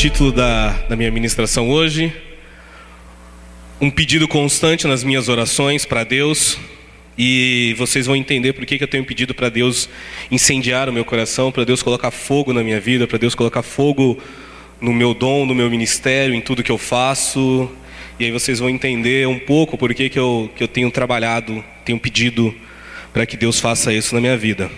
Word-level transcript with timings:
título 0.00 0.32
da, 0.32 0.70
da 0.88 0.96
minha 0.96 1.10
ministração 1.10 1.68
hoje. 1.68 2.10
Um 3.78 3.90
pedido 3.90 4.26
constante 4.26 4.86
nas 4.86 5.04
minhas 5.04 5.28
orações 5.28 5.84
para 5.84 6.04
Deus. 6.04 6.56
E 7.18 7.74
vocês 7.76 8.06
vão 8.06 8.16
entender 8.16 8.54
por 8.54 8.64
que, 8.64 8.78
que 8.78 8.84
eu 8.84 8.88
tenho 8.88 9.04
pedido 9.04 9.34
para 9.34 9.50
Deus 9.50 9.90
incendiar 10.30 10.88
o 10.88 10.92
meu 10.92 11.04
coração, 11.04 11.52
para 11.52 11.64
Deus 11.64 11.82
colocar 11.82 12.10
fogo 12.10 12.50
na 12.54 12.64
minha 12.64 12.80
vida, 12.80 13.06
para 13.06 13.18
Deus 13.18 13.34
colocar 13.34 13.60
fogo 13.60 14.18
no 14.80 14.90
meu 14.90 15.12
dom, 15.12 15.44
no 15.44 15.54
meu 15.54 15.68
ministério, 15.68 16.34
em 16.34 16.40
tudo 16.40 16.62
que 16.62 16.72
eu 16.72 16.78
faço. 16.78 17.70
E 18.18 18.24
aí 18.24 18.30
vocês 18.30 18.58
vão 18.58 18.70
entender 18.70 19.28
um 19.28 19.38
pouco 19.38 19.76
por 19.76 19.92
que, 19.92 20.08
que, 20.08 20.18
eu, 20.18 20.50
que 20.56 20.64
eu 20.64 20.68
tenho 20.68 20.90
trabalhado, 20.90 21.62
tenho 21.84 21.98
pedido 21.98 22.54
para 23.12 23.26
que 23.26 23.36
Deus 23.36 23.60
faça 23.60 23.92
isso 23.92 24.14
na 24.14 24.20
minha 24.22 24.38
vida. 24.38 24.70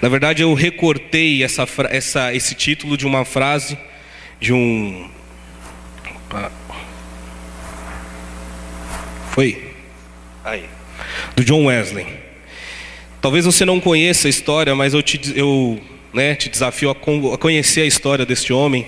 Na 0.00 0.08
verdade, 0.08 0.42
eu 0.42 0.54
recortei 0.54 1.42
essa, 1.42 1.66
essa, 1.90 2.32
esse 2.32 2.54
título 2.54 2.96
de 2.96 3.08
uma 3.08 3.24
frase 3.24 3.76
de 4.40 4.52
um. 4.52 5.08
Foi? 9.32 9.72
Aí. 10.44 10.64
Do 11.36 11.44
John 11.44 11.66
Wesley. 11.66 12.06
Talvez 13.20 13.44
você 13.44 13.64
não 13.64 13.80
conheça 13.80 14.28
a 14.28 14.30
história, 14.30 14.74
mas 14.74 14.94
eu 14.94 15.02
te, 15.02 15.20
eu, 15.34 15.80
né, 16.12 16.34
te 16.34 16.48
desafio 16.48 16.90
a, 16.90 16.92
a 16.92 17.38
conhecer 17.38 17.82
a 17.82 17.86
história 17.86 18.24
deste 18.24 18.52
homem. 18.52 18.86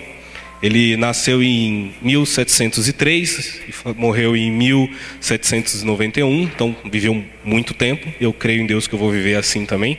Ele 0.62 0.96
nasceu 0.96 1.42
em 1.42 1.94
1703 2.02 3.62
e 3.66 3.98
morreu 3.98 4.36
em 4.36 4.50
1791, 4.50 6.42
então 6.42 6.76
viveu 6.84 7.24
muito 7.42 7.72
tempo. 7.72 8.12
Eu 8.20 8.32
creio 8.32 8.60
em 8.60 8.66
Deus 8.66 8.86
que 8.86 8.94
eu 8.94 8.98
vou 8.98 9.10
viver 9.10 9.36
assim 9.36 9.64
também. 9.64 9.98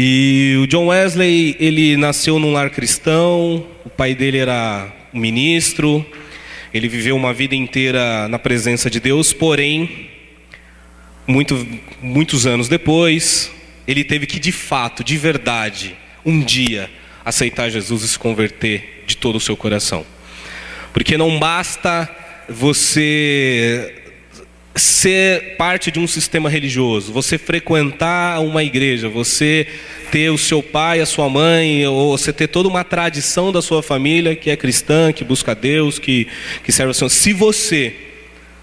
E 0.00 0.56
o 0.62 0.66
John 0.68 0.86
Wesley, 0.86 1.56
ele 1.58 1.96
nasceu 1.96 2.38
num 2.38 2.52
lar 2.52 2.70
cristão, 2.70 3.66
o 3.84 3.90
pai 3.90 4.14
dele 4.14 4.38
era 4.38 4.86
um 5.12 5.18
ministro, 5.18 6.06
ele 6.72 6.86
viveu 6.86 7.16
uma 7.16 7.34
vida 7.34 7.56
inteira 7.56 8.28
na 8.28 8.38
presença 8.38 8.88
de 8.88 9.00
Deus, 9.00 9.32
porém, 9.32 10.08
muito, 11.26 11.66
muitos 12.00 12.46
anos 12.46 12.68
depois, 12.68 13.50
ele 13.88 14.04
teve 14.04 14.24
que 14.24 14.38
de 14.38 14.52
fato, 14.52 15.02
de 15.02 15.18
verdade, 15.18 15.96
um 16.24 16.40
dia, 16.42 16.88
aceitar 17.24 17.68
Jesus 17.68 18.04
e 18.04 18.08
se 18.08 18.18
converter 18.20 19.02
de 19.04 19.16
todo 19.16 19.34
o 19.34 19.40
seu 19.40 19.56
coração. 19.56 20.06
Porque 20.92 21.18
não 21.18 21.40
basta 21.40 22.08
você 22.48 24.07
ser 24.78 25.56
parte 25.56 25.90
de 25.90 25.98
um 25.98 26.06
sistema 26.06 26.48
religioso, 26.48 27.12
você 27.12 27.36
frequentar 27.38 28.40
uma 28.40 28.62
igreja, 28.62 29.08
você 29.08 29.66
ter 30.10 30.30
o 30.30 30.38
seu 30.38 30.62
pai, 30.62 31.00
a 31.00 31.06
sua 31.06 31.28
mãe, 31.28 31.86
ou 31.86 32.16
você 32.16 32.32
ter 32.32 32.48
toda 32.48 32.68
uma 32.68 32.84
tradição 32.84 33.52
da 33.52 33.60
sua 33.60 33.82
família 33.82 34.34
que 34.34 34.50
é 34.50 34.56
cristã, 34.56 35.12
que 35.12 35.24
busca 35.24 35.54
Deus, 35.54 35.98
que, 35.98 36.28
que 36.64 36.72
serve 36.72 36.90
ao 36.90 36.94
Senhor. 36.94 37.10
Se 37.10 37.32
você 37.32 37.94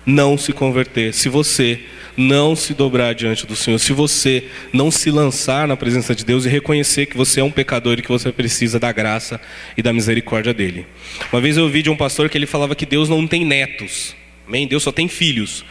não 0.05 0.37
se 0.37 0.53
converter, 0.53 1.13
se 1.13 1.29
você 1.29 1.79
não 2.17 2.55
se 2.55 2.73
dobrar 2.73 3.13
diante 3.13 3.45
do 3.45 3.55
Senhor, 3.55 3.77
se 3.77 3.91
você 3.91 4.45
não 4.71 4.89
se 4.89 5.11
lançar 5.11 5.67
na 5.67 5.75
presença 5.75 6.15
de 6.15 6.23
Deus 6.23 6.45
e 6.45 6.49
reconhecer 6.49 7.07
que 7.07 7.17
você 7.17 7.41
é 7.41 7.43
um 7.43 7.51
pecador 7.51 7.99
e 7.99 8.01
que 8.01 8.07
você 8.07 8.31
precisa 8.31 8.79
da 8.79 8.91
graça 8.91 9.39
e 9.75 9.81
da 9.81 9.91
misericórdia 9.91 10.53
dele. 10.53 10.85
Uma 11.31 11.41
vez 11.41 11.57
eu 11.57 11.63
ouvi 11.63 11.81
de 11.81 11.89
um 11.89 11.97
pastor 11.97 12.29
que 12.29 12.37
ele 12.37 12.45
falava 12.45 12.75
que 12.75 12.85
Deus 12.85 13.09
não 13.09 13.27
tem 13.27 13.43
netos. 13.43 14.15
Amém? 14.47 14.67
Deus 14.67 14.83
só 14.83 14.91
tem 14.91 15.07
filhos. 15.07 15.65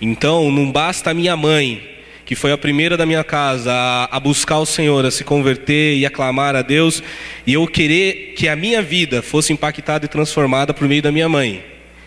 Então, 0.00 0.50
não 0.50 0.70
basta 0.70 1.10
a 1.10 1.14
minha 1.14 1.36
mãe, 1.36 1.82
que 2.24 2.36
foi 2.36 2.52
a 2.52 2.58
primeira 2.58 2.96
da 2.96 3.04
minha 3.04 3.24
casa 3.24 3.72
a, 3.72 4.16
a, 4.16 4.20
buscar 4.20 4.58
o 4.60 4.66
Senhor, 4.66 5.04
a 5.04 5.10
se 5.10 5.24
converter 5.24 5.96
e 5.96 6.06
a 6.06 6.10
clamar 6.10 6.54
a 6.54 6.62
Deus, 6.62 7.02
e 7.44 7.54
eu 7.54 7.66
querer 7.66 8.34
que 8.36 8.48
a 8.48 8.54
minha 8.54 8.80
vida 8.80 9.20
fosse 9.20 9.52
impactada 9.52 10.04
e 10.04 10.08
transformada 10.08 10.72
por 10.72 10.86
meio 10.86 11.02
da 11.02 11.10
minha 11.10 11.28
mãe. 11.28 11.64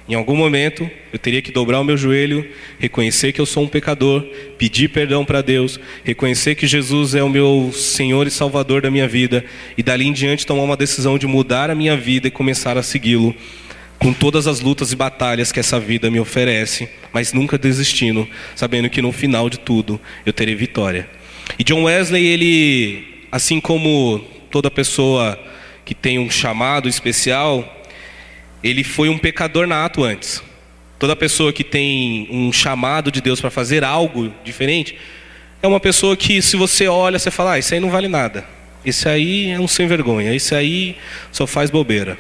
Em 0.08 0.16
algum 0.16 0.36
momento, 0.36 0.90
eu 1.12 1.20
teria 1.20 1.42
que 1.42 1.52
dobrar 1.52 1.80
o 1.80 1.84
meu 1.84 1.98
joelho, 1.98 2.46
reconhecer 2.78 3.32
que 3.34 3.40
eu 3.40 3.46
sou 3.46 3.64
um 3.64 3.68
pecador, 3.68 4.22
pedir 4.58 4.90
perdão 4.90 5.26
para 5.26 5.42
Deus, 5.42 5.80
reconhecer 6.04 6.56
que 6.56 6.68
Jesus 6.68 7.16
é 7.16 7.24
o 7.24 7.30
meu 7.30 7.72
Senhor 7.74 8.28
e 8.28 8.32
Salvador 8.32 8.82
da 8.82 8.92
minha 8.92 9.08
vida, 9.08 9.44
e 9.78 9.84
dali 9.84 10.06
em 10.06 10.14
diante 10.14 10.46
tomar 10.46 10.64
uma 10.64 10.78
decisão 10.78 11.18
de 11.18 11.28
mudar 11.28 11.70
a 11.70 11.76
minha 11.76 11.96
vida 11.98 12.28
e 12.30 12.32
começar 12.32 12.78
a 12.78 12.84
segui-lo 12.84 13.36
com 14.00 14.14
todas 14.14 14.48
as 14.48 14.60
lutas 14.60 14.92
e 14.92 14.96
batalhas 14.96 15.52
que 15.52 15.60
essa 15.60 15.80
vida 15.80 16.12
me 16.12 16.20
oferece, 16.20 16.90
mas 17.12 17.32
nunca 17.32 17.58
desistindo, 17.58 18.28
sabendo 18.56 18.90
que 18.90 19.02
no 19.02 19.12
final 19.12 19.50
de 19.50 19.60
tudo 19.60 20.00
eu 20.26 20.34
terei 20.34 20.56
vitória. 20.56 21.10
E 21.58 21.64
John 21.64 21.84
Wesley, 21.84 22.26
ele, 22.26 23.26
assim 23.32 23.60
como 23.62 24.24
toda 24.50 24.70
pessoa 24.70 25.40
que 25.86 25.94
tem 25.94 26.20
um 26.20 26.30
chamado 26.30 26.88
especial, 26.88 27.84
ele 28.64 28.84
foi 28.84 29.10
um 29.10 29.18
pecador 29.18 29.68
nato 29.68 30.04
antes. 30.04 30.42
Toda 30.98 31.16
pessoa 31.16 31.52
que 31.52 31.64
tem 31.64 32.28
um 32.32 32.52
chamado 32.54 33.12
de 33.12 33.20
Deus 33.20 33.42
para 33.42 33.50
fazer 33.50 33.84
algo 33.84 34.34
diferente, 34.44 34.98
é 35.62 35.68
uma 35.68 35.80
pessoa 35.80 36.16
que, 36.16 36.42
se 36.42 36.56
você 36.56 36.88
olha, 36.88 37.20
você 37.20 37.32
fala: 37.32 37.54
ah, 37.54 37.60
isso 37.60 37.74
aí 37.74 37.80
não 37.80 37.90
vale 37.90 38.08
nada. 38.08 38.46
Esse 38.86 39.08
aí 39.08 39.50
é 39.50 39.60
um 39.60 39.68
sem 39.68 39.88
vergonha. 39.88 40.34
Esse 40.34 40.56
aí 40.56 40.98
só 41.32 41.48
faz 41.48 41.70
bobeira. 41.70 42.18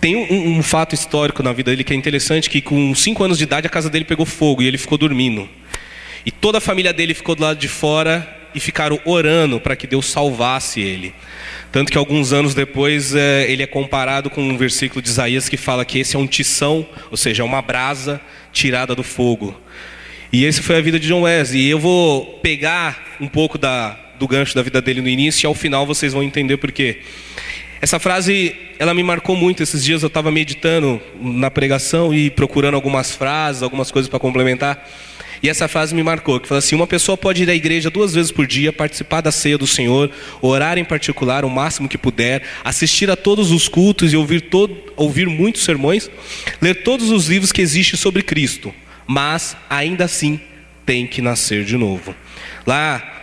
Tem 0.00 0.16
um, 0.16 0.58
um, 0.58 0.62
fato 0.62 0.94
histórico 0.94 1.42
na 1.42 1.52
vida 1.52 1.70
dele 1.70 1.84
que 1.84 1.92
é 1.92 1.96
interessante, 1.96 2.48
que 2.48 2.60
com 2.60 2.94
5 2.94 3.24
anos 3.24 3.38
de 3.38 3.44
idade 3.44 3.66
a 3.66 3.70
casa 3.70 3.90
dele 3.90 4.04
pegou 4.04 4.26
fogo 4.26 4.62
e 4.62 4.66
ele 4.66 4.78
ficou 4.78 4.96
dormindo. 4.96 5.48
E 6.24 6.30
toda 6.30 6.58
a 6.58 6.60
família 6.60 6.92
dele 6.92 7.14
ficou 7.14 7.34
do 7.34 7.42
lado 7.42 7.58
de 7.58 7.68
fora 7.68 8.36
e 8.54 8.60
ficaram 8.60 8.98
orando 9.04 9.60
para 9.60 9.76
que 9.76 9.86
Deus 9.86 10.06
salvasse 10.06 10.80
ele. 10.80 11.14
Tanto 11.70 11.92
que 11.92 11.98
alguns 11.98 12.32
anos 12.32 12.54
depois 12.54 13.14
é, 13.14 13.50
ele 13.50 13.62
é 13.62 13.66
comparado 13.66 14.30
com 14.30 14.42
um 14.42 14.56
versículo 14.56 15.02
de 15.02 15.08
Isaías 15.08 15.48
que 15.48 15.56
fala 15.56 15.84
que 15.84 15.98
esse 15.98 16.16
é 16.16 16.18
um 16.18 16.26
tição, 16.26 16.86
ou 17.10 17.16
seja, 17.16 17.42
é 17.42 17.44
uma 17.44 17.60
brasa 17.60 18.20
tirada 18.52 18.94
do 18.94 19.02
fogo. 19.02 19.54
E 20.32 20.44
esse 20.44 20.62
foi 20.62 20.76
a 20.76 20.80
vida 20.80 20.98
de 20.98 21.06
John 21.06 21.22
Wesley. 21.22 21.62
E 21.62 21.70
eu 21.70 21.78
vou 21.78 22.24
pegar 22.42 23.16
um 23.20 23.28
pouco 23.28 23.58
da, 23.58 23.98
do 24.18 24.26
gancho 24.26 24.54
da 24.54 24.62
vida 24.62 24.80
dele 24.80 25.00
no 25.00 25.08
início 25.08 25.46
e 25.46 25.48
ao 25.48 25.54
final 25.54 25.86
vocês 25.86 26.12
vão 26.12 26.22
entender 26.22 26.56
por 26.56 26.72
quê. 26.72 27.00
Essa 27.80 27.98
frase, 27.98 28.54
ela 28.78 28.94
me 28.94 29.02
marcou 29.02 29.36
muito. 29.36 29.62
Esses 29.62 29.84
dias 29.84 30.02
eu 30.02 30.06
estava 30.06 30.30
meditando 30.30 31.00
na 31.20 31.50
pregação 31.50 32.12
e 32.14 32.30
procurando 32.30 32.74
algumas 32.74 33.12
frases, 33.12 33.62
algumas 33.62 33.90
coisas 33.90 34.08
para 34.08 34.18
complementar. 34.18 34.88
E 35.42 35.48
essa 35.48 35.68
frase 35.68 35.94
me 35.94 36.02
marcou, 36.02 36.40
que 36.40 36.48
fala 36.48 36.58
assim: 36.58 36.74
uma 36.74 36.86
pessoa 36.86 37.16
pode 37.16 37.42
ir 37.42 37.50
à 37.50 37.54
igreja 37.54 37.90
duas 37.90 38.14
vezes 38.14 38.32
por 38.32 38.46
dia, 38.46 38.72
participar 38.72 39.20
da 39.20 39.30
ceia 39.30 39.58
do 39.58 39.66
Senhor, 39.66 40.10
orar 40.40 40.78
em 40.78 40.84
particular 40.84 41.44
o 41.44 41.50
máximo 41.50 41.88
que 41.88 41.98
puder, 41.98 42.42
assistir 42.64 43.10
a 43.10 43.16
todos 43.16 43.50
os 43.50 43.68
cultos 43.68 44.12
e 44.12 44.16
ouvir, 44.16 44.42
todo, 44.42 44.76
ouvir 44.96 45.28
muitos 45.28 45.62
sermões, 45.62 46.10
ler 46.60 46.82
todos 46.82 47.10
os 47.10 47.28
livros 47.28 47.52
que 47.52 47.60
existem 47.60 47.98
sobre 47.98 48.22
Cristo, 48.22 48.74
mas 49.06 49.56
ainda 49.68 50.04
assim 50.04 50.40
tem 50.86 51.06
que 51.06 51.20
nascer 51.20 51.64
de 51.64 51.76
novo. 51.76 52.14
Lá 52.66 53.15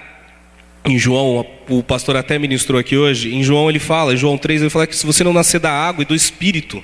em 0.85 0.97
João, 0.99 1.45
o 1.69 1.81
pastor 1.81 2.17
até 2.17 2.37
ministrou 2.37 2.79
aqui 2.79 2.97
hoje, 2.97 3.33
em 3.33 3.41
João 3.41 3.69
ele 3.69 3.79
fala, 3.79 4.13
em 4.13 4.17
João 4.17 4.37
3 4.37 4.61
ele 4.61 4.69
fala 4.69 4.85
que 4.85 4.95
se 4.95 5.05
você 5.05 5.23
não 5.23 5.31
nascer 5.31 5.59
da 5.59 5.71
água 5.71 6.01
e 6.01 6.05
do 6.05 6.13
Espírito, 6.13 6.83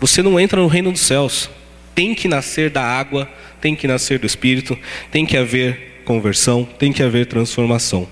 você 0.00 0.20
não 0.20 0.38
entra 0.38 0.60
no 0.60 0.66
reino 0.66 0.90
dos 0.90 1.02
céus. 1.02 1.48
Tem 1.94 2.12
que 2.12 2.26
nascer 2.26 2.70
da 2.70 2.82
água, 2.82 3.30
tem 3.60 3.76
que 3.76 3.86
nascer 3.86 4.18
do 4.18 4.26
Espírito, 4.26 4.76
tem 5.12 5.24
que 5.24 5.36
haver 5.36 6.02
conversão, 6.04 6.64
tem 6.64 6.92
que 6.92 7.02
haver 7.02 7.26
transformação. 7.26 8.08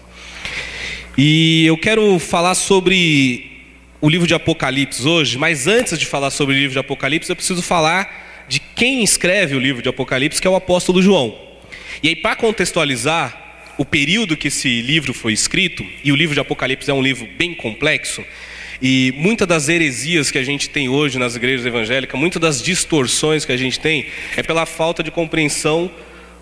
E 1.18 1.66
eu 1.66 1.76
quero 1.76 2.18
falar 2.20 2.54
sobre 2.54 3.50
o 4.00 4.08
livro 4.08 4.26
de 4.26 4.34
Apocalipse 4.34 5.06
hoje, 5.06 5.36
mas 5.36 5.66
antes 5.66 5.98
de 5.98 6.06
falar 6.06 6.30
sobre 6.30 6.54
o 6.54 6.58
livro 6.58 6.72
de 6.72 6.78
Apocalipse, 6.78 7.28
eu 7.28 7.36
preciso 7.36 7.60
falar 7.60 8.44
de 8.48 8.60
quem 8.60 9.02
escreve 9.02 9.56
o 9.56 9.58
livro 9.58 9.82
de 9.82 9.88
Apocalipse, 9.88 10.40
que 10.40 10.46
é 10.46 10.50
o 10.50 10.54
apóstolo 10.54 11.02
João. 11.02 11.36
E 12.02 12.08
aí, 12.08 12.16
para 12.16 12.36
contextualizar, 12.36 13.49
o 13.80 13.84
período 13.86 14.36
que 14.36 14.48
esse 14.48 14.82
livro 14.82 15.14
foi 15.14 15.32
escrito, 15.32 15.82
e 16.04 16.12
o 16.12 16.14
livro 16.14 16.34
de 16.34 16.40
Apocalipse 16.40 16.90
é 16.90 16.92
um 16.92 17.00
livro 17.00 17.26
bem 17.38 17.54
complexo, 17.54 18.22
e 18.82 19.14
muitas 19.16 19.48
das 19.48 19.70
heresias 19.70 20.30
que 20.30 20.36
a 20.36 20.44
gente 20.44 20.68
tem 20.68 20.90
hoje 20.90 21.18
nas 21.18 21.34
igrejas 21.34 21.64
evangélicas, 21.64 22.20
muitas 22.20 22.42
das 22.42 22.62
distorções 22.62 23.46
que 23.46 23.52
a 23.52 23.56
gente 23.56 23.80
tem, 23.80 24.04
é 24.36 24.42
pela 24.42 24.66
falta 24.66 25.02
de 25.02 25.10
compreensão 25.10 25.90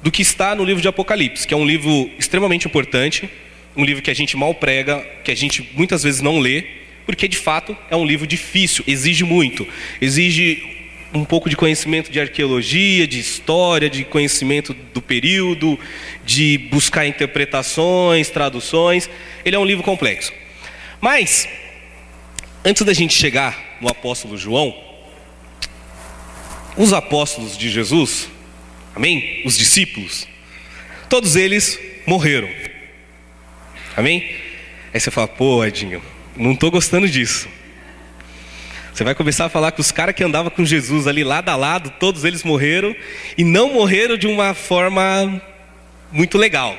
do 0.03 0.11
que 0.11 0.21
está 0.21 0.53
no 0.57 0.65
livro 0.65 0.83
de 0.83 0.89
Apocalipse, 0.89 1.47
que 1.47 1.55
é 1.55 1.57
um 1.57 1.65
livro 1.65 2.11
extremamente 2.19 2.67
importante, 2.67 3.31
um 3.77 3.85
livro 3.85 4.03
que 4.03 4.11
a 4.11 4.15
gente 4.15 4.37
mal 4.37 4.53
prega, 4.53 4.99
que 5.23 5.31
a 5.31 5.37
gente 5.37 5.65
muitas 5.75 6.03
vezes 6.03 6.21
não 6.21 6.41
lê, 6.41 6.65
porque 7.07 7.29
de 7.29 7.37
fato 7.37 7.77
é 7.89 7.95
um 7.95 8.05
livro 8.05 8.27
difícil, 8.27 8.83
exige 8.85 9.23
muito, 9.23 9.65
exige 10.01 10.78
um 11.13 11.25
pouco 11.25 11.49
de 11.49 11.57
conhecimento 11.57 12.11
de 12.11 12.21
arqueologia, 12.21 13.07
de 13.07 13.19
história, 13.19 13.89
de 13.89 14.05
conhecimento 14.05 14.75
do 14.75 15.01
período, 15.01 15.79
de 16.25 16.59
buscar 16.71 17.07
interpretações, 17.07 18.29
traduções. 18.31 19.09
Ele 19.45 19.57
é 19.57 19.59
um 19.59 19.65
livro 19.65 19.83
complexo. 19.83 20.33
Mas, 21.01 21.49
antes 22.65 22.85
da 22.85 22.93
gente 22.93 23.15
chegar 23.15 23.79
no 23.81 23.89
apóstolo 23.89 24.37
João, 24.37 24.75
os 26.77 26.93
apóstolos 26.93 27.57
de 27.57 27.71
Jesus, 27.71 28.29
amém? 28.95 29.43
Os 29.45 29.57
discípulos, 29.57 30.29
todos 31.09 31.37
eles 31.37 31.79
morreram. 32.07 32.49
Amém? 33.97 34.31
Aí 34.93 35.01
você 35.01 35.11
fala, 35.11 35.27
pô, 35.27 35.65
Edinho, 35.65 36.03
não 36.37 36.53
estou 36.53 36.71
gostando 36.71 37.09
disso. 37.09 37.49
Você 38.99 39.05
vai 39.05 39.15
começar 39.15 39.45
a 39.45 39.49
falar 39.49 39.71
que 39.71 39.81
os 39.81 39.93
caras 39.93 40.13
que 40.13 40.25
andavam 40.25 40.51
com 40.51 40.65
Jesus 40.65 41.07
ali 41.07 41.23
lado 41.23 41.49
a 41.51 41.55
lado, 41.55 41.89
todos 42.01 42.25
eles 42.25 42.43
morreram 42.43 42.97
e 43.37 43.45
não 43.45 43.73
morreram 43.73 44.17
de 44.17 44.27
uma 44.27 44.55
forma 44.55 45.41
muito 46.11 46.37
legal. 46.37 46.77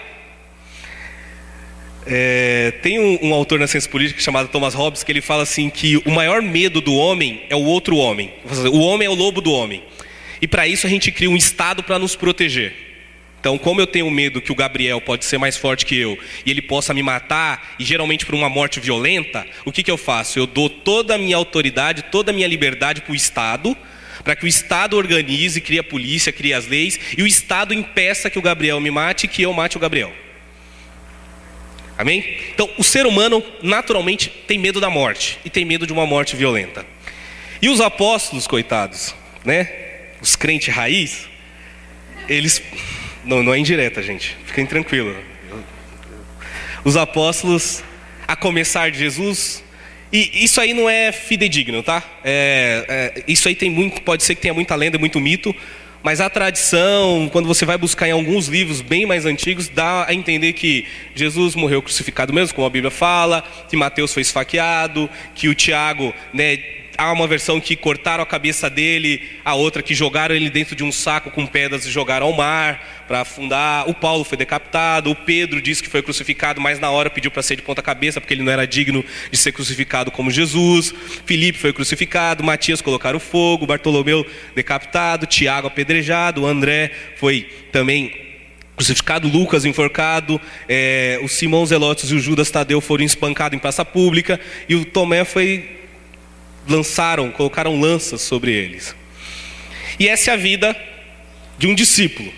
É, 2.06 2.74
tem 2.81 3.00
um, 3.00 3.30
um, 3.30 3.33
autor 3.33 3.57
na 3.57 3.68
ciência 3.68 3.89
política 3.89 4.19
chamado 4.19 4.50
Thomas 4.50 4.74
Hobbes 4.74 5.01
que 5.01 5.10
ele 5.10 5.21
fala 5.21 5.44
assim 5.44 5.69
que 5.69 5.95
o 6.06 6.12
maior 6.12 6.42
medo 6.42 6.81
do 6.81 6.94
homem 6.94 7.44
é 7.50 7.56
o 7.56 7.63
outro 7.63 7.95
homem. 7.95 8.33
O 8.69 8.80
homem 8.81 9.06
é 9.06 9.10
o 9.10 9.15
lobo 9.15 9.39
do 9.39 9.54
homem. 9.54 9.81
E 10.42 10.48
para 10.48 10.68
isso 10.68 10.86
a 10.86 10.89
gente 10.89 11.13
cria 11.13 11.30
um 11.30 11.38
Estado 11.38 11.83
para 11.83 11.98
nos 11.98 12.18
proteger. 12.18 12.88
Então, 13.39 13.57
como 13.57 13.80
eu 13.80 13.88
tenho 13.88 14.09
medo 14.12 14.41
que 14.41 14.51
o 14.51 14.56
Gabriel 14.56 15.00
pode 15.00 15.24
ser 15.24 15.38
mais 15.38 15.56
forte 15.56 15.86
que 15.86 15.95
eu 15.95 16.18
e 16.45 16.51
ele 16.51 16.62
possa 16.62 16.94
me 16.94 17.01
matar, 17.01 17.75
e 17.80 17.86
geralmente 17.86 18.25
por 18.25 18.36
uma 18.36 18.50
morte 18.50 18.80
violenta, 18.80 19.45
o 19.63 19.71
que, 19.71 19.81
que 19.81 19.91
eu 19.91 19.97
faço? 19.97 20.38
Eu 20.38 20.45
dou 20.45 20.69
toda 20.69 21.15
a 21.15 21.18
minha 21.18 21.38
autoridade, 21.38 22.03
toda 22.12 22.31
a 22.31 22.33
minha 22.33 22.47
liberdade 22.47 23.01
para 23.01 23.13
o 23.13 23.15
Estado, 23.15 23.75
para 24.24 24.36
que 24.36 24.44
o 24.44 24.47
Estado 24.47 24.97
organize, 24.97 25.62
crie 25.62 25.80
a 25.80 25.83
polícia, 25.83 26.31
crie 26.33 26.53
as 26.53 26.68
leis, 26.68 27.00
e 27.18 27.24
o 27.24 27.27
Estado 27.27 27.74
impeça 27.74 28.30
que 28.30 28.38
o 28.38 28.41
Gabriel 28.41 28.80
me 28.81 28.91
mate 28.91 29.25
e 29.25 29.30
que 29.30 29.41
eu 29.41 29.53
mate 29.53 29.77
o 29.77 29.80
Gabriel. 29.80 30.12
Amém? 31.97 32.38
Então, 32.53 32.69
o 32.77 32.83
ser 32.83 33.06
humano 33.06 33.44
naturalmente 33.62 34.30
tem 34.47 34.57
medo 34.57 34.80
da 34.80 34.89
morte 34.89 35.38
e 35.44 35.50
tem 35.50 35.65
medo 35.65 35.86
de 35.86 35.91
uma 35.91 36.06
morte 36.06 36.36
violenta. 36.36 36.86
E 37.62 37.68
os 37.68 37.81
apóstolos, 37.81 38.47
coitados, 38.47 39.13
né? 39.44 39.69
Os 40.21 40.36
crentes 40.36 40.74
raiz, 40.74 41.27
eles. 42.30 42.62
Não, 43.24 43.44
não 43.44 43.54
é 43.54 43.60
indireta, 43.60 44.01
gente. 44.01 44.36
Fiquem 44.45 44.66
tranquilos. 44.66 45.16
Os 46.83 46.95
apóstolos, 46.95 47.83
a 48.27 48.36
começar 48.36 48.89
de 48.89 48.98
Jesus, 48.98 49.63
e 50.12 50.44
isso 50.44 50.60
aí 50.60 50.74
não 50.74 50.89
é 50.89 51.12
fidedigno, 51.12 51.83
tá? 51.83 52.04
É, 52.24 52.86
é, 52.88 53.24
isso 53.27 53.48
aí 53.48 53.56
tem 53.56 53.69
muito, 53.69 54.01
pode 54.01 54.24
ser 54.24 54.36
que 54.36 54.42
tenha 54.42 54.54
muita 54.54 54.75
lenda, 54.75 54.98
muito 54.98 55.19
mito, 55.19 55.54
mas 56.01 56.21
a 56.21 56.30
tradição, 56.30 57.30
quando 57.31 57.48
você 57.48 57.66
vai 57.66 57.77
buscar 57.77 58.07
em 58.07 58.12
alguns 58.12 58.48
livros 58.48 58.80
bem 58.81 59.06
mais 59.06 59.25
antigos, 59.25 59.68
dá 59.68 60.06
a 60.07 60.13
entender 60.13 60.54
que 60.54 60.86
Jesus 61.13 61.56
morreu 61.56 61.81
crucificado 61.81 62.33
mesmo, 62.33 62.56
como 62.56 62.65
a 62.65 62.69
Bíblia 62.69 62.89
fala, 62.89 63.44
que 63.69 63.75
Mateus 63.75 64.13
foi 64.13 64.22
esfaqueado, 64.22 65.10
que 65.36 65.50
o 65.50 65.54
Tiago, 65.54 66.13
né, 66.33 66.57
há 67.00 67.13
uma 67.13 67.25
versão 67.25 67.62
que 67.62 67.78
cortaram 67.78 68.22
a 68.22 68.25
cabeça 68.25 68.69
dele, 68.69 69.22
a 69.46 69.56
outra 69.56 69.81
que 69.81 69.96
jogaram 69.96 70.36
ele 70.36 70.50
dentro 70.50 70.75
de 70.75 70.84
um 70.84 70.92
saco 70.92 71.31
com 71.31 71.48
pedras 71.48 71.86
e 71.86 71.92
jogaram 71.92 72.28
ao 72.28 72.34
mar 72.34 73.06
para 73.07 73.22
afundar. 73.22 73.90
O 73.90 73.94
Paulo 73.94 74.25
foi 74.25 74.38
decapitado, 74.38 75.10
o 75.10 75.16
Pedro 75.16 75.62
disse 75.62 75.81
que 75.81 75.90
foi 75.90 76.01
crucificado, 76.01 76.60
mas 76.60 76.78
na 76.78 76.92
hora 76.92 77.10
pediu 77.10 77.31
para 77.31 77.42
ser 77.42 77.56
de 77.56 77.62
ponta 77.62 77.81
cabeça 77.81 78.19
porque 78.19 78.34
ele 78.34 78.44
não 78.44 78.51
era 78.51 78.68
digno 78.68 79.04
de 79.31 79.38
ser 79.38 79.54
crucificado 79.54 80.12
como 80.12 80.30
Jesus. 80.30 80.94
Filipe 81.25 81.57
foi 81.57 81.72
crucificado, 81.72 82.44
Matias 82.44 82.81
colocaram 82.81 83.19
fogo, 83.19 83.66
Bartolomeu 83.66 84.25
decapitado, 84.54 85.25
Tiago 85.25 85.68
apedrejado, 85.68 86.46
André 86.46 86.92
foi 87.16 87.50
também 87.72 88.13
crucificado, 88.75 89.28
Lucas 89.28 89.63
enforcado, 89.63 90.40
é, 90.68 91.19
o 91.24 91.30
Simão 91.30 91.66
Zelotes 91.66 92.12
e 92.12 92.16
o 92.16 92.19
Judas 92.19 92.51
Tadeu 92.51 92.81
foram 92.81 93.06
espancados 93.06 93.56
em 93.56 93.60
praça 93.60 93.86
pública 93.86 94.40
e 94.68 94.75
o 94.75 94.84
Tomé 94.84 95.24
foi 95.24 95.79
lançaram, 96.69 97.31
colocaram 97.31 97.80
lanças 97.80 98.21
sobre 98.21 98.51
eles. 98.51 98.95
E 100.00 100.07
essa 100.07 100.31
é 100.31 100.33
a 100.33 100.38
vida 100.38 100.75
de 101.57 101.68
um 101.68 101.75
discípulo. 101.75 102.31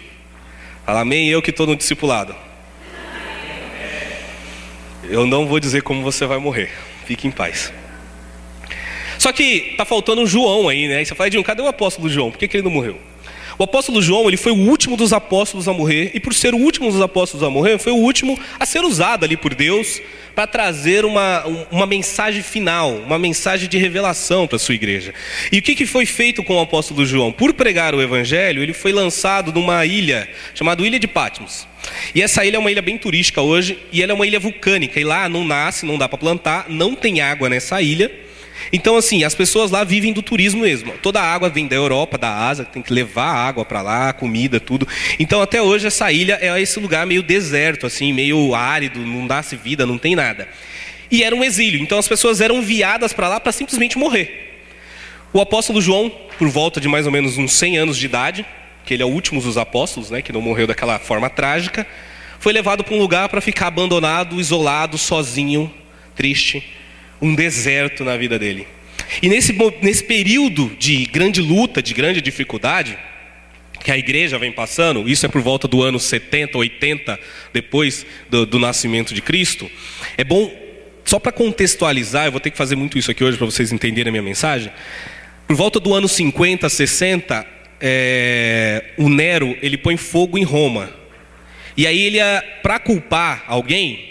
Fala, 0.86 1.02
amém, 1.02 1.30
eu 1.30 1.42
que 1.42 1.52
estou 1.52 1.68
no 1.68 1.76
discipulado. 1.76 2.36
Eu 5.04 5.26
não 5.26 5.46
vou 5.46 5.60
dizer 5.60 5.84
como 5.84 6.02
você 6.02 6.26
vai 6.26 6.38
morrer. 6.38 6.72
Fique 7.06 7.28
em 7.28 7.32
paz. 7.32 7.72
Só 9.20 9.32
que 9.32 9.76
tá 9.78 9.86
faltando 9.86 10.22
um 10.22 10.26
João 10.26 10.68
aí, 10.68 10.88
né? 10.88 11.06
você 11.06 11.14
fala, 11.14 11.28
Edinho, 11.28 11.44
cadê 11.44 11.62
o 11.62 11.68
apóstolo 11.68 12.10
João? 12.10 12.32
Por 12.32 12.40
que, 12.40 12.48
que 12.48 12.58
ele 12.58 12.64
não 12.64 12.72
morreu? 12.72 13.00
O 13.58 13.64
apóstolo 13.64 14.02
João, 14.02 14.28
ele 14.28 14.38
foi 14.38 14.52
o 14.52 14.58
último 14.70 14.96
dos 14.98 15.14
apóstolos 15.14 15.68
a 15.68 15.74
morrer, 15.74 16.12
e 16.14 16.20
por 16.20 16.34
ser 16.34 16.54
o 16.54 16.58
último 16.58 16.92
dos 16.92 17.02
apóstolos 17.02 17.44
a 17.46 17.50
morrer, 17.50 17.78
foi 17.78 17.92
o 17.92 17.98
último 17.98 18.40
a 18.60 18.66
ser 18.66 18.84
usado 18.84 19.26
ali 19.26 19.36
por 19.36 19.54
Deus 19.54 20.02
para 20.36 20.48
trazer 20.48 21.04
uma, 21.06 21.44
uma 21.70 21.86
mensagem 21.86 22.42
final, 22.42 22.94
uma 22.96 23.20
mensagem 23.20 23.68
de 23.68 23.78
revelação 23.78 24.48
para 24.48 24.56
a 24.56 24.60
sua 24.60 24.76
igreja. 24.76 25.14
E 25.52 25.60
o 25.60 25.62
que, 25.62 25.76
que 25.76 25.86
foi 25.86 26.06
feito 26.06 26.44
com 26.44 26.56
o 26.56 26.62
apóstolo 26.62 27.06
João? 27.06 27.32
Por 27.32 27.54
pregar 27.54 27.94
o 27.94 28.02
evangelho, 28.02 28.64
ele 28.64 28.74
foi 28.74 28.92
lançado 28.92 29.52
numa 29.52 29.86
ilha 29.86 30.30
chamada 30.56 30.82
Ilha 30.86 31.00
de 31.00 31.08
Patmos. 31.08 31.68
E 32.16 32.22
essa 32.22 32.46
ilha 32.46 32.56
é 32.56 32.60
uma 32.60 32.72
ilha 32.72 32.82
bem 32.82 32.98
turística 32.98 33.42
hoje, 33.42 33.78
e 33.92 34.02
ela 34.02 34.12
é 34.12 34.16
uma 34.16 34.26
ilha 34.26 34.40
vulcânica, 34.40 35.00
e 35.00 35.04
lá 35.04 35.28
não 35.28 35.44
nasce, 35.44 35.86
não 35.86 35.98
dá 35.98 36.08
para 36.08 36.18
plantar, 36.18 36.66
não 36.70 36.96
tem 36.96 37.22
água 37.22 37.50
nessa 37.50 37.82
ilha. 37.82 38.12
Então, 38.72 38.96
assim, 38.96 39.24
as 39.24 39.36
pessoas 39.36 39.72
lá 39.72 39.84
vivem 39.84 40.14
do 40.14 40.22
turismo 40.22 40.62
mesmo. 40.62 40.94
Toda 41.02 41.22
a 41.22 41.34
água 41.34 41.50
vem 41.50 41.68
da 41.68 41.76
Europa, 41.76 42.18
da 42.18 42.48
Ásia, 42.48 42.66
tem 42.66 42.82
que 42.82 42.94
levar 42.94 43.32
água 43.32 43.66
para 43.66 43.82
lá, 43.82 44.14
comida, 44.14 44.60
tudo. 44.60 44.88
Então, 45.20 45.42
até 45.42 45.62
hoje, 45.62 45.88
essa 45.88 46.12
ilha 46.12 46.38
é 46.42 46.60
esse 46.62 46.80
lugar 46.80 47.06
meio 47.06 47.24
deserto, 47.24 47.86
assim, 47.86 48.14
meio 48.14 48.54
árido, 48.54 49.00
não 49.00 49.28
dá-se 49.28 49.56
vida, 49.56 49.86
não 49.86 49.98
tem 49.98 50.16
nada. 50.16 50.48
E 51.10 51.24
era 51.24 51.36
um 51.36 51.44
exílio, 51.44 51.82
então 51.82 51.98
as 51.98 52.08
pessoas 52.08 52.40
eram 52.40 52.60
enviadas 52.60 53.12
para 53.12 53.28
lá 53.28 53.40
para 53.40 53.52
simplesmente 53.52 53.98
morrer. 53.98 54.62
O 55.34 55.42
apóstolo 55.42 55.82
João, 55.82 56.10
por 56.38 56.48
volta 56.48 56.80
de 56.80 56.88
mais 56.88 57.06
ou 57.06 57.12
menos 57.12 57.38
uns 57.38 57.52
100 57.54 57.78
anos 57.78 57.98
de 57.98 58.06
idade, 58.06 58.46
que 58.86 58.94
ele 58.94 59.04
é 59.04 59.06
o 59.06 59.10
último 59.10 59.42
dos 59.42 59.58
apóstolos, 59.58 60.10
né, 60.10 60.22
que 60.22 60.32
não 60.32 60.42
morreu 60.42 60.68
daquela 60.68 60.98
forma 61.00 61.30
trágica, 61.30 61.86
foi 62.40 62.54
levado 62.54 62.84
para 62.84 62.96
um 62.96 62.98
lugar 62.98 63.28
para 63.28 63.42
ficar 63.42 63.68
abandonado, 63.68 64.40
isolado, 64.40 64.98
sozinho, 64.98 65.72
triste 66.16 66.64
um 67.22 67.36
deserto 67.36 68.04
na 68.04 68.18
vida 68.18 68.40
dele. 68.40 68.68
E 69.22 69.30
nesse, 69.30 69.56
nesse 69.82 70.04
período 70.04 70.72
de 70.80 71.06
grande 71.06 71.42
luta, 71.42 71.82
de 71.82 71.94
grande 71.94 72.22
dificuldade, 72.22 72.98
que 73.84 73.92
a 73.92 73.98
igreja 73.98 74.38
vem 74.38 74.52
passando, 74.52 75.08
isso 75.10 75.26
é 75.26 75.30
por 75.30 75.42
volta 75.42 75.68
do 75.68 75.82
ano 75.82 76.00
70, 76.00 76.58
80, 76.58 77.20
depois 77.52 78.06
do, 78.30 78.46
do 78.46 78.60
nascimento 78.60 79.14
de 79.14 79.22
Cristo, 79.22 79.70
é 80.18 80.24
bom, 80.24 80.52
só 81.04 81.20
para 81.20 81.32
contextualizar, 81.32 82.26
eu 82.26 82.32
vou 82.32 82.40
ter 82.40 82.52
que 82.52 82.58
fazer 82.58 82.76
muito 82.76 82.98
isso 82.98 83.12
aqui 83.12 83.24
hoje 83.24 83.38
para 83.38 83.46
vocês 83.46 83.72
entenderem 83.72 84.10
a 84.10 84.12
minha 84.12 84.24
mensagem. 84.24 84.72
Por 85.48 85.56
volta 85.56 85.80
do 85.80 85.94
ano 85.94 86.08
50, 86.08 86.70
60, 86.70 87.46
é, 87.82 88.86
o 88.98 89.10
Nero 89.10 89.58
ele 89.62 89.78
põe 89.78 89.98
fogo 89.98 90.38
em 90.38 90.44
Roma. 90.44 90.90
E 91.76 91.88
aí 91.88 92.02
ele, 92.02 92.20
para 92.62 92.80
culpar 92.80 93.44
alguém, 93.48 94.11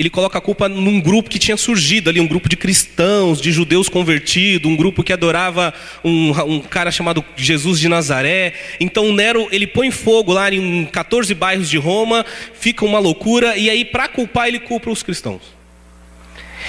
ele 0.00 0.08
coloca 0.08 0.38
a 0.38 0.40
culpa 0.40 0.66
num 0.66 0.98
grupo 0.98 1.28
que 1.28 1.38
tinha 1.38 1.58
surgido 1.58 2.08
ali, 2.08 2.18
um 2.20 2.26
grupo 2.26 2.48
de 2.48 2.56
cristãos, 2.56 3.38
de 3.38 3.52
judeus 3.52 3.86
convertidos, 3.86 4.70
um 4.70 4.74
grupo 4.74 5.02
que 5.04 5.12
adorava 5.12 5.74
um, 6.02 6.30
um 6.54 6.60
cara 6.60 6.90
chamado 6.90 7.22
Jesus 7.36 7.78
de 7.78 7.86
Nazaré. 7.86 8.54
Então 8.80 9.12
Nero 9.12 9.46
ele 9.52 9.66
põe 9.66 9.90
fogo 9.90 10.32
lá 10.32 10.50
em 10.50 10.86
14 10.86 11.34
bairros 11.34 11.68
de 11.68 11.76
Roma, 11.76 12.24
fica 12.54 12.82
uma 12.82 12.98
loucura, 12.98 13.58
e 13.58 13.68
aí 13.68 13.84
para 13.84 14.08
culpar 14.08 14.48
ele 14.48 14.58
culpa 14.58 14.90
os 14.90 15.02
cristãos. 15.02 15.59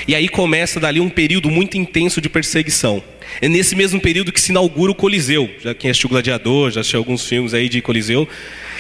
E 0.08 0.16
aí 0.16 0.28
começa 0.28 0.80
dali 0.80 1.00
um 1.00 1.10
período 1.10 1.50
muito 1.50 1.78
intenso 1.78 2.20
de 2.20 2.30
perseguição. 2.30 3.04
É 3.40 3.48
nesse 3.48 3.76
mesmo 3.76 4.00
período 4.02 4.32
que 4.32 4.42
se 4.42 4.52
inaugura 4.52 4.92
o 4.92 4.96
Coliseu. 4.96 5.50
Já 5.62 5.74
quem 5.74 5.90
assistiu 5.90 6.10
Gladiador, 6.10 6.72
já 6.72 6.82
assistiu 6.82 7.00
alguns 7.00 7.26
filmes 7.26 7.54
aí 7.54 7.70
de 7.70 7.82
Coliseu. 7.82 8.28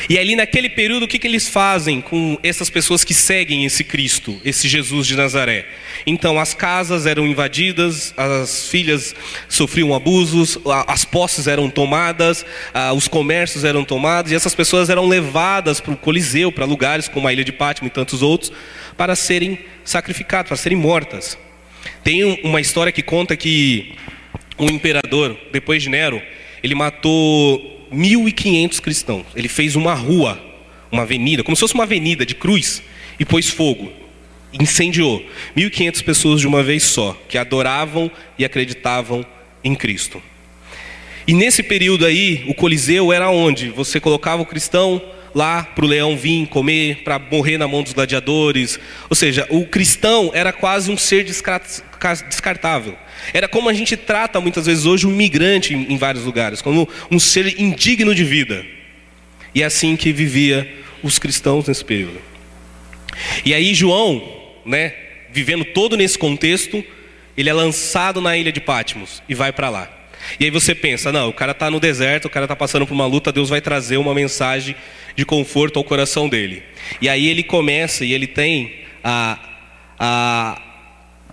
E 0.09 0.17
ali 0.17 0.35
naquele 0.35 0.67
período, 0.67 1.03
o 1.03 1.07
que, 1.07 1.19
que 1.19 1.27
eles 1.27 1.47
fazem 1.47 2.01
com 2.01 2.37
essas 2.41 2.69
pessoas 2.69 3.03
que 3.03 3.13
seguem 3.13 3.65
esse 3.65 3.83
Cristo, 3.83 4.35
esse 4.43 4.67
Jesus 4.67 5.05
de 5.05 5.15
Nazaré? 5.15 5.67
Então, 6.05 6.39
as 6.39 6.53
casas 6.53 7.05
eram 7.05 7.25
invadidas, 7.27 8.13
as 8.17 8.67
filhas 8.67 9.15
sofriam 9.47 9.93
abusos, 9.93 10.57
as 10.87 11.05
posses 11.05 11.45
eram 11.47 11.69
tomadas, 11.69 12.43
os 12.95 13.07
comércios 13.07 13.63
eram 13.63 13.85
tomados, 13.85 14.31
e 14.31 14.35
essas 14.35 14.55
pessoas 14.55 14.89
eram 14.89 15.07
levadas 15.07 15.79
para 15.79 15.93
o 15.93 15.97
Coliseu, 15.97 16.51
para 16.51 16.65
lugares 16.65 17.07
como 17.07 17.27
a 17.27 17.33
Ilha 17.33 17.43
de 17.43 17.51
Pátimo 17.51 17.87
e 17.87 17.91
tantos 17.91 18.23
outros, 18.23 18.51
para 19.01 19.15
serem 19.15 19.57
sacrificadas, 19.83 20.49
para 20.49 20.55
serem 20.55 20.77
mortas. 20.77 21.35
Tem 22.03 22.39
uma 22.43 22.61
história 22.61 22.91
que 22.91 23.01
conta 23.01 23.35
que 23.35 23.95
um 24.59 24.67
imperador, 24.67 25.35
depois 25.51 25.81
de 25.81 25.89
Nero, 25.89 26.21
ele 26.61 26.75
matou 26.75 27.87
1.500 27.91 28.79
cristãos. 28.79 29.25
Ele 29.35 29.47
fez 29.47 29.75
uma 29.75 29.95
rua, 29.95 30.39
uma 30.91 31.01
avenida, 31.01 31.43
como 31.43 31.55
se 31.55 31.61
fosse 31.61 31.73
uma 31.73 31.85
avenida 31.85 32.23
de 32.27 32.35
cruz, 32.35 32.83
e 33.19 33.25
pôs 33.25 33.49
fogo. 33.49 33.91
Incendiou 34.53 35.25
1.500 35.57 36.03
pessoas 36.03 36.39
de 36.39 36.45
uma 36.45 36.61
vez 36.61 36.83
só, 36.83 37.19
que 37.27 37.39
adoravam 37.39 38.11
e 38.37 38.45
acreditavam 38.45 39.25
em 39.63 39.73
Cristo. 39.73 40.21
E 41.25 41.33
nesse 41.33 41.63
período 41.63 42.05
aí, 42.05 42.45
o 42.47 42.53
Coliseu 42.53 43.11
era 43.11 43.31
onde 43.31 43.69
você 43.69 43.99
colocava 43.99 44.43
o 44.43 44.45
cristão 44.45 45.01
lá 45.33 45.63
para 45.63 45.85
o 45.85 45.87
leão 45.87 46.17
vir 46.17 46.47
comer, 46.47 47.03
para 47.03 47.17
morrer 47.19 47.57
na 47.57 47.67
mão 47.67 47.83
dos 47.83 47.93
gladiadores. 47.93 48.79
Ou 49.09 49.15
seja, 49.15 49.47
o 49.49 49.65
cristão 49.65 50.31
era 50.33 50.51
quase 50.51 50.91
um 50.91 50.97
ser 50.97 51.23
descartável. 51.23 52.97
Era 53.33 53.47
como 53.47 53.69
a 53.69 53.73
gente 53.73 53.95
trata 53.95 54.39
muitas 54.41 54.65
vezes 54.65 54.85
hoje 54.85 55.07
um 55.07 55.11
migrante 55.11 55.73
em 55.73 55.97
vários 55.97 56.25
lugares, 56.25 56.61
como 56.61 56.87
um 57.09 57.19
ser 57.19 57.59
indigno 57.59 58.13
de 58.13 58.23
vida. 58.23 58.65
E 59.53 59.61
é 59.61 59.65
assim 59.65 59.95
que 59.95 60.11
vivia 60.11 60.71
os 61.03 61.19
cristãos 61.19 61.67
nesse 61.67 61.83
período. 61.83 62.19
E 63.45 63.53
aí 63.53 63.73
João, 63.73 64.23
né, 64.65 64.93
vivendo 65.31 65.65
todo 65.65 65.97
nesse 65.97 66.17
contexto, 66.17 66.83
ele 67.37 67.49
é 67.49 67.53
lançado 67.53 68.21
na 68.21 68.37
ilha 68.37 68.51
de 68.51 68.59
Patmos 68.59 69.21
e 69.27 69.35
vai 69.35 69.51
para 69.51 69.69
lá. 69.69 70.00
E 70.39 70.45
aí 70.45 70.51
você 70.51 70.73
pensa, 70.73 71.11
não, 71.11 71.29
o 71.29 71.33
cara 71.33 71.51
está 71.51 71.69
no 71.69 71.79
deserto, 71.79 72.25
o 72.25 72.29
cara 72.29 72.45
está 72.45 72.55
passando 72.55 72.85
por 72.85 72.93
uma 72.93 73.05
luta, 73.05 73.31
Deus 73.31 73.49
vai 73.49 73.61
trazer 73.61 73.97
uma 73.97 74.13
mensagem 74.13 74.75
de 75.15 75.25
conforto 75.25 75.77
ao 75.77 75.83
coração 75.83 76.29
dele. 76.29 76.63
E 77.01 77.09
aí 77.09 77.27
ele 77.27 77.43
começa 77.43 78.05
e 78.05 78.13
ele 78.13 78.27
tem 78.27 78.81
a, 79.03 79.39
a, 79.99 80.61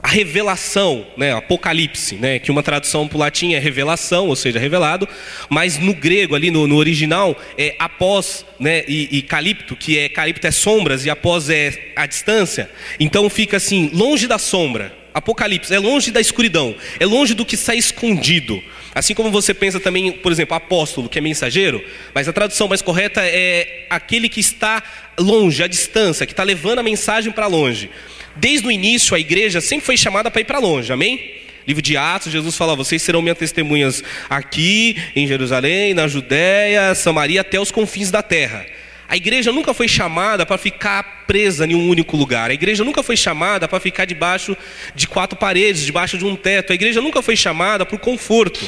a 0.02 0.08
revelação, 0.08 1.06
né, 1.16 1.32
Apocalipse, 1.34 2.16
né, 2.16 2.38
que 2.38 2.50
uma 2.50 2.62
tradução 2.62 3.06
para 3.08 3.16
o 3.16 3.20
latim 3.20 3.54
é 3.54 3.58
revelação, 3.58 4.28
ou 4.28 4.36
seja, 4.36 4.58
revelado, 4.58 5.08
mas 5.48 5.78
no 5.78 5.94
grego 5.94 6.34
ali 6.34 6.50
no, 6.50 6.66
no 6.66 6.76
original 6.76 7.36
é 7.56 7.74
após, 7.78 8.44
né, 8.58 8.84
e, 8.86 9.18
e 9.18 9.22
calipto, 9.22 9.76
que 9.76 9.98
é 9.98 10.08
calipto 10.08 10.46
é 10.46 10.50
sombras 10.50 11.04
e 11.04 11.10
após 11.10 11.50
é 11.50 11.92
a 11.96 12.06
distância. 12.06 12.70
Então 12.98 13.28
fica 13.28 13.56
assim, 13.56 13.90
longe 13.92 14.26
da 14.26 14.38
sombra. 14.38 14.96
Apocalipse 15.18 15.74
é 15.74 15.78
longe 15.80 16.12
da 16.12 16.20
escuridão, 16.20 16.76
é 17.00 17.04
longe 17.04 17.34
do 17.34 17.44
que 17.44 17.56
está 17.56 17.74
escondido. 17.74 18.62
Assim 18.94 19.14
como 19.14 19.32
você 19.32 19.52
pensa 19.52 19.80
também, 19.80 20.12
por 20.12 20.30
exemplo, 20.30 20.54
apóstolo, 20.56 21.08
que 21.08 21.18
é 21.18 21.20
mensageiro, 21.20 21.84
mas 22.14 22.28
a 22.28 22.32
tradução 22.32 22.68
mais 22.68 22.82
correta 22.82 23.20
é 23.24 23.86
aquele 23.90 24.28
que 24.28 24.38
está 24.38 24.80
longe, 25.18 25.62
à 25.62 25.66
distância, 25.66 26.24
que 26.24 26.32
está 26.32 26.44
levando 26.44 26.78
a 26.78 26.84
mensagem 26.84 27.32
para 27.32 27.48
longe. 27.48 27.90
Desde 28.36 28.66
o 28.68 28.70
início, 28.70 29.16
a 29.16 29.18
igreja 29.18 29.60
sempre 29.60 29.86
foi 29.86 29.96
chamada 29.96 30.30
para 30.30 30.40
ir 30.40 30.44
para 30.44 30.60
longe, 30.60 30.92
amém? 30.92 31.34
Livro 31.66 31.82
de 31.82 31.96
Atos, 31.96 32.32
Jesus 32.32 32.56
fala: 32.56 32.76
vocês 32.76 33.02
serão 33.02 33.20
minhas 33.20 33.36
testemunhas 33.36 34.04
aqui, 34.30 34.96
em 35.16 35.26
Jerusalém, 35.26 35.94
na 35.94 36.06
Judéia, 36.06 36.94
Samaria, 36.94 37.40
até 37.40 37.58
os 37.58 37.72
confins 37.72 38.12
da 38.12 38.22
terra. 38.22 38.64
A 39.08 39.16
igreja 39.16 39.50
nunca 39.50 39.72
foi 39.72 39.88
chamada 39.88 40.44
para 40.44 40.58
ficar 40.58 41.24
presa 41.26 41.64
em 41.64 41.74
um 41.74 41.88
único 41.88 42.14
lugar. 42.14 42.50
A 42.50 42.54
igreja 42.54 42.84
nunca 42.84 43.02
foi 43.02 43.16
chamada 43.16 43.66
para 43.66 43.80
ficar 43.80 44.04
debaixo 44.04 44.54
de 44.94 45.08
quatro 45.08 45.38
paredes, 45.38 45.82
debaixo 45.82 46.18
de 46.18 46.26
um 46.26 46.36
teto. 46.36 46.72
A 46.72 46.74
igreja 46.74 47.00
nunca 47.00 47.22
foi 47.22 47.34
chamada 47.34 47.86
para 47.86 47.96
o 47.96 47.98
conforto. 47.98 48.60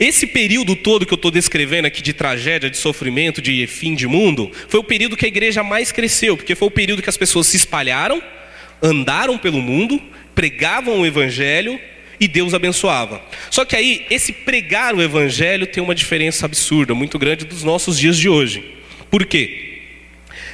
Esse 0.00 0.26
período 0.26 0.74
todo 0.74 1.06
que 1.06 1.12
eu 1.12 1.16
estou 1.16 1.30
descrevendo 1.30 1.86
aqui 1.86 2.02
de 2.02 2.12
tragédia, 2.12 2.68
de 2.68 2.76
sofrimento, 2.76 3.40
de 3.40 3.68
fim 3.68 3.94
de 3.94 4.08
mundo, 4.08 4.50
foi 4.66 4.80
o 4.80 4.84
período 4.84 5.16
que 5.16 5.24
a 5.24 5.28
igreja 5.28 5.62
mais 5.62 5.92
cresceu, 5.92 6.36
porque 6.36 6.56
foi 6.56 6.66
o 6.66 6.70
período 6.72 7.00
que 7.00 7.10
as 7.10 7.16
pessoas 7.16 7.46
se 7.46 7.56
espalharam, 7.56 8.20
andaram 8.82 9.38
pelo 9.38 9.62
mundo, 9.62 10.02
pregavam 10.34 11.00
o 11.00 11.06
evangelho 11.06 11.78
e 12.18 12.26
Deus 12.26 12.52
abençoava. 12.52 13.22
Só 13.48 13.64
que 13.64 13.76
aí, 13.76 14.04
esse 14.10 14.32
pregar 14.32 14.92
o 14.92 15.00
evangelho 15.00 15.68
tem 15.68 15.80
uma 15.80 15.94
diferença 15.94 16.46
absurda, 16.46 16.96
muito 16.96 17.16
grande 17.16 17.44
dos 17.44 17.62
nossos 17.62 17.96
dias 17.96 18.18
de 18.18 18.28
hoje. 18.28 18.81
Por 19.12 19.26
quê? 19.26 19.80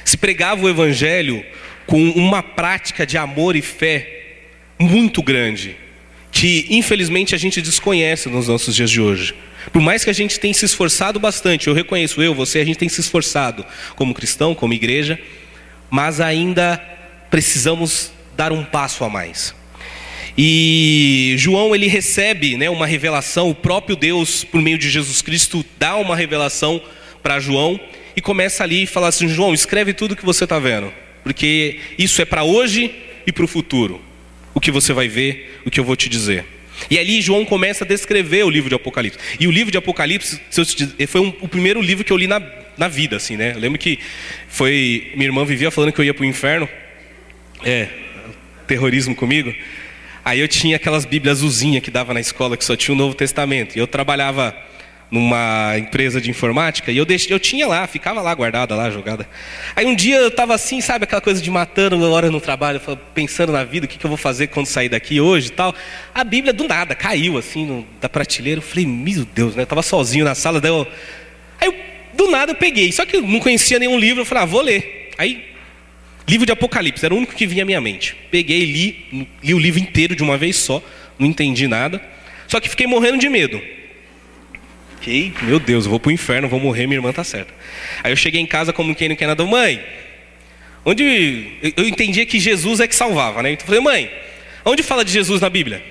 Se 0.03 0.17
pregava 0.17 0.65
o 0.65 0.69
evangelho 0.69 1.45
com 1.87 2.09
uma 2.09 2.43
prática 2.43 3.07
de 3.07 3.17
amor 3.17 3.55
e 3.55 3.61
fé 3.61 4.33
muito 4.77 5.23
grande, 5.23 5.77
que 6.29 6.67
infelizmente 6.69 7.33
a 7.33 7.37
gente 7.37 7.61
desconhece 7.61 8.27
nos 8.27 8.49
nossos 8.49 8.75
dias 8.75 8.91
de 8.91 8.99
hoje. 8.99 9.33
Por 9.71 9.81
mais 9.81 10.03
que 10.03 10.09
a 10.09 10.13
gente 10.13 10.37
tenha 10.41 10.53
se 10.53 10.65
esforçado 10.65 11.21
bastante, 11.21 11.67
eu 11.69 11.73
reconheço 11.73 12.21
eu, 12.21 12.35
você, 12.35 12.59
a 12.59 12.65
gente 12.65 12.77
tem 12.77 12.89
se 12.89 12.99
esforçado 12.99 13.65
como 13.95 14.13
cristão, 14.13 14.53
como 14.53 14.73
igreja, 14.73 15.17
mas 15.89 16.19
ainda 16.19 16.77
precisamos 17.29 18.11
dar 18.35 18.51
um 18.51 18.65
passo 18.65 19.05
a 19.05 19.09
mais. 19.09 19.55
E 20.37 21.33
João 21.37 21.73
ele 21.73 21.87
recebe, 21.87 22.57
né, 22.57 22.69
uma 22.69 22.85
revelação, 22.85 23.49
o 23.49 23.55
próprio 23.55 23.95
Deus 23.95 24.43
por 24.43 24.61
meio 24.61 24.77
de 24.77 24.89
Jesus 24.89 25.21
Cristo 25.21 25.63
dá 25.77 25.95
uma 25.95 26.13
revelação 26.13 26.81
para 27.23 27.39
João 27.39 27.79
e 28.19 28.21
começa 28.21 28.63
ali 28.65 28.83
e 28.83 28.85
fala 28.85 29.07
assim: 29.07 29.29
João, 29.29 29.53
escreve 29.53 29.93
tudo 29.93 30.15
que 30.15 30.25
você 30.25 30.43
está 30.43 30.59
vendo, 30.59 30.93
porque 31.23 31.79
isso 31.97 32.21
é 32.21 32.25
para 32.25 32.43
hoje 32.43 32.93
e 33.25 33.31
para 33.31 33.45
o 33.45 33.47
futuro. 33.47 34.01
O 34.53 34.59
que 34.59 34.71
você 34.71 34.91
vai 34.91 35.07
ver, 35.07 35.61
o 35.65 35.71
que 35.71 35.79
eu 35.79 35.85
vou 35.85 35.95
te 35.95 36.09
dizer. 36.09 36.45
E 36.91 36.99
ali 36.99 37.21
João 37.21 37.45
começa 37.45 37.85
a 37.85 37.87
descrever 37.87 38.43
o 38.43 38.49
livro 38.49 38.67
de 38.67 38.75
Apocalipse. 38.75 39.17
E 39.39 39.47
o 39.47 39.51
livro 39.51 39.71
de 39.71 39.77
Apocalipse 39.77 40.41
foi 41.07 41.21
um, 41.21 41.33
o 41.39 41.47
primeiro 41.47 41.81
livro 41.81 42.03
que 42.03 42.11
eu 42.11 42.17
li 42.17 42.27
na, 42.27 42.41
na 42.77 42.89
vida, 42.89 43.15
assim, 43.15 43.37
né? 43.37 43.53
Eu 43.55 43.59
lembro 43.59 43.79
que 43.79 43.99
foi 44.49 45.11
minha 45.15 45.27
irmã 45.27 45.45
vivia 45.45 45.71
falando 45.71 45.93
que 45.93 46.01
eu 46.01 46.05
ia 46.05 46.13
para 46.13 46.23
o 46.23 46.25
inferno, 46.25 46.67
é 47.63 47.87
terrorismo 48.67 49.15
comigo. 49.15 49.55
Aí 50.25 50.41
eu 50.41 50.47
tinha 50.47 50.75
aquelas 50.75 51.05
Bíblias 51.05 51.37
azulzinhas 51.37 51.81
que 51.81 51.89
dava 51.89 52.13
na 52.13 52.19
escola 52.19 52.57
que 52.57 52.65
só 52.65 52.75
tinha 52.75 52.93
o 52.93 52.97
Novo 52.97 53.15
Testamento. 53.15 53.77
E 53.77 53.79
eu 53.79 53.87
trabalhava 53.87 54.53
numa 55.11 55.75
empresa 55.77 56.21
de 56.21 56.29
informática 56.29 56.91
e 56.91 56.97
eu, 56.97 57.05
deixei, 57.05 57.33
eu 57.33 57.39
tinha 57.39 57.67
lá, 57.67 57.87
ficava 57.87 58.21
lá 58.21 58.33
guardada, 58.33 58.75
lá 58.75 58.91
jogada. 58.91 59.27
Aí 59.75 59.85
um 59.85 59.95
dia 59.95 60.17
eu 60.17 60.27
estava 60.27 60.53
assim, 60.53 60.81
sabe, 60.81 61.05
aquela 61.05 61.21
coisa 61.21 61.41
de 61.41 61.49
matando 61.49 61.95
uma 61.95 62.09
hora 62.09 62.29
no 62.29 62.39
trabalho, 62.39 62.79
pensando 63.13 63.51
na 63.51 63.63
vida, 63.63 63.85
o 63.85 63.89
que, 63.89 63.97
que 63.97 64.05
eu 64.05 64.09
vou 64.09 64.17
fazer 64.17 64.47
quando 64.47 64.67
sair 64.67 64.89
daqui 64.89 65.19
hoje 65.19 65.47
e 65.47 65.51
tal. 65.51 65.73
A 66.13 66.23
Bíblia 66.23 66.53
do 66.53 66.67
nada 66.67 66.93
caiu 66.93 67.37
assim 67.37 67.65
no, 67.65 67.87
da 67.99 68.07
prateleira. 68.07 68.59
Eu 68.59 68.63
falei, 68.63 68.85
meu 68.85 69.25
Deus, 69.25 69.55
né? 69.55 69.61
Eu 69.61 69.63
estava 69.63 69.81
sozinho 69.81 70.25
na 70.25 70.35
sala, 70.35 70.61
daí 70.61 70.71
eu, 70.71 70.87
aí 71.59 71.67
eu, 71.67 71.75
do 72.13 72.29
nada 72.29 72.51
eu 72.51 72.55
peguei, 72.55 72.91
só 72.91 73.05
que 73.05 73.17
eu 73.17 73.21
não 73.23 73.39
conhecia 73.39 73.79
nenhum 73.79 73.97
livro, 73.97 74.21
eu 74.21 74.25
falei, 74.25 74.43
ah, 74.43 74.45
vou 74.45 74.61
ler. 74.61 75.09
Aí, 75.17 75.43
livro 76.27 76.45
de 76.45 76.51
Apocalipse, 76.51 77.03
era 77.03 77.13
o 77.13 77.17
único 77.17 77.33
que 77.33 77.47
vinha 77.47 77.63
à 77.63 77.65
minha 77.65 77.81
mente. 77.81 78.15
Peguei, 78.29 78.63
li, 78.63 79.27
li 79.43 79.53
o 79.55 79.59
livro 79.59 79.79
inteiro 79.79 80.15
de 80.15 80.21
uma 80.21 80.37
vez 80.37 80.55
só, 80.55 80.83
não 81.17 81.27
entendi 81.27 81.67
nada, 81.67 81.99
só 82.47 82.59
que 82.59 82.69
fiquei 82.69 82.85
morrendo 82.85 83.17
de 83.17 83.27
medo. 83.27 83.59
Fiquei, 84.99 85.33
meu 85.43 85.59
Deus, 85.59 85.85
eu 85.85 85.91
vou 85.91 85.99
pro 85.99 86.11
inferno, 86.11 86.49
vou 86.49 86.59
morrer, 86.59 86.85
minha 86.85 86.97
irmã 86.97 87.13
tá 87.13 87.23
certa. 87.23 87.53
Aí 88.03 88.11
eu 88.11 88.17
cheguei 88.17 88.41
em 88.41 88.45
casa 88.45 88.73
como 88.73 88.93
quem 88.93 89.07
não 89.07 89.15
quer 89.15 89.27
nada, 89.27 89.45
mãe. 89.45 89.81
Onde 90.83 91.53
eu 91.77 91.87
entendia 91.87 92.25
que 92.25 92.39
Jesus 92.39 92.81
é 92.81 92.87
que 92.87 92.95
salvava, 92.95 93.41
né? 93.41 93.51
Então 93.51 93.63
eu 93.63 93.67
falei, 93.67 93.81
mãe, 93.81 94.11
onde 94.65 94.83
fala 94.83 95.05
de 95.05 95.11
Jesus 95.11 95.39
na 95.39 95.49
Bíblia? 95.49 95.81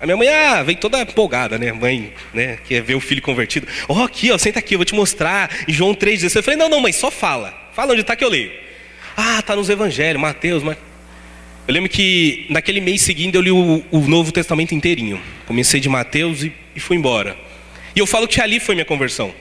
A 0.00 0.06
minha 0.06 0.16
mãe, 0.16 0.28
ah, 0.28 0.62
vem 0.62 0.76
toda 0.76 1.00
empolgada, 1.00 1.58
né? 1.58 1.72
Mãe, 1.72 2.12
né? 2.32 2.58
Quer 2.66 2.82
ver 2.82 2.94
o 2.94 3.00
filho 3.00 3.20
convertido. 3.20 3.66
Ó, 3.88 4.00
oh, 4.00 4.04
aqui, 4.04 4.30
ó, 4.30 4.38
senta 4.38 4.58
aqui, 4.58 4.74
eu 4.74 4.78
vou 4.78 4.84
te 4.84 4.94
mostrar. 4.94 5.50
Em 5.66 5.72
João 5.72 5.94
3,16. 5.94 6.36
Eu 6.36 6.42
falei, 6.42 6.58
não, 6.58 6.68
não, 6.68 6.80
mãe, 6.80 6.92
só 6.92 7.10
fala. 7.10 7.54
Fala 7.74 7.92
onde 7.92 8.02
está 8.02 8.14
que 8.14 8.24
eu 8.24 8.28
leio. 8.28 8.52
Ah, 9.16 9.40
tá 9.42 9.56
nos 9.56 9.68
evangelhos, 9.68 10.20
Mateus, 10.20 10.62
mas. 10.62 10.76
Eu 11.66 11.74
lembro 11.74 11.90
que 11.90 12.46
naquele 12.48 12.80
mês 12.80 13.02
seguinte 13.02 13.34
eu 13.34 13.40
li 13.40 13.50
o, 13.50 13.82
o 13.90 13.98
Novo 14.00 14.32
Testamento 14.32 14.74
inteirinho. 14.74 15.20
Comecei 15.46 15.80
de 15.80 15.88
Mateus 15.88 16.44
e, 16.44 16.52
e 16.74 16.80
fui 16.80 16.96
embora. 16.96 17.45
E 17.96 17.98
eu 17.98 18.06
falo 18.06 18.28
que 18.28 18.42
ali 18.42 18.60
foi 18.60 18.74
minha 18.74 18.84
conversão. 18.84 19.34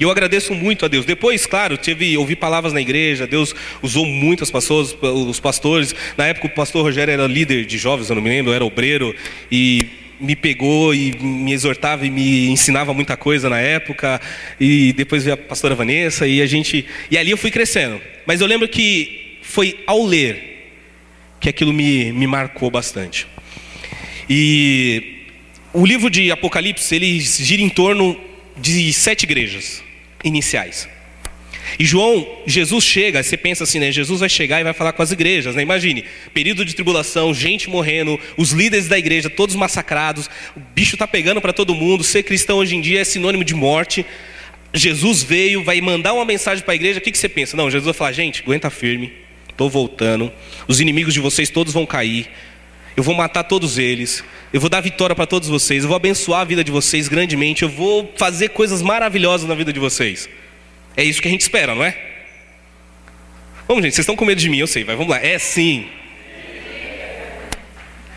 E 0.00 0.02
eu 0.02 0.10
agradeço 0.10 0.52
muito 0.52 0.84
a 0.84 0.88
Deus. 0.88 1.04
Depois, 1.04 1.46
claro, 1.46 1.76
tive 1.76 2.16
ouvi 2.18 2.34
palavras 2.34 2.72
na 2.72 2.80
igreja. 2.80 3.24
Deus 3.24 3.54
usou 3.80 4.04
muitas 4.04 4.50
pessoas, 4.50 4.96
os 5.00 5.38
pastores. 5.38 5.94
Na 6.16 6.26
época 6.26 6.48
o 6.48 6.50
pastor 6.50 6.82
Rogério 6.82 7.12
era 7.12 7.26
líder 7.28 7.64
de 7.64 7.78
jovens, 7.78 8.10
eu 8.10 8.16
não 8.16 8.22
me 8.22 8.28
lembro, 8.28 8.52
era 8.52 8.64
obreiro 8.64 9.14
e 9.50 9.86
me 10.20 10.34
pegou 10.34 10.92
e 10.92 11.16
me 11.20 11.52
exortava 11.52 12.04
e 12.04 12.10
me 12.10 12.48
ensinava 12.48 12.92
muita 12.92 13.16
coisa 13.16 13.48
na 13.48 13.60
época. 13.60 14.20
E 14.60 14.92
depois 14.92 15.22
veio 15.22 15.34
a 15.34 15.36
pastora 15.36 15.76
Vanessa 15.76 16.26
e 16.26 16.42
a 16.42 16.46
gente 16.46 16.84
e 17.08 17.16
ali 17.16 17.30
eu 17.30 17.36
fui 17.36 17.52
crescendo. 17.52 18.00
Mas 18.26 18.40
eu 18.40 18.46
lembro 18.48 18.68
que 18.68 19.38
foi 19.42 19.78
ao 19.86 20.04
ler 20.04 20.72
que 21.40 21.48
aquilo 21.48 21.72
me, 21.72 22.10
me 22.12 22.26
marcou 22.26 22.70
bastante. 22.70 23.26
E 24.28 25.17
o 25.72 25.84
livro 25.84 26.08
de 26.10 26.30
Apocalipse 26.30 26.94
ele 26.94 27.20
gira 27.20 27.62
em 27.62 27.68
torno 27.68 28.18
de 28.56 28.92
sete 28.92 29.24
igrejas 29.24 29.82
iniciais. 30.24 30.88
E 31.78 31.84
João, 31.84 32.26
Jesus 32.46 32.84
chega, 32.84 33.22
você 33.22 33.36
pensa 33.36 33.64
assim, 33.64 33.78
né? 33.78 33.92
Jesus 33.92 34.20
vai 34.20 34.28
chegar 34.28 34.60
e 34.60 34.64
vai 34.64 34.72
falar 34.72 34.92
com 34.92 35.02
as 35.02 35.12
igrejas, 35.12 35.54
né? 35.54 35.62
Imagine, 35.62 36.04
período 36.32 36.64
de 36.64 36.74
tribulação, 36.74 37.34
gente 37.34 37.68
morrendo, 37.68 38.18
os 38.36 38.52
líderes 38.52 38.88
da 38.88 38.98
igreja 38.98 39.28
todos 39.28 39.54
massacrados, 39.54 40.30
o 40.56 40.60
bicho 40.60 40.94
está 40.94 41.06
pegando 41.06 41.40
para 41.40 41.52
todo 41.52 41.74
mundo, 41.74 42.02
ser 42.02 42.22
cristão 42.22 42.58
hoje 42.58 42.76
em 42.76 42.80
dia 42.80 43.00
é 43.00 43.04
sinônimo 43.04 43.44
de 43.44 43.54
morte. 43.54 44.06
Jesus 44.72 45.22
veio, 45.22 45.62
vai 45.62 45.80
mandar 45.80 46.14
uma 46.14 46.24
mensagem 46.24 46.64
para 46.64 46.72
a 46.72 46.76
igreja, 46.76 46.98
o 46.98 47.02
que, 47.02 47.12
que 47.12 47.18
você 47.18 47.28
pensa? 47.28 47.56
Não, 47.56 47.70
Jesus 47.70 47.84
vai 47.84 47.94
falar, 47.94 48.12
gente, 48.12 48.42
aguenta 48.42 48.70
firme, 48.70 49.12
estou 49.50 49.68
voltando, 49.68 50.32
os 50.66 50.80
inimigos 50.80 51.14
de 51.14 51.20
vocês 51.20 51.48
todos 51.50 51.72
vão 51.72 51.86
cair, 51.86 52.28
eu 52.96 53.02
vou 53.02 53.14
matar 53.14 53.44
todos 53.44 53.78
eles, 53.78 54.24
eu 54.52 54.60
vou 54.60 54.70
dar 54.70 54.80
vitória 54.80 55.14
para 55.14 55.26
todos 55.26 55.48
vocês, 55.48 55.82
eu 55.82 55.88
vou 55.88 55.96
abençoar 55.96 56.40
a 56.40 56.44
vida 56.44 56.64
de 56.64 56.70
vocês 56.70 57.08
grandemente, 57.08 57.62
eu 57.62 57.68
vou 57.68 58.12
fazer 58.16 58.48
coisas 58.50 58.80
maravilhosas 58.80 59.48
na 59.48 59.54
vida 59.54 59.72
de 59.72 59.80
vocês. 59.80 60.28
É 60.96 61.04
isso 61.04 61.20
que 61.20 61.28
a 61.28 61.30
gente 61.30 61.42
espera, 61.42 61.74
não 61.74 61.84
é? 61.84 61.96
Vamos, 63.66 63.84
gente, 63.84 63.94
vocês 63.94 64.04
estão 64.04 64.16
com 64.16 64.24
medo 64.24 64.40
de 64.40 64.48
mim, 64.48 64.58
eu 64.58 64.66
sei, 64.66 64.84
vai, 64.84 64.96
vamos 64.96 65.10
lá. 65.10 65.22
É 65.22 65.38
sim. 65.38 65.86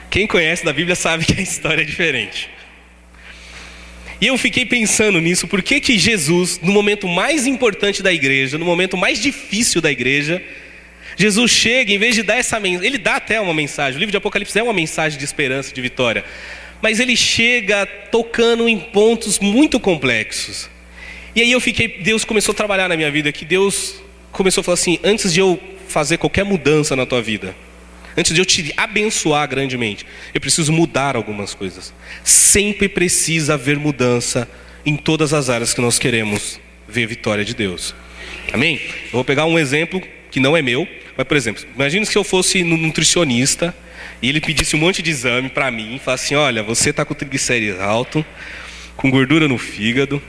Quem 0.09 0.25
conhece 0.25 0.63
da 0.63 0.71
Bíblia 0.73 0.95
sabe 0.95 1.25
que 1.25 1.39
a 1.39 1.43
história 1.43 1.81
é 1.81 1.85
diferente. 1.85 2.50
E 4.21 4.27
eu 4.27 4.38
fiquei 4.38 4.65
pensando 4.65 5.19
nisso, 5.19 5.47
por 5.47 5.61
que 5.61 5.81
que 5.81 5.97
Jesus, 5.97 6.59
no 6.61 6.71
momento 6.71 7.07
mais 7.07 7.47
importante 7.47 8.03
da 8.03 8.13
igreja, 8.13 8.57
no 8.57 8.65
momento 8.65 8.95
mais 8.95 9.19
difícil 9.19 9.81
da 9.81 9.91
igreja, 9.91 10.41
Jesus 11.18 11.51
chega, 11.51 11.91
em 11.91 11.98
vez 11.98 12.15
de 12.15 12.24
dar 12.24 12.36
essa 12.36 12.60
mensagem, 12.60 12.88
ele 12.88 12.98
dá 12.98 13.15
até 13.15 13.39
uma 13.39 13.53
mensagem, 13.53 13.98
o 13.98 14.00
livro 14.00 14.12
de 14.12 14.18
Apocalipse 14.18 14.58
é 14.58 14.63
uma 14.63 14.74
mensagem 14.74 15.18
de 15.18 15.25
esperança, 15.25 15.74
de 15.74 15.82
vitória, 15.82 16.24
mas 16.82 17.00
ele 17.00 17.15
chega 17.15 17.86
tocando 17.86 18.68
em 18.68 18.80
pontos 18.80 19.39
muito 19.39 19.80
complexos. 19.80 20.70
E 21.36 21.41
aí 21.41 21.51
eu 21.51 21.62
fiquei, 21.62 21.88
Deus 21.88 22.25
começou 22.25 22.53
a 22.53 22.56
trabalhar 22.56 22.89
na 22.89 22.98
minha 22.98 23.12
vida, 23.12 23.32
que 23.32 23.46
Deus 23.46 24.01
começou 24.32 24.62
a 24.62 24.63
falar 24.63 24.74
assim: 24.74 25.00
antes 25.03 25.32
de 25.34 25.39
eu 25.39 25.60
fazer 25.88 26.18
qualquer 26.18 26.44
mudança 26.44 26.96
na 26.96 27.06
tua 27.06 27.22
vida, 27.22 27.56
antes 28.18 28.34
de 28.34 28.41
eu 28.41 28.46
te 28.46 28.74
abençoar 28.75 29.48
grandemente, 29.48 30.06
eu 30.34 30.41
preciso 30.41 30.72
mudar 30.72 31.15
algumas 31.15 31.53
coisas. 31.53 31.94
Sempre 32.24 32.89
precisa 32.89 33.53
haver 33.53 33.77
mudança 33.77 34.50
em 34.86 34.98
todas 34.98 35.34
as 35.34 35.50
áreas 35.50 35.74
que 35.74 35.82
nós 35.82 36.00
queremos 36.00 36.60
ver 36.88 37.03
a 37.03 37.08
vitória 37.08 37.46
de 37.46 37.53
Deus. 37.53 37.94
Amém? 38.51 38.82
Eu 39.06 39.12
vou 39.13 39.24
pegar 39.24 39.46
um 39.46 39.58
exemplo 39.58 40.01
que 40.31 40.39
não 40.39 40.55
é 40.55 40.61
meu, 40.61 40.88
mas 41.15 41.27
por 41.27 41.38
exemplo, 41.38 41.63
imagine 41.75 42.05
se 42.05 42.17
eu 42.17 42.23
fosse 42.23 42.63
nutricionista 42.63 43.75
e 44.21 44.29
ele 44.29 44.39
pedisse 44.39 44.75
um 44.75 44.79
monte 44.79 45.01
de 45.01 45.11
exame 45.11 45.50
para 45.50 45.69
mim 45.69 45.95
e 45.95 46.00
falasse 46.00 46.25
assim: 46.25 46.35
olha, 46.35 46.63
você 46.63 46.89
está 46.89 47.03
com 47.03 47.13
triglicérides 47.13 47.79
alto, 47.79 48.25
com 48.95 49.11
gordura 49.11 49.47
no 49.47 49.57
fígado, 49.57 50.21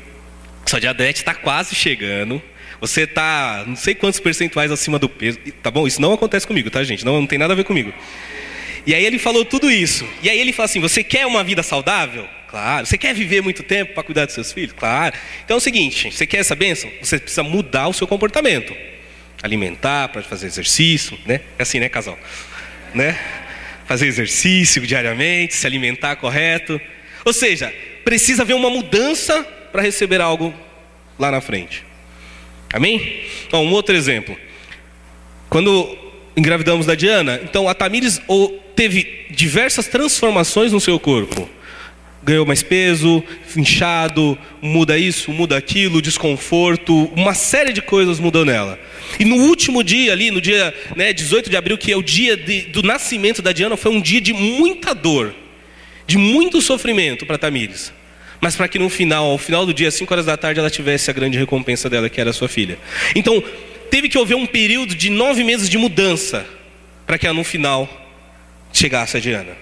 sua 0.67 0.81
diabetes 0.81 1.21
está 1.21 1.35
quase 1.35 1.75
chegando, 1.75 2.43
você 2.81 3.03
está 3.03 3.65
não 3.67 3.77
sei 3.77 3.95
quantos 3.95 4.19
percentuais 4.19 4.73
acima 4.73 4.99
do 4.99 5.09
peso. 5.09 5.39
Tá 5.63 5.71
bom? 5.71 5.87
Isso 5.87 6.03
não 6.03 6.13
acontece 6.13 6.47
comigo, 6.47 6.69
tá, 6.69 6.83
gente? 6.83 7.05
Não, 7.05 7.21
não 7.21 7.27
tem 7.27 7.39
nada 7.39 7.53
a 7.53 7.57
ver 7.57 7.65
comigo. 7.65 7.93
E 8.85 8.95
aí 8.95 9.05
ele 9.05 9.19
falou 9.19 9.45
tudo 9.45 9.71
isso. 9.71 10.07
E 10.23 10.29
aí 10.29 10.41
ele 10.41 10.53
falou 10.53 10.65
assim: 10.65 10.81
você 10.81 11.05
quer 11.05 11.27
uma 11.27 11.45
vida 11.45 11.63
saudável? 11.63 12.27
Claro. 12.49 12.85
Você 12.85 12.99
quer 12.99 13.15
viver 13.15 13.41
muito 13.41 13.63
tempo 13.63 13.95
para 13.95 14.03
cuidar 14.03 14.27
dos 14.27 14.35
seus 14.35 14.53
filhos? 14.53 14.73
Claro. 14.73 15.15
Então 15.45 15.57
é 15.57 15.59
o 15.59 15.61
seguinte: 15.61 16.11
você 16.11 16.27
quer 16.27 16.39
essa 16.39 16.57
bênção? 16.57 16.91
Você 17.01 17.19
precisa 17.19 17.43
mudar 17.43 17.89
o 17.89 17.93
seu 17.93 18.07
comportamento. 18.07 18.75
Alimentar, 19.43 20.09
para 20.09 20.23
fazer 20.23 20.47
exercício, 20.47 21.19
né? 21.25 21.41
É 21.59 21.63
assim, 21.63 21.79
né, 21.79 21.89
casal? 21.89 22.19
Né? 22.95 23.19
Fazer 23.87 24.07
exercício 24.07 24.85
diariamente, 24.87 25.55
se 25.55 25.67
alimentar 25.67 26.17
correto. 26.17 26.81
Ou 27.25 27.33
seja, 27.33 27.73
precisa 28.05 28.43
haver 28.43 28.55
uma 28.55 28.71
mudança 28.71 29.43
para 29.71 29.83
receber 29.83 30.21
algo 30.21 30.53
lá 31.19 31.31
na 31.31 31.41
frente. 31.41 31.85
Amém? 32.73 33.25
Então, 33.47 33.65
um 33.65 33.73
outro 33.73 33.95
exemplo. 33.95 34.37
Quando 35.49 35.97
engravidamos 36.37 36.87
da 36.87 36.95
Diana, 36.95 37.41
então 37.45 37.69
a 37.69 37.75
Tamires 37.75 38.21
teve 38.75 39.27
diversas 39.31 39.87
transformações 39.87 40.73
no 40.73 40.81
seu 40.81 40.99
corpo 40.99 41.49
ganhou 42.23 42.47
mais 42.47 42.63
peso, 42.63 43.23
inchado, 43.57 44.39
muda 44.61 44.97
isso, 44.97 45.33
muda 45.33 45.57
aquilo, 45.57 46.01
desconforto, 46.01 47.11
uma 47.17 47.35
série 47.35 47.73
de 47.73 47.83
coisas 47.83 48.21
mudou 48.21 48.45
nela. 48.45 48.79
E 49.19 49.25
no 49.25 49.37
último 49.37 49.83
dia 49.83 50.13
ali, 50.13 50.31
no 50.31 50.41
dia 50.41 50.73
né, 50.95 51.13
18 51.13 51.51
de 51.51 51.57
abril, 51.57 51.77
que 51.77 51.91
é 51.91 51.97
o 51.97 52.03
dia 52.03 52.37
de, 52.37 52.63
do 52.63 52.83
nascimento 52.83 53.43
da 53.43 53.53
Diana, 53.53 53.77
foi 53.77 53.91
um 53.91 54.01
dia 54.01 54.21
de 54.21 54.33
muita 54.33 54.95
dor, 54.95 55.35
de 56.07 56.17
muito 56.17 56.61
sofrimento 56.61 57.27
para 57.27 57.37
Tamires. 57.37 57.93
Mas 58.41 58.57
para 58.57 58.67
que 58.67 58.79
no 58.79 58.89
final, 58.89 59.27
ao 59.27 59.39
final 59.39 59.65
do 59.65 59.73
dia, 59.73 59.89
às 59.89 59.95
5 59.95 60.13
horas 60.13 60.27
da 60.27 60.37
tarde, 60.37 60.59
ela 60.59 60.71
tivesse 60.71 61.11
a 61.11 61.15
grande 61.15 61.39
recompensa 61.39 61.89
dela, 61.89 62.09
que 62.09 62.21
era 62.21 62.33
sua 62.33 62.49
filha. 62.49 62.77
Então, 63.15 63.43
teve 63.91 64.09
que 64.09 64.19
haver 64.19 64.35
um 64.35 64.47
período 64.47 64.95
de 64.95 65.11
nove 65.11 65.45
meses 65.45 65.69
de 65.69 65.79
mudança 65.79 66.45
para 67.07 67.19
que 67.19 67.31
no 67.31 67.45
final 67.45 67.89
chegasse 68.73 69.17
a 69.17 69.21
Diana. 69.21 69.57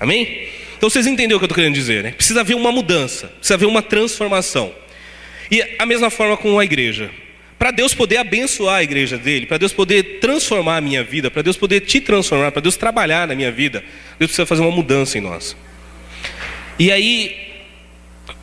Amém? 0.00 0.48
Então 0.78 0.88
vocês 0.88 1.08
entenderam 1.08 1.36
o 1.36 1.40
que 1.40 1.44
eu 1.44 1.46
estou 1.46 1.56
querendo 1.56 1.74
dizer, 1.74 2.04
né? 2.04 2.12
Precisa 2.12 2.40
haver 2.40 2.54
uma 2.54 2.70
mudança, 2.70 3.26
precisa 3.26 3.54
haver 3.54 3.66
uma 3.66 3.82
transformação. 3.82 4.72
E 5.50 5.60
a 5.76 5.84
mesma 5.84 6.08
forma 6.08 6.36
com 6.36 6.58
a 6.58 6.64
igreja. 6.64 7.10
Para 7.58 7.72
Deus 7.72 7.92
poder 7.92 8.18
abençoar 8.18 8.76
a 8.76 8.82
igreja 8.84 9.18
dele, 9.18 9.44
para 9.44 9.58
Deus 9.58 9.72
poder 9.72 10.20
transformar 10.20 10.76
a 10.76 10.80
minha 10.80 11.02
vida, 11.02 11.28
para 11.28 11.42
Deus 11.42 11.56
poder 11.56 11.80
te 11.80 12.00
transformar, 12.00 12.52
para 12.52 12.62
Deus 12.62 12.76
trabalhar 12.76 13.26
na 13.26 13.34
minha 13.34 13.50
vida, 13.50 13.82
Deus 14.16 14.30
precisa 14.30 14.46
fazer 14.46 14.62
uma 14.62 14.70
mudança 14.70 15.18
em 15.18 15.20
nós. 15.20 15.56
E 16.78 16.92
aí, 16.92 17.34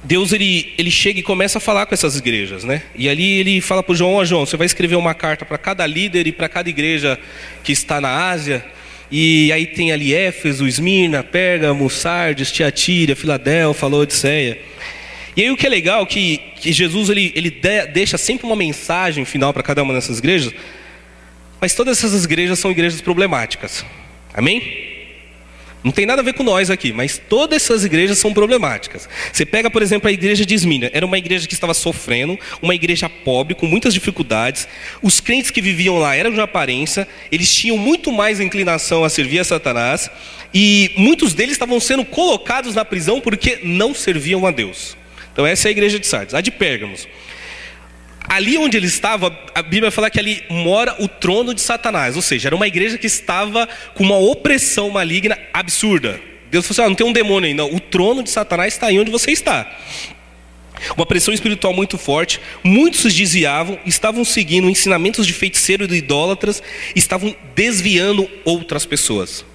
Deus 0.04 0.34
ele, 0.34 0.74
ele 0.77 0.92
chega 0.92 1.22
e 1.22 1.24
começa 1.24 1.60
a 1.60 1.62
falar 1.62 1.86
com 1.86 1.94
essas 1.94 2.18
igrejas, 2.18 2.65
né? 2.65 2.84
E 2.94 3.08
ali 3.08 3.39
ele 3.39 3.62
fala 3.62 3.82
para 3.82 3.96
João: 3.96 4.15
Ó 4.15 4.22
oh, 4.22 4.25
João, 4.25 4.46
você 4.46 4.58
vai 4.58 4.65
escrever 4.65 4.98
uma 4.98 5.13
carta 5.13 5.46
para 5.46 5.58
cada 5.58 5.88
líder 5.88 6.28
e 6.28 6.34
para 6.34 6.50
cada 6.50 6.69
igreja 6.69 7.17
que 7.63 7.71
está 7.71 8.02
na 8.02 8.30
Ásia, 8.30 8.65
e 9.12 9.52
aí 9.52 9.68
tem 9.68 9.91
ali 9.91 10.13
Éfeso, 10.13 10.68
Esmirna, 10.68 11.24
Pérgamo, 11.24 11.89
Sardes, 11.89 12.52
Tiatira, 12.52 13.15
Filadélfia, 13.15 13.88
Laodiceia. 13.88 14.60
E 15.36 15.41
aí 15.41 15.52
o 15.52 15.58
que 15.58 15.68
é 15.68 15.70
legal 15.70 16.04
é 16.04 16.06
que, 16.06 16.38
que 16.56 16.72
Jesus 16.72 17.10
ele, 17.10 17.32
ele 17.36 17.52
de, 17.52 17.88
deixa 17.88 18.18
sempre 18.18 18.46
uma 18.46 18.56
mensagem 18.56 19.26
final 19.26 19.54
para 19.54 19.62
cada 19.62 19.84
uma 19.84 19.94
dessas 19.94 20.20
igrejas, 20.20 20.54
mas 21.60 21.74
todas 21.74 22.04
essas 22.04 22.24
igrejas 22.24 22.58
são 22.60 22.72
igrejas 22.72 23.02
problemáticas. 23.02 23.86
Amém? 24.34 24.94
Não 25.86 25.91
tem 25.91 26.08
nada 26.08 26.24
a 26.24 26.26
ver 26.26 26.34
com 26.34 26.41
nós 26.41 26.71
aqui, 26.71 26.91
mas 26.91 27.21
todas 27.30 27.62
essas 27.62 27.86
igrejas 27.86 28.17
são 28.17 28.34
problemáticas. 28.34 29.08
Você 29.32 29.45
pega, 29.45 29.69
por 29.69 29.84
exemplo, 29.84 30.10
a 30.10 30.12
igreja 30.12 30.43
de 30.43 30.56
Esmina. 30.56 30.89
Era 30.91 31.06
uma 31.06 31.15
igreja 31.15 31.48
que 31.48 31.54
estava 31.54 31.76
sofrendo, 31.76 32.39
uma 32.60 32.74
igreja 32.74 33.08
pobre, 33.08 33.54
com 33.54 33.67
muitas 33.67 33.93
dificuldades. 33.93 34.67
Os 35.00 35.19
crentes 35.19 35.52
que 35.52 35.62
viviam 35.62 36.00
lá 36.00 36.15
eram 36.15 36.32
de 36.32 36.41
aparência, 36.41 37.08
eles 37.32 37.54
tinham 37.54 37.78
muito 37.78 38.12
mais 38.12 38.39
inclinação 38.39 39.04
a 39.04 39.10
servir 39.10 39.38
a 39.38 39.43
Satanás, 39.43 40.10
e 40.52 40.91
muitos 40.98 41.36
deles 41.36 41.52
estavam 41.52 41.80
sendo 41.80 42.04
colocados 42.04 42.74
na 42.74 42.84
prisão 42.84 43.21
porque 43.21 43.60
não 43.62 43.93
serviam 43.93 44.48
a 44.48 44.50
Deus. 44.50 44.98
Então 45.34 45.45
essa 45.45 45.67
é 45.67 45.69
a 45.69 45.71
igreja 45.71 46.00
de 46.00 46.08
Sardes. 46.08 46.34
A 46.34 46.41
de 46.41 46.50
Pérgamos 46.50 47.08
ali 48.28 48.58
onde 48.58 48.78
ele 48.78 48.88
estava, 48.88 49.38
a 49.54 49.62
Bíblia 49.62 49.92
fala 49.92 50.10
que 50.10 50.20
ali 50.20 50.44
mora 50.50 50.96
o 51.00 51.08
trono 51.08 51.54
de 51.54 51.62
Satanás, 51.62 52.16
ou 52.16 52.22
seja, 52.22 52.50
era 52.50 52.56
uma 52.56 52.68
igreja 52.68 52.98
que 52.98 53.08
estava 53.08 53.68
com 53.94 54.04
uma 54.04 54.18
opressão 54.18 54.90
maligna 54.90 55.38
absurda. 55.54 56.20
Deus 56.50 56.66
falou 56.68 56.76
assim: 56.76 56.86
ah, 56.86 56.90
não 56.90 56.96
tem 56.96 57.08
um 57.08 57.14
demônio 57.14 57.48
aí, 57.48 57.54
não. 57.54 57.74
O 57.74 57.80
trono 57.80 58.24
de 58.24 58.30
Satanás 58.30 58.74
está 58.74 58.88
aí 58.88 59.00
onde 59.00 59.12
você 59.12 59.32
está. 59.32 59.70
Uma 60.96 61.06
pressão 61.06 61.34
espiritual 61.34 61.74
muito 61.74 61.98
forte, 61.98 62.40
muitos 62.64 63.02
se 63.02 63.12
desviavam, 63.12 63.80
estavam 63.86 64.26
seguindo 64.26 64.70
ensinamentos 64.70 65.26
de 65.26 65.34
feiticeiro 65.34 65.86
e 65.86 65.88
de 65.88 65.96
idólatras, 65.96 66.62
estavam 66.96 67.36
desviando 67.56 68.30
outras 68.44 68.86
pessoas. 68.86 69.46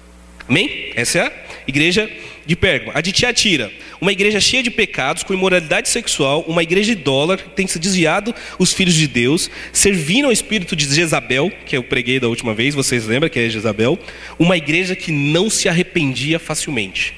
Amém? 0.47 0.91
Essa 0.95 1.19
é 1.19 1.21
a 1.27 1.31
igreja 1.67 2.09
de 2.45 2.55
Pérgamo. 2.55 2.91
A 2.93 3.01
de 3.01 3.11
Tiatira, 3.11 3.71
uma 3.99 4.11
igreja 4.11 4.39
cheia 4.39 4.63
de 4.63 4.71
pecados, 4.71 5.23
com 5.23 5.33
imoralidade 5.33 5.89
sexual, 5.89 6.43
uma 6.47 6.63
igreja 6.63 6.91
idólatra 6.91 7.47
que 7.47 7.55
tem 7.55 7.67
se 7.67 7.79
desviado 7.79 8.33
os 8.57 8.73
filhos 8.73 8.95
de 8.95 9.07
Deus, 9.07 9.49
servindo 9.71 10.25
ao 10.25 10.31
espírito 10.31 10.75
de 10.75 10.93
Jezabel, 10.93 11.51
que 11.65 11.77
eu 11.77 11.83
preguei 11.83 12.19
da 12.19 12.27
última 12.27 12.53
vez, 12.53 12.73
vocês 12.75 13.05
lembram 13.05 13.29
que 13.29 13.39
é 13.39 13.49
Jezabel? 13.49 13.97
Uma 14.39 14.57
igreja 14.57 14.95
que 14.95 15.11
não 15.11 15.49
se 15.49 15.69
arrependia 15.69 16.39
facilmente. 16.39 17.13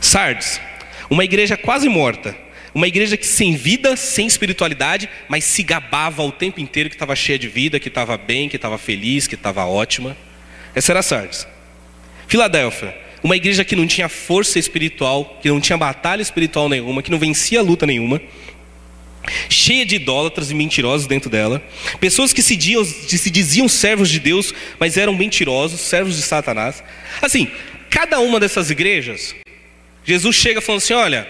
Sardes, 0.00 0.60
uma 1.08 1.24
igreja 1.24 1.56
quase 1.56 1.88
morta, 1.88 2.36
uma 2.74 2.86
igreja 2.86 3.16
que 3.16 3.26
sem 3.26 3.56
vida, 3.56 3.96
sem 3.96 4.26
espiritualidade, 4.26 5.08
mas 5.28 5.44
se 5.44 5.62
gabava 5.62 6.22
o 6.22 6.30
tempo 6.30 6.60
inteiro 6.60 6.88
que 6.88 6.94
estava 6.94 7.16
cheia 7.16 7.38
de 7.38 7.48
vida, 7.48 7.80
que 7.80 7.88
estava 7.88 8.16
bem, 8.16 8.48
que 8.48 8.56
estava 8.56 8.78
feliz, 8.78 9.26
que 9.26 9.34
estava 9.34 9.64
ótima. 9.64 10.16
Essa 10.74 10.92
era 10.92 11.02
Sardes. 11.02 11.46
Filadélfia, 12.28 12.96
uma 13.22 13.36
igreja 13.36 13.64
que 13.64 13.76
não 13.76 13.86
tinha 13.86 14.08
força 14.08 14.58
espiritual, 14.58 15.38
que 15.42 15.48
não 15.48 15.60
tinha 15.60 15.76
batalha 15.76 16.22
espiritual 16.22 16.68
nenhuma, 16.68 17.02
que 17.02 17.10
não 17.10 17.18
vencia 17.18 17.62
luta 17.62 17.86
nenhuma, 17.86 18.20
cheia 19.48 19.84
de 19.84 19.96
idólatras 19.96 20.50
e 20.50 20.54
mentirosos 20.54 21.06
dentro 21.06 21.28
dela, 21.28 21.62
pessoas 22.00 22.32
que 22.32 22.42
se 22.42 22.56
diziam, 22.56 22.84
se 22.84 23.30
diziam 23.30 23.68
servos 23.68 24.08
de 24.08 24.18
Deus, 24.18 24.54
mas 24.78 24.96
eram 24.96 25.14
mentirosos, 25.14 25.80
servos 25.80 26.16
de 26.16 26.22
Satanás. 26.22 26.82
Assim, 27.20 27.48
cada 27.88 28.18
uma 28.20 28.40
dessas 28.40 28.70
igrejas, 28.70 29.34
Jesus 30.04 30.36
chega 30.36 30.60
falando 30.60 30.78
assim: 30.78 30.94
olha, 30.94 31.28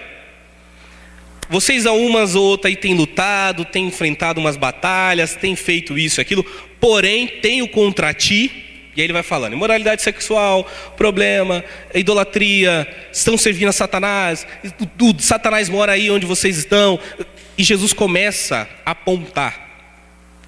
vocês 1.49 1.85
a 1.85 1.93
umas 1.93 2.37
ou 2.37 2.45
outras 2.45 2.71
aí 2.71 2.77
têm 2.77 2.95
lutado, 2.95 3.65
têm 3.65 3.89
enfrentado 3.89 4.41
umas 4.41 4.57
batalhas, 4.57 5.35
têm 5.35 5.57
feito 5.57 5.99
isso 5.99 6.21
e 6.21 6.23
aquilo, 6.23 6.45
porém 6.79 7.27
tenho 7.27 7.67
contra 7.67 8.15
ti 8.15 8.70
e 8.97 9.01
aí 9.01 9.07
ele 9.07 9.13
vai 9.13 9.23
falando: 9.23 9.53
imoralidade 9.53 10.03
sexual, 10.03 10.69
problema, 10.97 11.65
idolatria, 11.95 12.87
estão 13.13 13.37
servindo 13.37 13.69
a 13.69 13.73
Satanás, 13.73 14.47
o, 15.01 15.21
Satanás 15.21 15.69
mora 15.69 15.93
aí 15.93 16.11
onde 16.11 16.27
vocês 16.27 16.59
estão. 16.59 16.99
E 17.57 17.63
Jesus 17.65 17.93
começa 17.93 18.69
a 18.85 18.93
apontar 18.93 19.69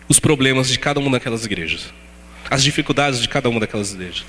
os 0.09 0.19
problemas 0.19 0.69
de 0.69 0.79
cada 0.79 0.99
uma 0.99 1.11
daquelas 1.11 1.45
igrejas, 1.45 1.93
as 2.51 2.63
dificuldades 2.63 3.21
de 3.21 3.29
cada 3.29 3.49
uma 3.49 3.61
daquelas 3.61 3.93
igrejas. 3.93 4.25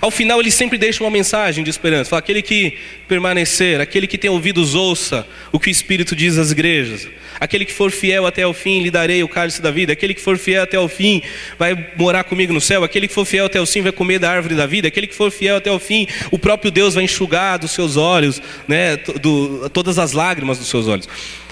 Ao 0.00 0.10
final, 0.10 0.40
ele 0.40 0.50
sempre 0.50 0.78
deixa 0.78 1.02
uma 1.02 1.10
mensagem 1.10 1.62
de 1.62 1.70
esperança. 1.70 2.10
Fala, 2.10 2.20
aquele 2.20 2.42
que 2.42 2.76
permanecer, 3.08 3.80
aquele 3.80 4.06
que 4.06 4.18
tem 4.18 4.30
ouvidos, 4.30 4.74
ouça 4.74 5.26
o 5.52 5.58
que 5.58 5.68
o 5.68 5.70
Espírito 5.70 6.14
diz 6.14 6.38
às 6.38 6.50
igrejas. 6.50 7.08
Aquele 7.38 7.64
que 7.64 7.72
for 7.72 7.90
fiel 7.90 8.26
até 8.26 8.46
o 8.46 8.54
fim, 8.54 8.82
lhe 8.82 8.90
darei 8.90 9.22
o 9.22 9.28
cálice 9.28 9.60
da 9.60 9.70
vida. 9.70 9.92
Aquele 9.92 10.14
que 10.14 10.20
for 10.20 10.38
fiel 10.38 10.62
até 10.62 10.78
o 10.78 10.88
fim, 10.88 11.22
vai 11.58 11.90
morar 11.96 12.24
comigo 12.24 12.52
no 12.52 12.60
céu. 12.60 12.82
Aquele 12.82 13.06
que 13.06 13.14
for 13.14 13.24
fiel 13.24 13.46
até 13.46 13.60
o 13.60 13.66
fim, 13.66 13.82
vai 13.82 13.92
comer 13.92 14.18
da 14.18 14.30
árvore 14.30 14.54
da 14.54 14.66
vida. 14.66 14.88
Aquele 14.88 15.06
que 15.06 15.14
for 15.14 15.30
fiel 15.30 15.56
até 15.56 15.70
o 15.70 15.78
fim, 15.78 16.06
o 16.30 16.38
próprio 16.38 16.70
Deus 16.70 16.94
vai 16.94 17.04
enxugar 17.04 17.58
dos 17.58 17.72
seus 17.72 17.96
olhos, 17.96 18.40
né, 18.66 18.96
do, 18.96 19.68
todas 19.70 19.98
as 19.98 20.12
lágrimas 20.12 20.58
dos 20.58 20.68
seus 20.68 20.88
olhos. 20.88 21.08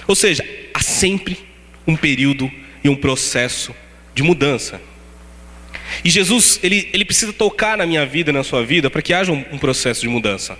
Ou 0.07 0.15
seja, 0.15 0.43
há 0.73 0.81
sempre 0.81 1.37
um 1.87 1.95
período 1.95 2.51
e 2.83 2.89
um 2.89 2.95
processo 2.95 3.75
de 4.13 4.23
mudança. 4.23 4.81
E 6.03 6.09
Jesus, 6.09 6.59
ele, 6.61 6.89
ele 6.93 7.05
precisa 7.05 7.31
tocar 7.33 7.77
na 7.77 7.85
minha 7.85 8.05
vida, 8.05 8.31
na 8.31 8.43
sua 8.43 8.63
vida, 8.65 8.89
para 8.89 9.01
que 9.01 9.13
haja 9.13 9.31
um, 9.31 9.43
um, 9.51 9.57
processo 9.57 10.01
de 10.01 10.07
mudança. 10.07 10.57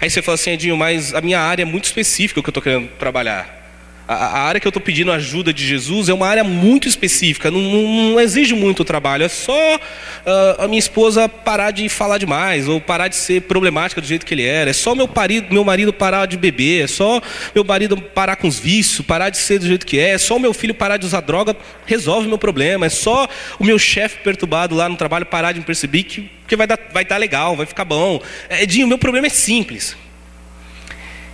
Aí 0.00 0.10
você 0.10 0.20
fala 0.20 0.34
assim, 0.34 0.50
Edinho, 0.50 0.76
mas 0.76 1.14
a 1.14 1.20
minha 1.20 1.40
área 1.40 1.62
é 1.62 1.66
muito 1.66 1.84
específica 1.84 2.42
que 2.42 2.48
eu 2.48 2.50
estou 2.50 2.62
querendo 2.62 2.88
trabalhar. 2.98 3.63
A, 4.06 4.40
área 4.42 4.60
que 4.60 4.66
eu 4.66 4.70
estou 4.70 4.82
pedindo 4.82 5.10
ajuda 5.10 5.50
de 5.50 5.66
Jesus 5.66 6.10
é 6.10 6.14
uma 6.14 6.26
área 6.26 6.44
muito 6.44 6.86
específica, 6.86 7.50
não, 7.50 7.60
não, 7.60 8.10
não 8.10 8.20
exige 8.20 8.54
muito 8.54 8.84
trabalho, 8.84 9.24
é 9.24 9.28
só 9.30 9.76
uh, 9.76 10.62
a 10.62 10.68
minha 10.68 10.78
esposa 10.78 11.26
parar 11.26 11.70
de 11.70 11.88
falar 11.88 12.18
demais, 12.18 12.68
ou 12.68 12.78
parar 12.80 13.08
de 13.08 13.16
ser 13.16 13.42
problemática 13.42 14.02
do 14.02 14.06
jeito 14.06 14.26
que 14.26 14.34
ele 14.34 14.44
era, 14.44 14.68
é 14.68 14.72
só 14.74 14.94
meu 14.94 15.08
marido, 15.08 15.46
meu 15.50 15.64
marido 15.64 15.90
parar 15.90 16.26
de 16.26 16.36
beber, 16.36 16.84
é 16.84 16.86
só 16.86 17.22
meu 17.54 17.64
marido 17.64 17.96
parar 17.96 18.36
com 18.36 18.46
os 18.46 18.58
vícios, 18.58 19.06
parar 19.06 19.30
de 19.30 19.38
ser 19.38 19.58
do 19.58 19.66
jeito 19.66 19.86
que 19.86 19.98
é, 19.98 20.10
é 20.10 20.18
só 20.18 20.38
meu 20.38 20.52
filho 20.52 20.74
parar 20.74 20.98
de 20.98 21.06
usar 21.06 21.20
droga, 21.20 21.56
resolve 21.86 22.28
meu 22.28 22.38
problema, 22.38 22.84
é 22.84 22.90
só 22.90 23.26
o 23.58 23.64
meu 23.64 23.78
chefe 23.78 24.18
perturbado 24.18 24.74
lá 24.74 24.86
no 24.86 24.96
trabalho 24.96 25.24
parar 25.24 25.52
de 25.52 25.60
me 25.60 25.64
perceber 25.64 26.02
que, 26.02 26.30
que 26.46 26.56
vai, 26.56 26.66
dar, 26.66 26.78
vai 26.92 27.06
dar 27.06 27.16
legal, 27.16 27.56
vai 27.56 27.64
ficar 27.64 27.86
bom. 27.86 28.20
É, 28.50 28.64
Edinho, 28.64 28.86
meu 28.86 28.98
problema 28.98 29.28
é 29.28 29.30
simples. 29.30 29.96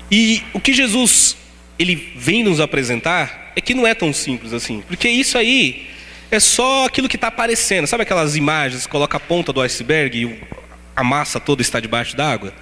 E 0.08 0.42
o 0.52 0.60
que 0.60 0.72
Jesus 0.72 1.36
ele 1.80 2.12
vem 2.14 2.44
nos 2.44 2.60
apresentar 2.60 3.52
é 3.56 3.60
que 3.60 3.72
não 3.72 3.86
é 3.86 3.94
tão 3.94 4.12
simples 4.12 4.52
assim. 4.52 4.82
Porque 4.86 5.08
isso 5.08 5.38
aí 5.38 5.88
é 6.30 6.38
só 6.38 6.84
aquilo 6.84 7.08
que 7.08 7.16
está 7.16 7.28
aparecendo. 7.28 7.86
Sabe 7.86 8.02
aquelas 8.02 8.36
imagens, 8.36 8.86
coloca 8.86 9.16
a 9.16 9.20
ponta 9.20 9.50
do 9.50 9.62
iceberg 9.62 10.22
e 10.22 10.40
a 10.94 11.02
massa 11.02 11.40
toda 11.40 11.62
está 11.62 11.80
debaixo 11.80 12.14
d'água? 12.14 12.52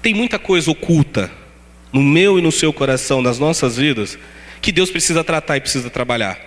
Tem 0.00 0.14
muita 0.14 0.38
coisa 0.38 0.70
oculta 0.70 1.28
no 1.92 2.00
meu 2.00 2.38
e 2.38 2.42
no 2.42 2.52
seu 2.52 2.72
coração, 2.72 3.20
nas 3.20 3.40
nossas 3.40 3.78
vidas, 3.78 4.16
que 4.62 4.70
Deus 4.70 4.92
precisa 4.92 5.24
tratar 5.24 5.56
e 5.56 5.60
precisa 5.60 5.90
trabalhar. 5.90 6.38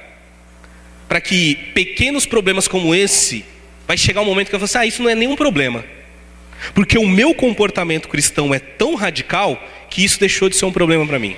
Para 1.10 1.20
que 1.20 1.56
pequenos 1.74 2.26
problemas 2.26 2.66
como 2.66 2.96
esse, 2.96 3.44
vai 3.86 3.98
chegar 3.98 4.22
um 4.22 4.26
momento 4.26 4.48
que 4.48 4.56
eu 4.56 4.60
vou 4.60 4.66
assim, 4.66 4.78
ah, 4.78 4.86
isso 4.86 5.04
não 5.04 5.10
é 5.10 5.16
nenhum 5.16 5.36
problema. 5.36 5.84
Porque 6.74 6.98
o 6.98 7.08
meu 7.08 7.34
comportamento 7.34 8.08
cristão 8.08 8.54
é 8.54 8.60
tão 8.60 8.96
radical 8.96 9.62
que 9.90 10.02
isso 10.02 10.18
deixou 10.18 10.48
de 10.48 10.56
ser 10.56 10.66
um 10.66 10.72
problema 10.72 11.06
para 11.06 11.20
mim. 11.20 11.36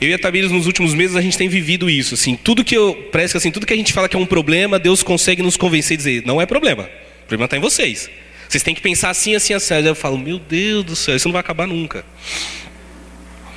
Eu 0.00 0.10
e 0.10 0.14
a 0.14 0.18
Tamires, 0.18 0.52
nos 0.52 0.66
últimos 0.66 0.94
meses, 0.94 1.16
a 1.16 1.20
gente 1.20 1.36
tem 1.36 1.48
vivido 1.48 1.90
isso. 1.90 2.14
Assim, 2.14 2.36
tudo 2.36 2.64
que 2.64 2.76
eu. 2.76 3.08
Parece 3.10 3.34
que 3.34 3.38
assim, 3.38 3.50
tudo 3.50 3.66
que 3.66 3.72
a 3.72 3.76
gente 3.76 3.92
fala 3.92 4.08
que 4.08 4.16
é 4.16 4.18
um 4.18 4.26
problema, 4.26 4.78
Deus 4.78 5.02
consegue 5.02 5.42
nos 5.42 5.56
convencer 5.56 5.94
e 5.94 5.96
dizer, 5.96 6.22
não 6.24 6.40
é 6.40 6.46
problema. 6.46 6.84
O 7.24 7.26
problema 7.26 7.46
está 7.46 7.56
em 7.56 7.60
vocês. 7.60 8.08
Vocês 8.48 8.62
têm 8.62 8.74
que 8.74 8.80
pensar 8.80 9.10
assim, 9.10 9.34
assim, 9.34 9.52
assim. 9.54 9.74
Aí 9.74 9.84
eu 9.84 9.94
falo, 9.94 10.16
meu 10.16 10.38
Deus 10.38 10.84
do 10.84 10.96
céu, 10.96 11.16
isso 11.16 11.26
não 11.26 11.32
vai 11.32 11.40
acabar 11.40 11.66
nunca. 11.66 12.04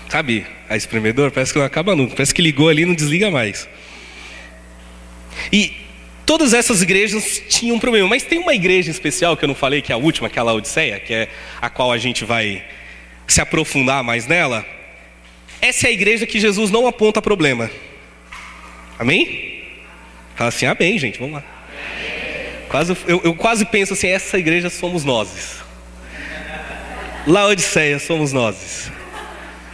Sabe, 0.10 0.46
a 0.68 0.76
espremedor 0.76 1.32
parece 1.32 1.54
que 1.54 1.60
não 1.60 1.66
acaba 1.66 1.96
nunca. 1.96 2.16
Parece 2.16 2.34
que 2.34 2.42
ligou 2.42 2.70
ali 2.70 2.82
e 2.82 2.86
não 2.86 2.96
desliga 2.96 3.30
mais. 3.30 3.70
E 5.54 5.74
todas 6.26 6.54
essas 6.54 6.82
igrejas 6.82 7.42
tinham 7.50 7.76
um 7.76 7.80
problema. 7.80 8.08
Mas 8.08 8.24
tem 8.24 8.40
uma 8.40 8.56
igreja 8.56 8.90
especial 8.90 9.38
que 9.38 9.46
eu 9.46 9.48
não 9.48 9.56
falei, 9.56 9.82
que 9.82 9.92
é 9.92 9.96
a 9.96 9.98
última, 9.98 10.28
que 10.28 10.40
é 10.40 10.42
a 10.42 10.44
Laodiceia, 10.44 11.00
que 11.00 11.14
é 11.14 11.30
a 11.62 11.70
qual 11.70 11.92
a 11.92 12.00
gente 12.00 12.26
vai 12.26 12.66
se 13.28 13.40
aprofundar 13.40 14.04
mais 14.04 14.26
nela 14.26 14.66
essa 15.62 15.88
é 15.88 15.90
a 15.90 15.94
igreja 15.94 16.26
que 16.26 16.40
Jesus 16.40 16.72
não 16.72 16.88
aponta 16.88 17.22
problema. 17.22 17.70
Amém? 18.98 19.64
Fala 20.36 20.50
assim, 20.50 20.66
amém, 20.66 20.98
gente, 20.98 21.20
vamos 21.20 21.36
lá. 21.36 21.44
Quase, 22.68 22.96
eu, 23.08 23.22
eu 23.24 23.36
quase 23.36 23.66
penso 23.66 23.94
assim, 23.94 24.08
essa 24.08 24.38
igreja 24.38 24.70
somos 24.70 25.06
nós. 25.06 25.58
Laodiceia 27.28 28.00
somos 28.00 28.34
nós. 28.34 28.92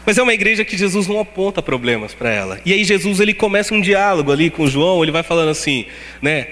Mas 0.06 0.18
é 0.18 0.24
uma 0.24 0.34
igreja 0.34 0.66
que 0.66 0.78
Jesus 0.78 1.08
não 1.08 1.20
aponta 1.20 1.62
problemas 1.62 2.14
para 2.14 2.30
ela. 2.30 2.60
E 2.66 2.74
aí 2.74 2.84
Jesus 2.84 3.20
ele 3.20 3.34
começa 3.34 3.74
um 3.74 3.82
diálogo 3.82 4.32
ali 4.32 4.50
com 4.50 4.68
João, 4.68 5.04
ele 5.04 5.12
vai 5.12 5.24
falando 5.24 5.50
assim, 5.50 5.86
né? 6.22 6.48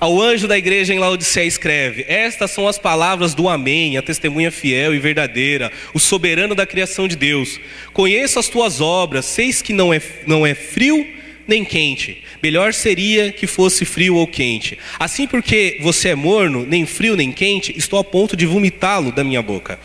Ao 0.00 0.18
anjo 0.18 0.48
da 0.48 0.56
igreja 0.56 0.94
em 0.94 0.98
Laodiceia 0.98 1.46
escreve: 1.46 2.06
Estas 2.08 2.50
são 2.52 2.66
as 2.66 2.78
palavras 2.78 3.34
do 3.34 3.50
Amém, 3.50 3.98
a 3.98 4.02
testemunha 4.02 4.50
fiel 4.50 4.94
e 4.94 4.98
verdadeira, 4.98 5.70
o 5.92 6.00
soberano 6.00 6.54
da 6.54 6.64
criação 6.64 7.06
de 7.06 7.14
Deus. 7.14 7.60
Conheço 7.92 8.38
as 8.38 8.48
tuas 8.48 8.80
obras, 8.80 9.26
seis 9.26 9.60
que 9.60 9.74
não 9.74 9.92
é, 9.92 10.00
não 10.26 10.46
é 10.46 10.54
frio 10.54 11.06
nem 11.46 11.62
quente. 11.66 12.22
Melhor 12.42 12.72
seria 12.72 13.30
que 13.30 13.46
fosse 13.46 13.84
frio 13.84 14.14
ou 14.14 14.26
quente. 14.26 14.78
Assim, 14.98 15.26
porque 15.26 15.76
você 15.82 16.08
é 16.08 16.14
morno, 16.14 16.64
nem 16.64 16.86
frio 16.86 17.14
nem 17.14 17.30
quente, 17.30 17.74
estou 17.76 17.98
a 17.98 18.04
ponto 18.04 18.34
de 18.34 18.46
vomitá-lo 18.46 19.12
da 19.12 19.22
minha 19.22 19.42
boca. 19.42 19.78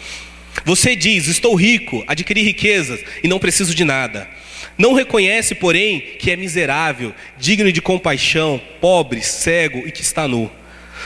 Você 0.63 0.95
diz: 0.95 1.27
Estou 1.27 1.55
rico, 1.55 2.05
adquiri 2.07 2.41
riquezas 2.41 3.01
e 3.21 3.27
não 3.27 3.37
preciso 3.37 3.75
de 3.75 3.83
nada. 3.83 4.29
Não 4.77 4.93
reconhece, 4.93 5.55
porém, 5.55 6.01
que 6.19 6.31
é 6.31 6.35
miserável, 6.35 7.13
digno 7.37 7.71
de 7.71 7.81
compaixão, 7.81 8.61
pobre, 8.81 9.21
cego 9.21 9.87
e 9.87 9.91
que 9.91 10.01
está 10.01 10.27
nu. 10.27 10.51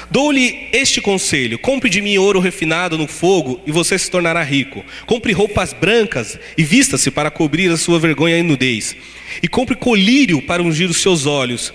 Dou-lhe 0.09 0.69
este 0.71 1.01
conselho: 1.01 1.59
compre 1.59 1.89
de 1.89 2.01
mim 2.01 2.17
ouro 2.17 2.39
refinado 2.39 2.97
no 2.97 3.07
fogo 3.07 3.61
e 3.65 3.71
você 3.71 3.97
se 3.97 4.09
tornará 4.09 4.43
rico. 4.43 4.83
Compre 5.05 5.33
roupas 5.33 5.73
brancas 5.73 6.39
e 6.57 6.63
vista-se 6.63 7.11
para 7.11 7.31
cobrir 7.31 7.71
a 7.71 7.77
sua 7.77 7.99
vergonha 7.99 8.37
e 8.37 8.43
nudez. 8.43 8.95
E 9.41 9.47
compre 9.47 9.75
colírio 9.75 10.41
para 10.41 10.63
ungir 10.63 10.89
os 10.89 10.97
seus 10.97 11.25
olhos 11.25 11.73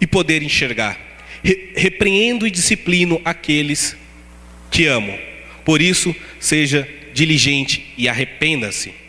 e 0.00 0.06
poder 0.06 0.42
enxergar. 0.42 0.98
Re 1.42 1.72
repreendo 1.76 2.46
e 2.46 2.50
disciplino 2.50 3.20
aqueles 3.24 3.96
que 4.70 4.86
amo. 4.86 5.16
Por 5.64 5.82
isso, 5.82 6.14
seja 6.40 6.88
diligente 7.12 7.92
e 7.96 8.08
arrependa-se. 8.08 9.03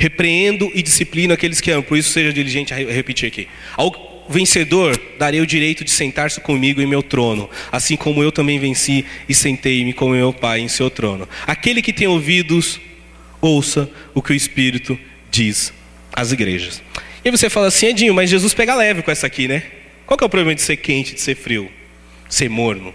Repreendo 0.00 0.72
e 0.74 0.82
disciplino 0.82 1.34
aqueles 1.34 1.60
que 1.60 1.70
amam, 1.70 1.82
por 1.82 1.98
isso 1.98 2.08
seja 2.08 2.32
diligente 2.32 2.72
a 2.72 2.76
repetir 2.76 3.28
aqui. 3.28 3.46
Ao 3.76 4.24
vencedor 4.30 4.98
darei 5.18 5.42
o 5.42 5.46
direito 5.46 5.84
de 5.84 5.90
sentar-se 5.90 6.40
comigo 6.40 6.80
em 6.80 6.86
meu 6.86 7.02
trono, 7.02 7.50
assim 7.70 7.96
como 7.96 8.22
eu 8.22 8.32
também 8.32 8.58
venci 8.58 9.04
e 9.28 9.34
sentei-me 9.34 9.92
com 9.92 10.08
meu 10.08 10.32
Pai 10.32 10.60
em 10.60 10.68
seu 10.68 10.88
trono. 10.88 11.28
Aquele 11.46 11.82
que 11.82 11.92
tem 11.92 12.06
ouvidos, 12.06 12.80
ouça 13.42 13.90
o 14.14 14.22
que 14.22 14.32
o 14.32 14.34
Espírito 14.34 14.98
diz 15.30 15.70
às 16.10 16.32
igrejas. 16.32 16.82
E 17.22 17.30
você 17.30 17.50
fala 17.50 17.66
assim, 17.66 17.88
Edinho, 17.88 18.14
mas 18.14 18.30
Jesus 18.30 18.54
pega 18.54 18.74
leve 18.74 19.02
com 19.02 19.10
essa 19.10 19.26
aqui, 19.26 19.46
né? 19.46 19.64
Qual 20.06 20.16
que 20.16 20.24
é 20.24 20.26
o 20.26 20.30
problema 20.30 20.54
de 20.54 20.62
ser 20.62 20.78
quente, 20.78 21.14
de 21.14 21.20
ser 21.20 21.34
frio, 21.34 21.70
ser 22.26 22.48
morno? 22.48 22.94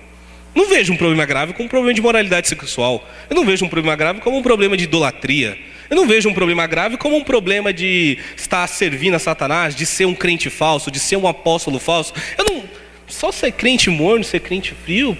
Não 0.55 0.67
vejo 0.67 0.91
um 0.91 0.97
problema 0.97 1.23
grave 1.23 1.53
como 1.53 1.65
um 1.65 1.69
problema 1.69 1.93
de 1.93 2.01
moralidade 2.01 2.47
sexual. 2.47 3.07
Eu 3.29 3.35
não 3.35 3.45
vejo 3.45 3.63
um 3.63 3.69
problema 3.69 3.95
grave 3.95 4.21
como 4.21 4.39
um 4.39 4.41
problema 4.41 4.75
de 4.75 4.85
idolatria. 4.85 5.55
Eu 5.89 5.95
não 5.95 6.07
vejo 6.07 6.29
um 6.29 6.33
problema 6.33 6.65
grave 6.65 6.97
como 6.97 7.15
um 7.15 7.23
problema 7.23 7.71
de 7.71 8.17
estar 8.35 8.65
servindo 8.67 9.15
a 9.15 9.19
Satanás, 9.19 9.75
de 9.75 9.85
ser 9.85 10.05
um 10.05 10.15
crente 10.15 10.49
falso, 10.49 10.89
de 10.89 10.99
ser 10.99 11.17
um 11.17 11.27
apóstolo 11.27 11.79
falso. 11.79 12.13
Eu 12.37 12.45
não. 12.45 12.63
Só 13.07 13.31
ser 13.31 13.51
crente 13.51 13.89
morno, 13.89 14.23
ser 14.23 14.39
crente 14.39 14.73
frio. 14.73 15.15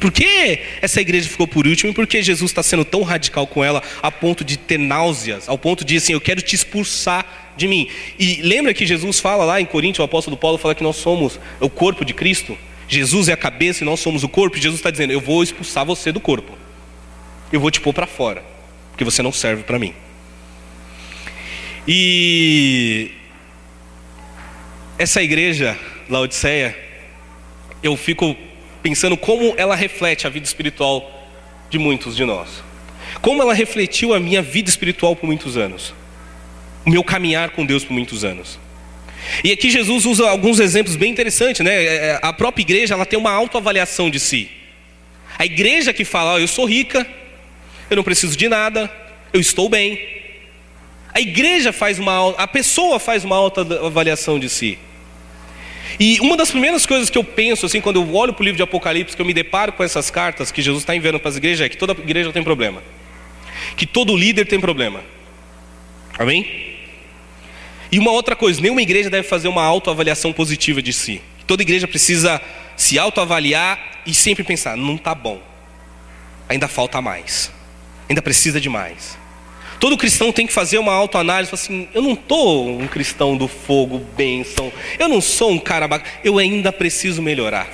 Por 0.00 0.10
que 0.10 0.58
essa 0.82 1.00
igreja 1.00 1.28
ficou 1.28 1.46
por 1.46 1.64
último 1.64 1.92
e 1.92 1.94
por 1.94 2.08
que 2.08 2.20
Jesus 2.20 2.50
está 2.50 2.64
sendo 2.64 2.84
tão 2.84 3.02
radical 3.02 3.46
com 3.46 3.62
ela 3.62 3.80
a 4.02 4.10
ponto 4.10 4.44
de 4.44 4.56
ter 4.56 4.78
náuseas, 4.78 5.48
ao 5.48 5.56
ponto 5.56 5.84
de 5.84 5.96
assim, 5.96 6.14
eu 6.14 6.20
quero 6.20 6.42
te 6.42 6.56
expulsar 6.56 7.52
de 7.56 7.68
mim. 7.68 7.88
E 8.18 8.42
lembra 8.42 8.74
que 8.74 8.84
Jesus 8.84 9.20
fala 9.20 9.44
lá 9.44 9.60
em 9.60 9.64
Coríntios, 9.64 10.00
o 10.00 10.02
apóstolo 10.02 10.36
Paulo 10.36 10.58
fala 10.58 10.74
que 10.74 10.82
nós 10.82 10.96
somos 10.96 11.38
o 11.60 11.70
corpo 11.70 12.04
de 12.04 12.12
Cristo. 12.12 12.58
Jesus 12.88 13.28
é 13.28 13.32
a 13.32 13.36
cabeça 13.36 13.84
e 13.84 13.86
nós 13.86 14.00
somos 14.00 14.24
o 14.24 14.28
corpo. 14.28 14.56
Jesus 14.56 14.80
está 14.80 14.90
dizendo, 14.90 15.12
eu 15.12 15.20
vou 15.20 15.44
expulsar 15.44 15.84
você 15.84 16.10
do 16.10 16.18
corpo. 16.18 16.58
Eu 17.52 17.60
vou 17.60 17.70
te 17.70 17.80
pôr 17.80 17.94
para 17.94 18.08
fora 18.08 18.55
porque 18.96 19.04
você 19.04 19.20
não 19.20 19.30
serve 19.30 19.62
para 19.62 19.78
mim. 19.78 19.92
E 21.86 23.10
essa 24.98 25.22
igreja, 25.22 25.78
Laodiceia, 26.08 26.74
eu 27.82 27.94
fico 27.94 28.34
pensando 28.82 29.14
como 29.14 29.52
ela 29.58 29.76
reflete 29.76 30.26
a 30.26 30.30
vida 30.30 30.46
espiritual 30.46 31.28
de 31.68 31.78
muitos 31.78 32.16
de 32.16 32.24
nós. 32.24 32.64
Como 33.20 33.42
ela 33.42 33.52
refletiu 33.52 34.14
a 34.14 34.18
minha 34.18 34.40
vida 34.40 34.70
espiritual 34.70 35.14
por 35.14 35.26
muitos 35.26 35.58
anos. 35.58 35.92
O 36.86 36.88
meu 36.88 37.04
caminhar 37.04 37.50
com 37.50 37.66
Deus 37.66 37.84
por 37.84 37.92
muitos 37.92 38.24
anos. 38.24 38.58
E 39.44 39.52
aqui 39.52 39.68
Jesus 39.68 40.06
usa 40.06 40.26
alguns 40.26 40.58
exemplos 40.58 40.96
bem 40.96 41.12
interessantes, 41.12 41.62
né? 41.62 41.70
É, 41.70 41.94
é, 41.96 42.20
a 42.22 42.32
própria 42.32 42.62
igreja, 42.62 42.94
ela 42.94 43.04
tem 43.04 43.18
uma 43.18 43.32
autoavaliação 43.32 44.08
de 44.08 44.18
si. 44.18 44.50
A 45.38 45.44
igreja 45.44 45.92
que 45.92 46.04
fala, 46.04 46.36
oh, 46.36 46.38
eu 46.38 46.48
sou 46.48 46.64
rica, 46.64 47.06
eu 47.90 47.96
não 47.96 48.02
preciso 48.02 48.36
de 48.36 48.48
nada, 48.48 48.90
eu 49.32 49.40
estou 49.40 49.68
bem. 49.68 50.16
A 51.14 51.20
igreja 51.20 51.72
faz 51.72 51.98
uma, 51.98 52.30
a 52.30 52.46
pessoa 52.46 52.98
faz 52.98 53.24
uma 53.24 53.36
alta 53.36 53.62
avaliação 53.86 54.38
de 54.38 54.48
si. 54.48 54.78
E 55.98 56.20
uma 56.20 56.36
das 56.36 56.50
primeiras 56.50 56.84
coisas 56.84 57.08
que 57.08 57.16
eu 57.16 57.24
penso, 57.24 57.64
assim, 57.64 57.80
quando 57.80 57.96
eu 57.96 58.14
olho 58.14 58.34
para 58.34 58.42
o 58.42 58.44
livro 58.44 58.56
de 58.56 58.62
Apocalipse, 58.62 59.16
que 59.16 59.22
eu 59.22 59.26
me 59.26 59.32
deparo 59.32 59.72
com 59.72 59.82
essas 59.82 60.10
cartas 60.10 60.50
que 60.50 60.60
Jesus 60.60 60.82
está 60.82 60.94
enviando 60.94 61.18
para 61.18 61.30
as 61.30 61.36
igrejas, 61.36 61.64
é 61.64 61.68
que 61.68 61.76
toda 61.76 61.92
igreja 61.92 62.32
tem 62.32 62.42
problema. 62.42 62.82
Que 63.76 63.86
todo 63.86 64.14
líder 64.14 64.46
tem 64.46 64.60
problema. 64.60 65.02
Amém? 66.18 66.76
E 67.90 67.98
uma 67.98 68.10
outra 68.10 68.36
coisa, 68.36 68.60
nenhuma 68.60 68.82
igreja 68.82 69.08
deve 69.08 69.26
fazer 69.26 69.48
uma 69.48 69.62
autoavaliação 69.62 70.32
positiva 70.32 70.82
de 70.82 70.92
si. 70.92 71.22
Toda 71.46 71.62
igreja 71.62 71.86
precisa 71.86 72.42
se 72.76 72.98
autoavaliar 72.98 74.02
e 74.04 74.12
sempre 74.12 74.44
pensar: 74.44 74.76
não 74.76 74.96
está 74.96 75.14
bom, 75.14 75.40
ainda 76.48 76.68
falta 76.68 77.00
mais 77.00 77.55
ainda 78.08 78.22
precisa 78.22 78.60
de 78.60 78.68
mais. 78.68 79.18
Todo 79.78 79.96
cristão 79.96 80.32
tem 80.32 80.46
que 80.46 80.52
fazer 80.52 80.78
uma 80.78 80.92
autoanálise, 80.92 81.52
assim, 81.52 81.88
eu 81.92 82.00
não 82.00 82.14
estou 82.14 82.68
um 82.68 82.86
cristão 82.86 83.36
do 83.36 83.46
fogo, 83.46 83.98
bênção, 84.16 84.72
eu 84.98 85.08
não 85.08 85.20
sou 85.20 85.50
um 85.50 85.58
cara 85.58 85.86
bacana, 85.86 86.10
eu 86.24 86.38
ainda 86.38 86.72
preciso 86.72 87.20
melhorar. 87.20 87.68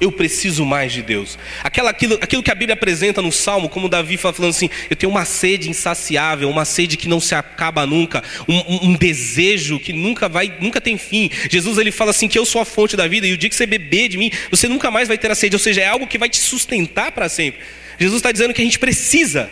Eu 0.00 0.10
preciso 0.10 0.64
mais 0.64 0.92
de 0.92 1.02
Deus. 1.02 1.38
Aquela, 1.62 1.90
aquilo, 1.90 2.18
aquilo 2.20 2.42
que 2.42 2.50
a 2.50 2.54
Bíblia 2.54 2.74
apresenta 2.74 3.22
no 3.22 3.30
Salmo, 3.30 3.68
como 3.68 3.88
Davi 3.88 4.16
fala 4.16 4.34
falando 4.34 4.50
assim: 4.50 4.68
eu 4.90 4.96
tenho 4.96 5.10
uma 5.10 5.24
sede 5.24 5.70
insaciável, 5.70 6.50
uma 6.50 6.64
sede 6.64 6.96
que 6.96 7.08
não 7.08 7.20
se 7.20 7.34
acaba 7.34 7.86
nunca, 7.86 8.22
um, 8.48 8.56
um, 8.56 8.88
um, 8.88 8.94
desejo 8.94 9.78
que 9.78 9.92
nunca 9.92 10.28
vai, 10.28 10.52
nunca 10.60 10.80
tem 10.80 10.98
fim. 10.98 11.30
Jesus 11.48 11.78
ele 11.78 11.92
fala 11.92 12.10
assim 12.10 12.26
que 12.26 12.38
eu 12.38 12.44
sou 12.44 12.60
a 12.60 12.64
fonte 12.64 12.96
da 12.96 13.06
vida 13.06 13.26
e 13.26 13.32
o 13.32 13.36
dia 13.36 13.48
que 13.48 13.54
você 13.54 13.66
beber 13.66 14.08
de 14.08 14.18
mim, 14.18 14.32
você 14.50 14.66
nunca 14.68 14.90
mais 14.90 15.06
vai 15.06 15.16
ter 15.16 15.30
a 15.30 15.34
sede. 15.34 15.54
Ou 15.54 15.60
seja, 15.60 15.80
é 15.80 15.86
algo 15.86 16.08
que 16.08 16.18
vai 16.18 16.28
te 16.28 16.38
sustentar 16.38 17.12
para 17.12 17.28
sempre. 17.28 17.60
Jesus 17.98 18.16
está 18.16 18.32
dizendo 18.32 18.52
que 18.52 18.60
a 18.60 18.64
gente 18.64 18.78
precisa 18.78 19.50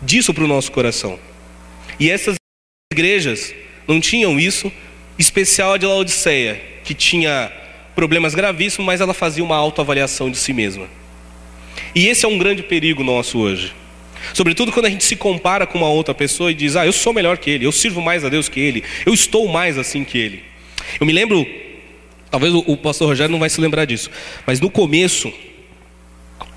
disso 0.00 0.34
para 0.34 0.44
o 0.44 0.48
nosso 0.48 0.70
coração. 0.72 1.18
E 1.98 2.10
essas 2.10 2.36
igrejas 2.92 3.54
não 3.86 4.00
tinham 4.00 4.38
isso, 4.38 4.70
especial 5.18 5.74
a 5.74 5.78
de 5.78 5.86
Laodiceia, 5.86 6.60
que 6.84 6.94
tinha 6.94 7.50
problemas 7.94 8.34
gravíssimos, 8.34 8.86
mas 8.86 9.00
ela 9.00 9.14
fazia 9.14 9.44
uma 9.44 9.56
autoavaliação 9.56 10.30
de 10.30 10.36
si 10.36 10.52
mesma. 10.52 10.88
E 11.94 12.08
esse 12.08 12.24
é 12.24 12.28
um 12.28 12.38
grande 12.38 12.62
perigo 12.62 13.02
nosso 13.02 13.38
hoje. 13.38 13.72
Sobretudo 14.34 14.72
quando 14.72 14.86
a 14.86 14.90
gente 14.90 15.04
se 15.04 15.16
compara 15.16 15.66
com 15.66 15.78
uma 15.78 15.88
outra 15.88 16.14
pessoa 16.14 16.50
e 16.50 16.54
diz: 16.54 16.76
Ah, 16.76 16.86
eu 16.86 16.92
sou 16.92 17.12
melhor 17.12 17.38
que 17.38 17.50
ele, 17.50 17.66
eu 17.66 17.72
sirvo 17.72 18.00
mais 18.00 18.24
a 18.24 18.28
Deus 18.28 18.48
que 18.48 18.60
ele, 18.60 18.84
eu 19.04 19.12
estou 19.12 19.48
mais 19.48 19.76
assim 19.76 20.04
que 20.04 20.16
ele. 20.16 20.42
Eu 21.00 21.06
me 21.06 21.12
lembro, 21.12 21.46
talvez 22.30 22.54
o 22.54 22.76
pastor 22.76 23.08
Rogério 23.08 23.32
não 23.32 23.40
vai 23.40 23.50
se 23.50 23.60
lembrar 23.60 23.84
disso, 23.84 24.10
mas 24.46 24.60
no 24.60 24.70
começo 24.70 25.32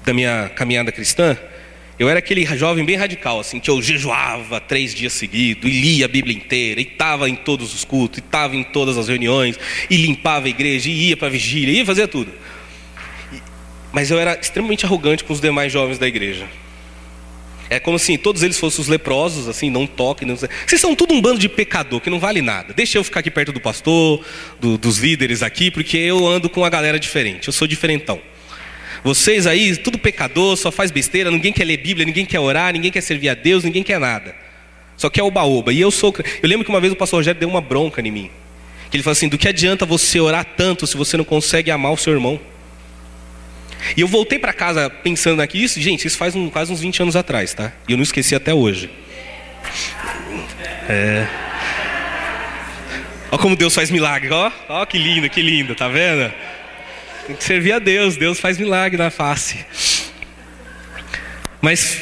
da 0.06 0.14
minha 0.14 0.50
caminhada 0.56 0.92
cristã, 0.92 1.38
eu 1.98 2.10
era 2.10 2.20
aquele 2.20 2.46
jovem 2.58 2.84
bem 2.84 2.98
radical, 2.98 3.40
assim, 3.40 3.60
que 3.60 3.70
eu 3.70 3.82
jejuava 3.82 4.60
três 4.60 4.94
dias 4.94 5.14
seguidos, 5.14 5.70
e 5.70 5.82
lia 5.82 6.06
a 6.06 6.08
Bíblia 6.08 6.36
inteira, 6.36 6.82
e 6.82 6.84
estava 6.84 7.30
em 7.30 7.36
todos 7.36 7.74
os 7.74 7.86
cultos, 7.86 8.20
e 8.20 8.22
estava 8.22 8.56
em 8.56 8.64
todas 8.64 8.98
as 8.98 9.08
reuniões, 9.08 9.58
e 9.90 9.96
limpava 9.96 10.48
a 10.48 10.50
igreja, 10.50 10.90
e 10.90 11.10
ia 11.10 11.18
para 11.18 11.28
a 11.28 11.32
vigília, 11.32 11.74
e 11.74 11.78
ia 11.78 11.86
fazer 11.86 12.08
tudo. 12.08 12.32
Mas 13.94 14.12
eu 14.12 14.20
era 14.20 14.38
extremamente 14.40 14.86
arrogante 14.86 15.24
com 15.24 15.32
os 15.32 15.40
demais 15.40 15.72
jovens 15.72 15.98
da 15.98 16.06
igreja. 16.06 16.46
É 17.70 17.80
como 17.80 17.98
se 17.98 18.18
todos 18.18 18.44
eles 18.44 18.60
fossem 18.60 18.82
os 18.82 18.88
leprosos, 18.88 19.48
assim, 19.48 19.70
não 19.70 19.88
toquem. 19.88 20.28
Não... 20.28 20.36
Vocês 20.36 20.80
são 20.80 20.94
tudo 20.94 21.14
um 21.14 21.22
bando 21.22 21.40
de 21.40 21.50
pecador 21.50 22.00
que 22.00 22.10
não 22.10 22.20
vale 22.20 22.42
nada. 22.42 22.74
Deixa 22.74 22.98
eu 22.98 23.04
ficar 23.04 23.22
aqui 23.22 23.32
perto 23.32 23.52
do 23.52 23.60
pastor, 23.60 24.24
do, 24.60 24.78
dos 24.78 25.00
líderes 25.00 25.42
aqui, 25.42 25.72
porque 25.72 25.98
eu 25.98 26.28
ando 26.28 26.50
com 26.50 26.60
uma 26.60 26.70
galera 26.70 27.00
diferente. 27.00 27.48
Eu 27.48 27.54
sou 27.54 27.68
diferentão. 27.68 28.22
Vocês 29.06 29.46
aí, 29.46 29.78
tudo 29.78 30.00
pecador, 30.00 30.58
só 30.58 30.72
faz 30.72 30.90
besteira, 30.90 31.30
ninguém 31.30 31.54
quer 31.54 31.64
ler 31.64 31.78
Bíblia, 31.78 32.08
ninguém 32.08 32.26
quer 32.26 32.40
orar, 32.40 32.74
ninguém 32.74 32.92
quer 32.92 33.02
servir 33.02 33.30
a 33.30 33.36
Deus, 33.36 33.64
ninguém 33.64 33.84
quer 33.84 34.00
nada. 34.00 34.36
Só 34.98 35.12
quer 35.12 35.22
oba-oba. 35.22 35.72
E 35.72 35.80
eu 35.80 35.92
sou. 35.92 36.12
Eu 36.42 36.50
lembro 36.50 36.66
que 36.66 36.72
uma 36.72 36.82
vez 36.82 36.92
o 36.92 36.96
pastor 36.96 37.20
Rogério 37.20 37.40
deu 37.40 37.48
uma 37.48 37.62
bronca 37.62 38.02
em 38.02 38.10
mim. 38.10 38.32
Que 38.90 38.98
ele 38.98 39.04
falou 39.04 39.12
assim: 39.12 39.28
do 39.28 39.38
que 39.38 39.48
adianta 39.48 39.86
você 39.86 40.20
orar 40.20 40.44
tanto 40.44 40.88
se 40.88 40.98
você 40.98 41.18
não 41.18 41.24
consegue 41.24 41.70
amar 41.70 41.92
o 41.92 41.98
seu 41.98 42.14
irmão? 42.14 42.40
E 43.96 44.02
eu 44.02 44.08
voltei 44.08 44.40
para 44.40 44.52
casa 44.52 44.90
pensando 44.90 45.40
aqui, 45.40 45.64
isso, 45.64 45.80
gente, 45.80 46.08
isso 46.08 46.18
faz 46.18 46.36
um, 46.36 46.50
quase 46.50 46.74
uns 46.74 46.82
20 46.82 47.04
anos 47.04 47.16
atrás, 47.16 47.54
tá? 47.54 47.72
E 47.88 47.92
eu 47.92 47.98
não 47.98 48.04
esqueci 48.04 48.34
até 48.34 48.56
hoje. 48.56 48.90
É. 50.90 51.28
Olha 53.32 53.40
como 53.40 53.56
Deus 53.56 53.76
faz 53.76 53.92
milagre, 53.92 54.32
ó. 54.32 54.52
Ó 54.68 54.84
que 54.88 54.98
lindo, 54.98 55.30
que 55.30 55.44
lindo, 55.44 55.76
tá 55.76 55.88
vendo? 55.88 56.34
Tem 57.28 57.36
que 57.36 57.44
servir 57.44 57.72
a 57.72 57.80
Deus, 57.80 58.18
Deus 58.18 58.40
faz 58.40 58.58
milagre 58.58 58.98
na 58.98 59.10
face. 59.10 59.66
Mas 61.60 62.02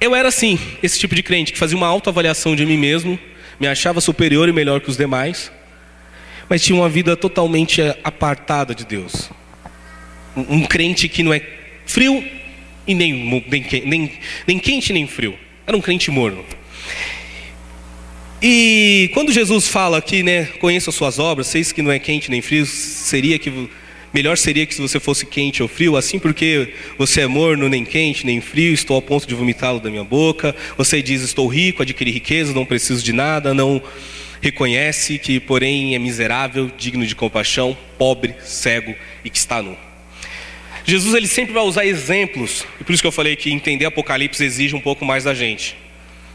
eu 0.00 0.14
era 0.14 0.28
assim, 0.28 0.58
esse 0.82 0.98
tipo 0.98 1.14
de 1.14 1.22
crente 1.22 1.52
que 1.52 1.58
fazia 1.58 1.76
uma 1.76 1.86
autoavaliação 1.86 2.56
de 2.56 2.66
mim 2.66 2.76
mesmo, 2.76 3.18
me 3.60 3.68
achava 3.68 4.00
superior 4.00 4.48
e 4.48 4.52
melhor 4.52 4.80
que 4.80 4.90
os 4.90 4.96
demais, 4.96 5.52
mas 6.48 6.62
tinha 6.62 6.74
uma 6.74 6.88
vida 6.88 7.16
totalmente 7.16 7.80
apartada 8.02 8.74
de 8.74 8.84
Deus. 8.84 9.30
Um, 10.36 10.56
um 10.56 10.66
crente 10.66 11.08
que 11.08 11.22
não 11.22 11.32
é 11.32 11.40
frio 11.86 12.24
e 12.86 12.92
nem, 12.92 13.44
nem, 13.46 13.66
nem, 13.84 14.12
nem 14.48 14.58
quente 14.58 14.92
nem 14.92 15.06
frio. 15.06 15.38
Era 15.64 15.76
um 15.76 15.80
crente 15.80 16.10
morno. 16.10 16.44
E 18.42 19.10
quando 19.14 19.32
Jesus 19.32 19.68
fala 19.68 19.98
aqui, 19.98 20.24
né, 20.24 20.46
conheça 20.58 20.90
suas 20.90 21.20
obras, 21.20 21.46
seis 21.46 21.70
que 21.70 21.82
não 21.82 21.92
é 21.92 22.00
quente 22.00 22.30
nem 22.30 22.40
frio, 22.40 22.66
seria 22.66 23.38
que 23.38 23.68
Melhor 24.12 24.36
seria 24.36 24.66
que 24.66 24.74
se 24.74 24.80
você 24.80 24.98
fosse 24.98 25.24
quente 25.24 25.62
ou 25.62 25.68
frio, 25.68 25.96
assim 25.96 26.18
porque 26.18 26.74
você 26.98 27.20
é 27.20 27.26
morno, 27.26 27.68
nem 27.68 27.84
quente, 27.84 28.26
nem 28.26 28.40
frio, 28.40 28.74
estou 28.74 28.96
a 28.98 29.02
ponto 29.02 29.26
de 29.26 29.34
vomitá-lo 29.34 29.78
da 29.78 29.88
minha 29.88 30.02
boca. 30.02 30.54
Você 30.76 31.00
diz: 31.00 31.22
Estou 31.22 31.46
rico, 31.46 31.82
adquiri 31.82 32.10
riqueza, 32.10 32.52
não 32.52 32.66
preciso 32.66 33.04
de 33.04 33.12
nada, 33.12 33.54
não 33.54 33.80
reconhece 34.40 35.18
que, 35.18 35.38
porém, 35.38 35.94
é 35.94 35.98
miserável, 35.98 36.70
digno 36.76 37.06
de 37.06 37.14
compaixão, 37.14 37.76
pobre, 37.98 38.34
cego 38.42 38.94
e 39.24 39.30
que 39.30 39.38
está 39.38 39.62
nu. 39.62 39.76
Jesus 40.84 41.14
ele 41.14 41.28
sempre 41.28 41.52
vai 41.52 41.62
usar 41.62 41.86
exemplos, 41.86 42.66
e 42.80 42.84
por 42.84 42.92
isso 42.92 43.02
que 43.02 43.06
eu 43.06 43.12
falei 43.12 43.36
que 43.36 43.50
entender 43.52 43.84
Apocalipse 43.84 44.42
exige 44.42 44.74
um 44.74 44.80
pouco 44.80 45.04
mais 45.04 45.24
da 45.24 45.34
gente. 45.34 45.76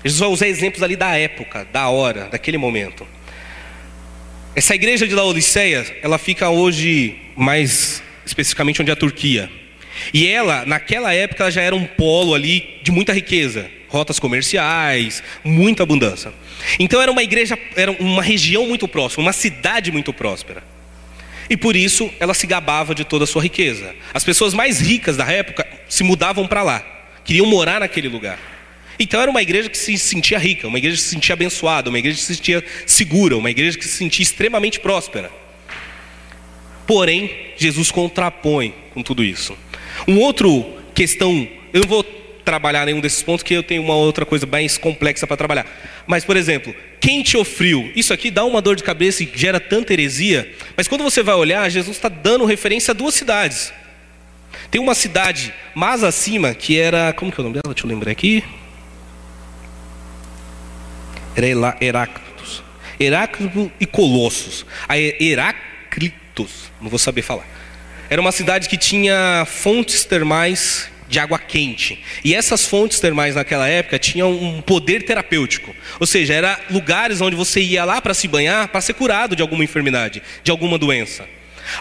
Jesus 0.03 0.19
vai 0.19 0.29
usar 0.29 0.47
exemplos 0.47 0.83
ali 0.83 0.95
da 0.95 1.17
época, 1.17 1.67
da 1.73 1.89
hora, 1.89 2.25
daquele 2.25 2.57
momento. 2.57 3.07
Essa 4.55 4.73
igreja 4.73 5.05
de 5.05 5.13
Laodiceia, 5.13 5.85
ela 6.01 6.17
fica 6.17 6.49
hoje 6.49 7.17
mais 7.35 8.01
especificamente 8.25 8.81
onde 8.81 8.89
é 8.89 8.93
a 8.93 8.95
Turquia. 8.95 9.51
E 10.13 10.25
ela, 10.25 10.65
naquela 10.65 11.13
época, 11.13 11.43
ela 11.43 11.51
já 11.51 11.61
era 11.61 11.75
um 11.75 11.83
polo 11.83 12.33
ali 12.33 12.79
de 12.81 12.89
muita 12.89 13.11
riqueza, 13.11 13.69
rotas 13.89 14.17
comerciais, 14.17 15.21
muita 15.43 15.83
abundância. 15.83 16.31
Então 16.79 17.01
era 17.01 17.11
uma 17.11 17.21
igreja, 17.21 17.59
era 17.75 17.91
uma 17.91 18.23
região 18.23 18.65
muito 18.65 18.87
próxima, 18.87 19.23
uma 19.23 19.33
cidade 19.33 19.91
muito 19.91 20.13
próspera. 20.13 20.63
E 21.49 21.57
por 21.57 21.75
isso 21.75 22.09
ela 22.17 22.33
se 22.33 22.47
gabava 22.47 22.95
de 22.95 23.03
toda 23.03 23.25
a 23.25 23.27
sua 23.27 23.43
riqueza. 23.43 23.93
As 24.13 24.23
pessoas 24.23 24.53
mais 24.53 24.79
ricas 24.79 25.17
da 25.17 25.29
época 25.29 25.67
se 25.89 26.01
mudavam 26.01 26.47
para 26.47 26.63
lá, 26.63 26.81
queriam 27.25 27.45
morar 27.45 27.81
naquele 27.81 28.07
lugar. 28.07 28.54
Então 28.99 29.21
era 29.21 29.29
uma 29.29 29.41
igreja 29.41 29.69
que 29.69 29.77
se 29.77 29.97
sentia 29.97 30.37
rica, 30.37 30.67
uma 30.67 30.77
igreja 30.77 30.97
que 30.97 31.03
se 31.03 31.09
sentia 31.09 31.33
abençoada, 31.33 31.89
uma 31.89 31.99
igreja 31.99 32.17
que 32.17 32.23
se 32.23 32.35
sentia 32.35 32.63
segura, 32.85 33.37
uma 33.37 33.49
igreja 33.49 33.77
que 33.77 33.85
se 33.85 33.97
sentia 33.97 34.23
extremamente 34.23 34.79
próspera. 34.79 35.31
Porém, 36.87 37.31
Jesus 37.57 37.91
contrapõe 37.91 38.73
com 38.93 39.01
tudo 39.01 39.23
isso. 39.23 39.57
Um 40.07 40.19
outro 40.19 40.65
questão, 40.93 41.47
eu 41.73 41.81
não 41.81 41.89
vou 41.89 42.03
trabalhar 42.03 42.85
nenhum 42.85 43.01
desses 43.01 43.23
pontos, 43.23 43.43
que 43.43 43.53
eu 43.53 43.63
tenho 43.63 43.81
uma 43.81 43.95
outra 43.95 44.25
coisa 44.25 44.45
mais 44.45 44.77
complexa 44.77 45.25
para 45.25 45.35
trabalhar. 45.35 45.65
Mas, 46.05 46.23
por 46.23 46.37
exemplo, 46.37 46.73
quente 47.01 47.35
ou 47.35 47.43
frio, 47.43 47.91
isso 47.95 48.13
aqui 48.13 48.29
dá 48.29 48.45
uma 48.45 48.61
dor 48.61 48.75
de 48.75 48.83
cabeça 48.83 49.23
e 49.23 49.31
gera 49.33 49.59
tanta 49.59 49.91
heresia, 49.91 50.53
mas 50.77 50.87
quando 50.87 51.03
você 51.03 51.23
vai 51.23 51.35
olhar, 51.35 51.67
Jesus 51.69 51.97
está 51.97 52.07
dando 52.07 52.45
referência 52.45 52.91
a 52.91 52.93
duas 52.93 53.15
cidades. 53.15 53.73
Tem 54.69 54.79
uma 54.79 54.93
cidade 54.93 55.53
mais 55.73 56.03
acima, 56.03 56.53
que 56.53 56.77
era. 56.77 57.11
Como 57.13 57.31
que 57.31 57.39
é 57.39 57.41
o 57.41 57.43
nome 57.43 57.55
dela? 57.55 57.73
Deixa 57.73 57.85
eu 57.85 57.89
lembrar 57.89 58.11
aqui 58.11 58.43
era 61.35 61.77
Heráclitos. 61.81 62.63
Heráclito 62.99 63.71
e 63.79 63.85
Colossos. 63.85 64.65
A 64.87 64.97
Heráclitos, 64.97 66.71
não 66.81 66.89
vou 66.89 66.99
saber 66.99 67.21
falar. 67.21 67.47
Era 68.09 68.21
uma 68.21 68.31
cidade 68.31 68.69
que 68.69 68.77
tinha 68.77 69.45
fontes 69.47 70.05
termais 70.05 70.89
de 71.07 71.19
água 71.19 71.37
quente. 71.37 72.03
E 72.23 72.33
essas 72.33 72.65
fontes 72.65 72.99
termais 72.99 73.35
naquela 73.35 73.67
época 73.67 73.99
tinham 73.99 74.31
um 74.31 74.61
poder 74.61 75.03
terapêutico. 75.03 75.75
Ou 75.99 76.07
seja, 76.07 76.33
eram 76.33 76.55
lugares 76.69 77.21
onde 77.21 77.35
você 77.35 77.61
ia 77.61 77.83
lá 77.83 78.01
para 78.01 78.13
se 78.13 78.27
banhar 78.27 78.67
para 78.69 78.81
ser 78.81 78.93
curado 78.93 79.35
de 79.35 79.41
alguma 79.41 79.63
enfermidade, 79.63 80.21
de 80.43 80.51
alguma 80.51 80.77
doença. 80.77 81.27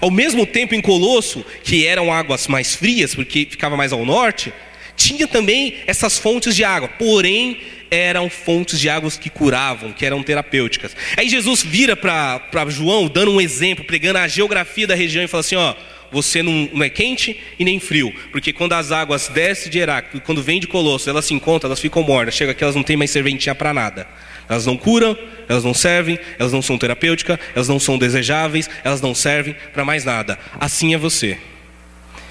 Ao 0.00 0.10
mesmo 0.10 0.46
tempo, 0.46 0.74
em 0.74 0.80
Colosso, 0.80 1.44
que 1.62 1.86
eram 1.86 2.12
águas 2.12 2.48
mais 2.48 2.74
frias, 2.74 3.14
porque 3.14 3.46
ficava 3.50 3.76
mais 3.76 3.92
ao 3.92 4.04
norte, 4.04 4.52
tinha 4.96 5.26
também 5.26 5.76
essas 5.86 6.18
fontes 6.18 6.54
de 6.54 6.64
água, 6.64 6.88
porém 6.88 7.60
eram 7.94 8.28
fontes 8.28 8.80
de 8.80 8.88
águas 8.88 9.16
que 9.16 9.30
curavam, 9.30 9.92
que 9.92 10.04
eram 10.04 10.22
terapêuticas. 10.22 10.96
Aí 11.16 11.28
Jesus 11.28 11.62
vira 11.62 11.96
para 11.96 12.68
João, 12.68 13.06
dando 13.06 13.30
um 13.30 13.40
exemplo, 13.40 13.84
pregando 13.84 14.18
a 14.18 14.28
geografia 14.28 14.86
da 14.86 14.94
região 14.94 15.22
e 15.22 15.28
fala 15.28 15.40
assim: 15.40 15.56
ó, 15.56 15.74
você 16.10 16.42
não, 16.42 16.68
não, 16.72 16.82
é 16.82 16.88
quente 16.88 17.40
e 17.58 17.64
nem 17.64 17.80
frio, 17.80 18.14
porque 18.30 18.52
quando 18.52 18.72
as 18.72 18.92
águas 18.92 19.28
descem 19.28 19.70
de 19.70 19.78
Heráclito, 19.78 20.24
quando 20.24 20.42
vem 20.42 20.60
de 20.60 20.66
Colosso, 20.66 21.10
elas 21.10 21.24
se 21.24 21.34
encontram, 21.34 21.68
elas 21.68 21.80
ficam 21.80 22.02
mornas, 22.02 22.34
chega 22.34 22.54
que 22.54 22.62
elas 22.62 22.76
não 22.76 22.82
têm 22.82 22.96
mais 22.96 23.10
serventia 23.10 23.54
para 23.54 23.74
nada. 23.74 24.06
Elas 24.48 24.66
não 24.66 24.76
curam, 24.76 25.16
elas 25.48 25.64
não 25.64 25.72
servem, 25.72 26.18
elas 26.38 26.52
não 26.52 26.60
são 26.60 26.76
terapêuticas, 26.76 27.38
elas 27.54 27.68
não 27.68 27.80
são 27.80 27.96
desejáveis, 27.96 28.68
elas 28.84 29.00
não 29.00 29.14
servem 29.14 29.56
para 29.72 29.84
mais 29.84 30.04
nada. 30.04 30.38
Assim 30.60 30.94
é 30.94 30.98
você. 30.98 31.38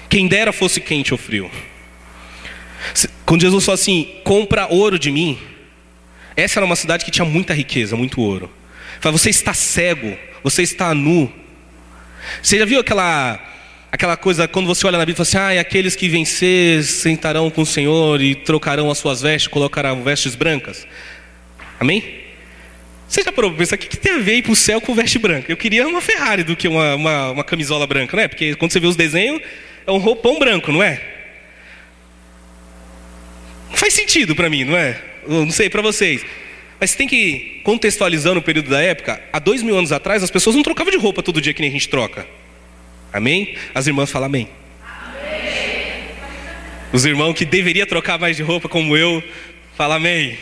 Quem 0.08 0.28
dera 0.28 0.52
fosse 0.52 0.80
quente 0.80 1.12
ou 1.12 1.18
frio. 1.18 1.50
Quando 3.26 3.40
Jesus 3.40 3.64
falou 3.64 3.74
assim: 3.74 4.08
compra 4.22 4.66
ouro 4.68 4.98
de 4.98 5.10
mim, 5.10 5.38
essa 6.36 6.58
era 6.58 6.66
uma 6.66 6.76
cidade 6.76 7.04
que 7.04 7.10
tinha 7.10 7.24
muita 7.24 7.54
riqueza, 7.54 7.96
muito 7.96 8.20
ouro. 8.20 8.50
Fala, 9.00 9.16
você 9.16 9.30
está 9.30 9.54
cego, 9.54 10.16
você 10.42 10.62
está 10.62 10.94
nu. 10.94 11.32
Você 12.42 12.58
já 12.58 12.64
viu 12.64 12.80
aquela, 12.80 13.38
aquela 13.90 14.16
coisa, 14.16 14.48
quando 14.48 14.66
você 14.66 14.86
olha 14.86 14.98
na 14.98 15.04
Bíblia, 15.04 15.24
fala 15.24 15.46
assim: 15.46 15.58
ah, 15.58 15.60
aqueles 15.60 15.94
que 15.94 16.08
vencer 16.08 16.82
sentarão 16.84 17.50
com 17.50 17.62
o 17.62 17.66
Senhor 17.66 18.20
e 18.20 18.34
trocarão 18.34 18.90
as 18.90 18.98
suas 18.98 19.22
vestes, 19.22 19.48
colocarão 19.48 20.02
vestes 20.02 20.34
brancas. 20.34 20.86
Amém? 21.78 22.22
Você 23.06 23.22
já 23.22 23.30
parou 23.30 23.52
para 23.52 23.62
o 23.62 23.68
que, 23.78 23.86
que 23.86 23.96
tem 23.96 24.14
a 24.14 24.18
ver 24.18 24.36
ir 24.36 24.42
para 24.42 24.52
o 24.52 24.56
céu 24.56 24.80
com 24.80 24.94
veste 24.94 25.18
branca? 25.18 25.52
Eu 25.52 25.56
queria 25.56 25.86
uma 25.86 26.00
Ferrari 26.00 26.42
do 26.42 26.56
que 26.56 26.66
uma, 26.66 26.96
uma, 26.96 27.30
uma 27.30 27.44
camisola 27.44 27.86
branca, 27.86 28.16
né? 28.16 28.26
Porque 28.26 28.54
quando 28.56 28.72
você 28.72 28.80
vê 28.80 28.86
os 28.86 28.96
desenhos, 28.96 29.40
é 29.86 29.92
um 29.92 29.98
roupão 29.98 30.38
branco, 30.38 30.72
não 30.72 30.82
é? 30.82 31.13
Faz 33.74 33.94
sentido 33.94 34.34
para 34.34 34.48
mim, 34.48 34.64
não 34.64 34.76
é? 34.76 35.00
Eu 35.26 35.44
não 35.44 35.50
sei 35.50 35.68
para 35.68 35.82
vocês. 35.82 36.24
Mas 36.80 36.94
tem 36.94 37.06
que 37.08 37.60
contextualizar 37.64 38.34
no 38.34 38.42
período 38.42 38.70
da 38.70 38.80
época. 38.80 39.22
Há 39.32 39.38
dois 39.38 39.62
mil 39.62 39.76
anos 39.76 39.92
atrás, 39.92 40.22
as 40.22 40.30
pessoas 40.30 40.56
não 40.56 40.62
trocavam 40.62 40.90
de 40.90 40.98
roupa 40.98 41.22
todo 41.22 41.40
dia 41.40 41.54
que 41.54 41.60
nem 41.60 41.70
a 41.70 41.72
gente 41.72 41.88
troca. 41.88 42.26
Amém? 43.12 43.56
As 43.74 43.86
irmãs 43.86 44.10
falam 44.10 44.26
amém. 44.26 44.48
amém. 44.82 46.02
Os 46.92 47.04
irmãos 47.04 47.34
que 47.34 47.44
deveriam 47.44 47.86
trocar 47.86 48.18
mais 48.18 48.36
de 48.36 48.42
roupa, 48.42 48.68
como 48.68 48.96
eu, 48.96 49.22
falam 49.76 49.96
amém. 49.96 50.36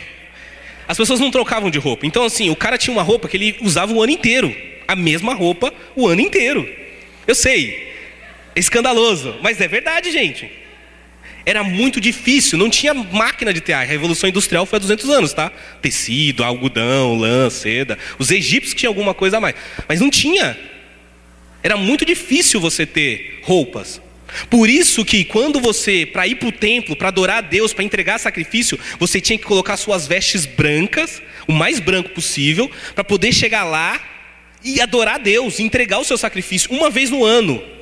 As 0.87 0.97
pessoas 0.97 1.19
não 1.19 1.31
trocavam 1.31 1.69
de 1.69 1.79
roupa. 1.79 2.05
Então, 2.05 2.25
assim, 2.25 2.49
o 2.49 2.55
cara 2.55 2.77
tinha 2.77 2.93
uma 2.93 3.03
roupa 3.03 3.27
que 3.27 3.37
ele 3.37 3.55
usava 3.61 3.93
o 3.93 4.01
ano 4.01 4.11
inteiro. 4.11 4.55
A 4.87 4.95
mesma 4.95 5.33
roupa 5.33 5.73
o 5.95 6.07
ano 6.07 6.21
inteiro. 6.21 6.67
Eu 7.25 7.35
sei, 7.35 7.93
é 8.55 8.59
escandaloso, 8.59 9.35
mas 9.41 9.61
é 9.61 9.67
verdade, 9.67 10.11
gente. 10.11 10.51
Era 11.45 11.63
muito 11.63 11.99
difícil, 11.99 12.57
não 12.57 12.69
tinha 12.69 12.93
máquina 12.93 13.53
de 13.53 13.59
tear. 13.59 13.81
A 13.81 13.85
Revolução 13.85 14.29
Industrial 14.29 14.65
foi 14.65 14.77
há 14.77 14.79
200 14.79 15.09
anos, 15.09 15.33
tá? 15.33 15.51
Tecido, 15.81 16.43
algodão, 16.43 17.15
lã, 17.15 17.49
seda. 17.49 17.97
Os 18.17 18.31
egípcios 18.31 18.73
tinham 18.73 18.91
alguma 18.91 19.13
coisa 19.13 19.37
a 19.37 19.41
mais, 19.41 19.55
mas 19.87 19.99
não 19.99 20.09
tinha. 20.09 20.57
Era 21.61 21.75
muito 21.75 22.05
difícil 22.05 22.59
você 22.59 22.85
ter 22.85 23.41
roupas. 23.43 24.01
Por 24.49 24.69
isso 24.69 25.05
que 25.05 25.23
quando 25.23 25.59
você, 25.59 26.05
para 26.05 26.25
ir 26.27 26.35
para 26.35 26.49
o 26.49 26.51
templo, 26.51 26.95
para 26.95 27.09
adorar 27.09 27.37
a 27.37 27.41
Deus, 27.41 27.73
para 27.73 27.83
entregar 27.83 28.19
sacrifício, 28.19 28.79
você 28.97 29.21
tinha 29.21 29.37
que 29.37 29.45
colocar 29.45 29.77
suas 29.77 30.07
vestes 30.07 30.45
brancas, 30.45 31.21
o 31.47 31.53
mais 31.53 31.79
branco 31.79 32.09
possível, 32.09 32.71
para 32.95 33.03
poder 33.03 33.31
chegar 33.33 33.63
lá 33.63 34.01
e 34.63 34.81
adorar 34.81 35.15
a 35.15 35.19
Deus, 35.19 35.59
entregar 35.59 35.99
o 35.99 36.03
seu 36.03 36.17
sacrifício 36.17 36.71
uma 36.71 36.89
vez 36.89 37.09
no 37.09 37.23
ano. 37.23 37.72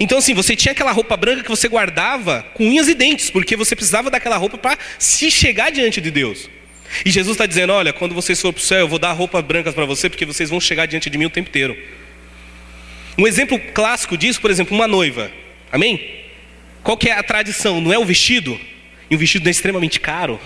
Então, 0.00 0.16
assim, 0.16 0.32
você 0.32 0.56
tinha 0.56 0.72
aquela 0.72 0.92
roupa 0.92 1.14
branca 1.14 1.42
que 1.42 1.50
você 1.50 1.68
guardava 1.68 2.42
com 2.54 2.64
unhas 2.64 2.88
e 2.88 2.94
dentes, 2.94 3.28
porque 3.28 3.54
você 3.54 3.76
precisava 3.76 4.10
daquela 4.10 4.38
roupa 4.38 4.56
para 4.56 4.78
se 4.98 5.30
chegar 5.30 5.70
diante 5.70 6.00
de 6.00 6.10
Deus. 6.10 6.48
E 7.04 7.10
Jesus 7.10 7.34
está 7.34 7.44
dizendo: 7.44 7.74
Olha, 7.74 7.92
quando 7.92 8.14
vocês 8.14 8.40
forem 8.40 8.54
para 8.54 8.62
o 8.62 8.64
céu, 8.64 8.78
eu 8.78 8.88
vou 8.88 8.98
dar 8.98 9.12
roupas 9.12 9.44
brancas 9.44 9.74
para 9.74 9.84
você, 9.84 10.08
porque 10.08 10.24
vocês 10.24 10.48
vão 10.48 10.58
chegar 10.58 10.86
diante 10.86 11.10
de 11.10 11.18
mim 11.18 11.26
o 11.26 11.30
tempo 11.30 11.50
inteiro. 11.50 11.76
Um 13.18 13.26
exemplo 13.26 13.60
clássico 13.74 14.16
disso, 14.16 14.40
por 14.40 14.50
exemplo, 14.50 14.74
uma 14.74 14.88
noiva. 14.88 15.30
Amém? 15.70 16.18
Qual 16.82 16.96
que 16.96 17.10
é 17.10 17.12
a 17.12 17.22
tradição? 17.22 17.78
Não 17.78 17.92
é 17.92 17.98
o 17.98 18.04
vestido? 18.04 18.58
E 19.10 19.14
o 19.14 19.18
vestido 19.18 19.46
é 19.48 19.50
extremamente 19.50 20.00
caro. 20.00 20.40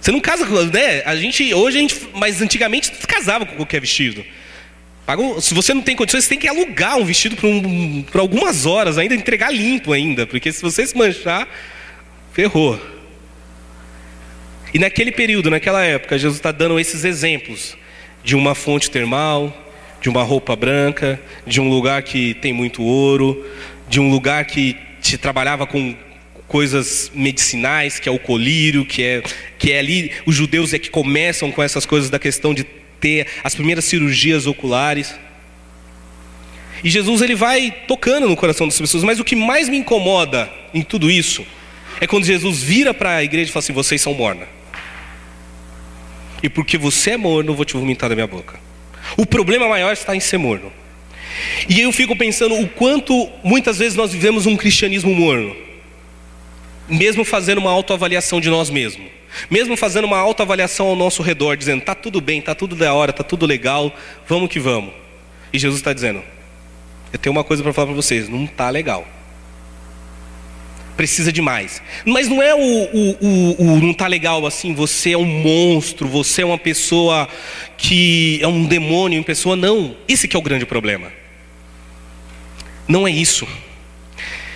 Você 0.00 0.10
não 0.10 0.20
casa, 0.20 0.44
né? 0.66 1.02
A 1.04 1.14
gente 1.14 1.54
hoje 1.54 1.78
a 1.78 1.80
gente, 1.80 1.96
mas 2.14 2.42
antigamente 2.42 2.90
casava 3.06 3.46
com 3.46 3.54
qualquer 3.54 3.80
vestido. 3.80 4.24
Se 5.40 5.54
você 5.54 5.72
não 5.72 5.80
tem 5.80 5.96
condições, 5.96 6.24
você 6.24 6.30
tem 6.30 6.38
que 6.38 6.48
alugar 6.48 6.98
um 6.98 7.04
vestido 7.04 7.34
por, 7.34 7.46
um, 7.46 8.02
por 8.02 8.20
algumas 8.20 8.66
horas, 8.66 8.98
ainda 8.98 9.14
entregar 9.14 9.50
limpo 9.50 9.92
ainda, 9.92 10.26
porque 10.26 10.52
se 10.52 10.60
você 10.60 10.86
se 10.86 10.96
manchar, 10.96 11.48
ferrou. 12.32 12.78
E 14.74 14.78
naquele 14.78 15.10
período, 15.10 15.48
naquela 15.48 15.82
época, 15.82 16.18
Jesus 16.18 16.38
está 16.38 16.52
dando 16.52 16.78
esses 16.78 17.04
exemplos 17.04 17.74
de 18.22 18.36
uma 18.36 18.54
fonte 18.54 18.90
termal, 18.90 19.66
de 19.98 20.10
uma 20.10 20.22
roupa 20.22 20.54
branca, 20.54 21.18
de 21.46 21.58
um 21.58 21.70
lugar 21.70 22.02
que 22.02 22.34
tem 22.34 22.52
muito 22.52 22.82
ouro, 22.82 23.46
de 23.88 23.98
um 23.98 24.10
lugar 24.10 24.44
que 24.44 24.76
se 25.00 25.16
trabalhava 25.16 25.66
com 25.66 25.96
coisas 26.46 27.10
medicinais, 27.14 27.98
que 27.98 28.08
é 28.08 28.12
o 28.12 28.18
colírio, 28.18 28.84
que 28.84 29.02
é, 29.02 29.22
que 29.58 29.72
é 29.72 29.78
ali, 29.78 30.12
os 30.26 30.34
judeus 30.34 30.74
é 30.74 30.78
que 30.78 30.90
começam 30.90 31.50
com 31.50 31.62
essas 31.62 31.86
coisas 31.86 32.10
da 32.10 32.18
questão 32.18 32.52
de 32.52 32.64
ter 33.00 33.26
as 33.42 33.54
primeiras 33.54 33.84
cirurgias 33.84 34.46
oculares. 34.46 35.14
E 36.82 36.90
Jesus 36.90 37.22
ele 37.22 37.34
vai 37.34 37.74
tocando 37.86 38.28
no 38.28 38.36
coração 38.36 38.66
das 38.66 38.78
pessoas, 38.78 39.02
mas 39.02 39.18
o 39.18 39.24
que 39.24 39.34
mais 39.34 39.68
me 39.68 39.76
incomoda 39.76 40.50
em 40.72 40.82
tudo 40.82 41.10
isso 41.10 41.44
é 42.00 42.06
quando 42.06 42.24
Jesus 42.24 42.62
vira 42.62 42.94
para 42.94 43.16
a 43.16 43.24
igreja 43.24 43.50
e 43.50 43.52
fala 43.52 43.62
assim: 43.64 43.72
vocês 43.72 44.00
são 44.00 44.14
morna. 44.14 44.46
E 46.42 46.48
porque 46.48 46.78
você 46.78 47.12
é 47.12 47.16
morno, 47.16 47.50
eu 47.50 47.56
vou 47.56 47.64
te 47.64 47.74
vomitar 47.74 48.08
da 48.08 48.14
minha 48.14 48.26
boca. 48.26 48.60
O 49.16 49.26
problema 49.26 49.68
maior 49.68 49.92
está 49.92 50.14
em 50.14 50.20
ser 50.20 50.38
morno. 50.38 50.72
E 51.68 51.80
eu 51.80 51.92
fico 51.92 52.16
pensando 52.16 52.54
o 52.54 52.68
quanto 52.68 53.28
muitas 53.42 53.78
vezes 53.78 53.96
nós 53.96 54.12
vivemos 54.12 54.46
um 54.46 54.56
cristianismo 54.56 55.14
morno, 55.14 55.54
mesmo 56.88 57.24
fazendo 57.24 57.58
uma 57.58 57.70
autoavaliação 57.70 58.40
de 58.40 58.48
nós 58.48 58.70
mesmos, 58.70 59.06
mesmo 59.50 59.76
fazendo 59.76 60.04
uma 60.04 60.18
autoavaliação 60.18 60.86
ao 60.86 60.96
nosso 60.96 61.22
redor, 61.22 61.56
dizendo: 61.56 61.80
está 61.80 61.94
tudo 61.94 62.20
bem, 62.20 62.38
está 62.38 62.54
tudo 62.54 62.74
da 62.74 62.92
hora, 62.92 63.10
está 63.10 63.22
tudo 63.22 63.46
legal, 63.46 63.94
vamos 64.26 64.48
que 64.48 64.58
vamos. 64.58 64.92
E 65.52 65.58
Jesus 65.58 65.80
está 65.80 65.92
dizendo: 65.92 66.22
eu 67.12 67.18
tenho 67.18 67.32
uma 67.32 67.44
coisa 67.44 67.62
para 67.62 67.72
falar 67.72 67.88
para 67.88 67.96
vocês, 67.96 68.28
não 68.28 68.44
está 68.44 68.70
legal 68.70 69.06
precisa 70.98 71.32
de 71.32 71.40
mais. 71.40 71.80
Mas 72.04 72.28
não 72.28 72.42
é 72.42 72.52
o, 72.52 72.58
o, 72.58 73.16
o, 73.20 73.62
o, 73.62 73.80
não 73.80 73.94
tá 73.94 74.08
legal 74.08 74.44
assim, 74.44 74.74
você 74.74 75.12
é 75.12 75.16
um 75.16 75.24
monstro, 75.24 76.08
você 76.08 76.42
é 76.42 76.44
uma 76.44 76.58
pessoa 76.58 77.28
que 77.76 78.40
é 78.42 78.48
um 78.48 78.64
demônio 78.64 79.16
em 79.16 79.22
pessoa, 79.22 79.54
não. 79.54 79.96
Esse 80.08 80.26
que 80.26 80.34
é 80.34 80.38
o 80.38 80.42
grande 80.42 80.66
problema. 80.66 81.12
Não 82.88 83.06
é 83.06 83.12
isso. 83.12 83.46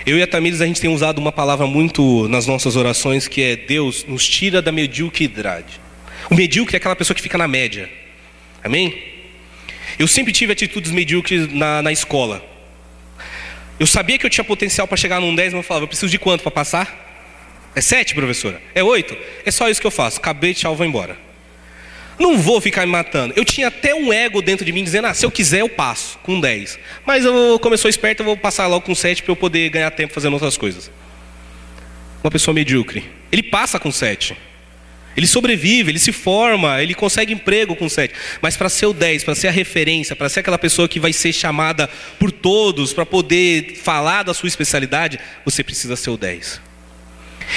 Eu 0.04 0.18
e 0.18 0.22
a 0.22 0.26
Tamires, 0.26 0.60
a 0.60 0.66
gente 0.66 0.80
tem 0.80 0.90
usado 0.90 1.18
uma 1.18 1.30
palavra 1.30 1.66
muito 1.66 2.26
nas 2.28 2.46
nossas 2.46 2.74
orações 2.74 3.28
que 3.28 3.40
é 3.40 3.54
Deus 3.56 4.04
nos 4.04 4.28
tira 4.28 4.60
da 4.60 4.72
mediocridade. 4.72 5.80
O 6.28 6.34
medíocre 6.34 6.74
é 6.74 6.78
aquela 6.78 6.96
pessoa 6.96 7.14
que 7.14 7.22
fica 7.22 7.38
na 7.38 7.46
média. 7.46 7.88
Amém? 8.64 9.00
Eu 9.98 10.08
sempre 10.08 10.32
tive 10.32 10.52
atitudes 10.52 10.90
medíocres 10.90 11.52
na, 11.52 11.82
na 11.82 11.92
escola. 11.92 12.44
Eu 13.78 13.86
sabia 13.86 14.18
que 14.18 14.26
eu 14.26 14.30
tinha 14.30 14.44
potencial 14.44 14.88
para 14.88 14.96
chegar 14.96 15.20
num 15.20 15.34
10, 15.34 15.52
mas 15.52 15.62
eu 15.62 15.66
falava, 15.66 15.84
eu 15.84 15.88
preciso 15.88 16.10
de 16.10 16.18
quanto 16.18 16.42
para 16.42 16.50
passar? 16.50 17.70
É 17.74 17.80
7, 17.80 18.14
professora? 18.14 18.60
É 18.74 18.82
8? 18.82 19.16
É 19.46 19.50
só 19.50 19.68
isso 19.68 19.80
que 19.80 19.86
eu 19.86 19.90
faço. 19.90 20.18
Acabei, 20.18 20.52
tchau, 20.52 20.74
vou 20.74 20.84
embora. 20.84 21.16
Não 22.18 22.38
vou 22.38 22.60
ficar 22.60 22.86
me 22.86 22.92
matando. 22.92 23.34
Eu 23.36 23.44
tinha 23.44 23.68
até 23.68 23.94
um 23.94 24.12
ego 24.12 24.42
dentro 24.42 24.64
de 24.64 24.72
mim 24.72 24.84
dizendo, 24.84 25.06
ah, 25.06 25.14
se 25.14 25.24
eu 25.24 25.30
quiser 25.30 25.60
eu 25.60 25.68
passo 25.68 26.18
com 26.22 26.38
10. 26.38 26.78
Mas 27.04 27.24
eu, 27.24 27.60
sou 27.78 27.88
esperto, 27.88 28.20
eu 28.20 28.26
vou 28.26 28.36
passar 28.36 28.66
logo 28.66 28.84
com 28.84 28.94
7 28.94 29.22
para 29.22 29.32
eu 29.32 29.36
poder 29.36 29.68
ganhar 29.70 29.90
tempo 29.90 30.12
fazendo 30.12 30.34
outras 30.34 30.56
coisas. 30.56 30.90
Uma 32.22 32.30
pessoa 32.30 32.54
medíocre. 32.54 33.04
Ele 33.30 33.42
passa 33.42 33.78
com 33.78 33.90
7. 33.90 34.36
Ele 35.16 35.26
sobrevive, 35.26 35.90
ele 35.90 35.98
se 35.98 36.12
forma, 36.12 36.82
ele 36.82 36.94
consegue 36.94 37.32
emprego 37.32 37.76
com 37.76 37.88
sete. 37.88 38.14
Mas 38.40 38.56
para 38.56 38.68
ser 38.68 38.86
o 38.86 38.92
10, 38.92 39.24
para 39.24 39.34
ser 39.34 39.48
a 39.48 39.50
referência, 39.50 40.16
para 40.16 40.28
ser 40.28 40.40
aquela 40.40 40.58
pessoa 40.58 40.88
que 40.88 40.98
vai 40.98 41.12
ser 41.12 41.32
chamada 41.32 41.88
por 42.18 42.32
todos, 42.32 42.92
para 42.92 43.04
poder 43.04 43.76
falar 43.76 44.22
da 44.22 44.32
sua 44.32 44.46
especialidade, 44.46 45.20
você 45.44 45.62
precisa 45.62 45.96
ser 45.96 46.10
o 46.10 46.16
10. 46.16 46.60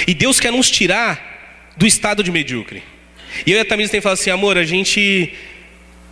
E 0.06 0.12
Deus 0.12 0.38
quer 0.38 0.52
nos 0.52 0.70
tirar 0.70 1.72
do 1.76 1.86
estado 1.86 2.22
de 2.22 2.30
medíocre. 2.30 2.82
E 3.44 3.52
eu 3.52 3.58
e 3.58 3.60
a 3.60 3.64
Tamires 3.64 3.90
tem 3.90 4.00
falado 4.00 4.18
assim, 4.18 4.30
amor, 4.30 4.56
a 4.56 4.64
gente 4.64 5.32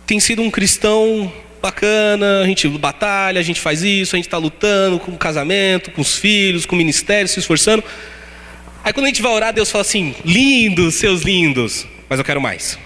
tem 0.05 0.19
sido 0.19 0.41
um 0.41 0.51
cristão 0.51 1.31
bacana, 1.61 2.41
a 2.41 2.45
gente 2.45 2.67
batalha, 2.67 3.39
a 3.39 3.43
gente 3.43 3.59
faz 3.59 3.81
isso, 3.81 4.15
a 4.15 4.17
gente 4.17 4.27
está 4.27 4.37
lutando 4.37 4.99
com 4.99 5.11
o 5.11 5.17
casamento, 5.17 5.89
com 5.91 6.01
os 6.01 6.15
filhos, 6.15 6.65
com 6.65 6.75
o 6.75 6.77
ministério, 6.77 7.27
se 7.27 7.39
esforçando. 7.39 7.83
Aí 8.83 8.93
quando 8.93 9.05
a 9.05 9.09
gente 9.09 9.21
vai 9.21 9.31
orar, 9.31 9.51
Deus 9.51 9.71
fala 9.71 9.81
assim: 9.81 10.13
lindos, 10.23 10.95
seus 10.95 11.23
lindos, 11.23 11.87
mas 12.07 12.19
eu 12.19 12.25
quero 12.25 12.39
mais. 12.39 12.77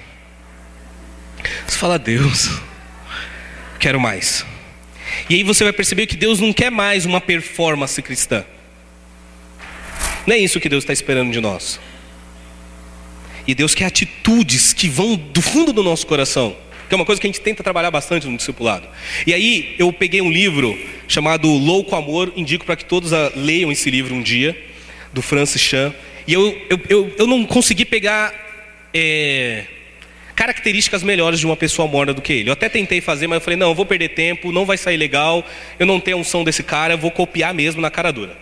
Você 1.67 1.78
fala, 1.78 1.99
Deus, 1.99 2.49
quero 3.80 3.99
mais. 3.99 4.45
E 5.30 5.36
aí 5.36 5.43
você 5.43 5.63
vai 5.63 5.73
perceber 5.73 6.08
que 6.08 6.15
Deus 6.15 6.39
não 6.39 6.54
quer 6.54 6.71
mais 6.71 7.06
uma 7.06 7.19
performance 7.19 8.02
cristã. 8.02 8.45
Não 10.25 10.36
é 10.36 10.38
isso 10.38 10.60
que 10.60 10.69
Deus 10.69 10.84
está 10.84 10.93
esperando 10.93 11.32
de 11.32 11.41
nós. 11.41 11.80
E 13.49 13.55
Deus 13.55 13.73
quer 13.73 13.85
atitudes 13.85 14.73
que 14.73 14.88
vão 14.88 15.15
do 15.15 15.41
fundo 15.41 15.73
do 15.73 15.81
nosso 15.81 16.05
coração. 16.05 16.55
Que 16.88 16.93
é 16.93 16.95
uma 16.95 17.03
coisa 17.03 17.19
que 17.19 17.25
a 17.25 17.29
gente 17.29 17.41
tenta 17.41 17.63
trabalhar 17.63 17.89
bastante 17.89 18.27
no 18.27 18.38
discipulado. 18.38 18.88
E 19.25 19.33
aí 19.33 19.73
eu 19.79 19.91
peguei 19.91 20.21
um 20.21 20.31
livro 20.31 20.77
chamado 21.07 21.49
Louco 21.49 21.95
Amor, 21.95 22.31
indico 22.35 22.63
para 22.63 22.75
que 22.75 22.85
todos 22.85 23.09
leiam 23.35 23.71
esse 23.71 23.89
livro 23.89 24.13
um 24.13 24.21
dia 24.21 24.55
do 25.12 25.24
Francis 25.24 25.59
Chan. 25.59 25.91
E 26.28 26.34
eu, 26.34 26.61
eu, 26.69 26.80
eu, 26.89 27.15
eu 27.17 27.26
não 27.26 27.43
consegui 27.43 27.86
pegar 27.86 28.32
é, 28.93 29.65
características 30.36 31.01
melhores 31.01 31.39
de 31.39 31.47
uma 31.47 31.57
pessoa 31.57 31.88
morna 31.88 32.13
do 32.13 32.21
que 32.21 32.34
ele. 32.34 32.49
Eu 32.49 32.53
até 32.53 32.69
tentei 32.69 33.01
fazer, 33.01 33.26
mas 33.26 33.38
eu 33.38 33.41
falei, 33.41 33.57
não, 33.57 33.69
eu 33.69 33.76
vou 33.76 33.84
perder 33.84 34.09
tempo, 34.09 34.51
não 34.51 34.63
vai 34.63 34.78
sair 34.78 34.97
legal, 34.97 35.43
eu 35.80 35.88
não 35.88 35.99
tenho 35.99 36.17
a 36.17 36.19
unção 36.19 36.43
desse 36.43 36.61
cara, 36.61 36.93
eu 36.93 36.99
vou 36.99 37.09
copiar 37.09 37.51
mesmo 37.51 37.82
na 37.82 37.89
cara 37.89 38.11
dura. 38.11 38.38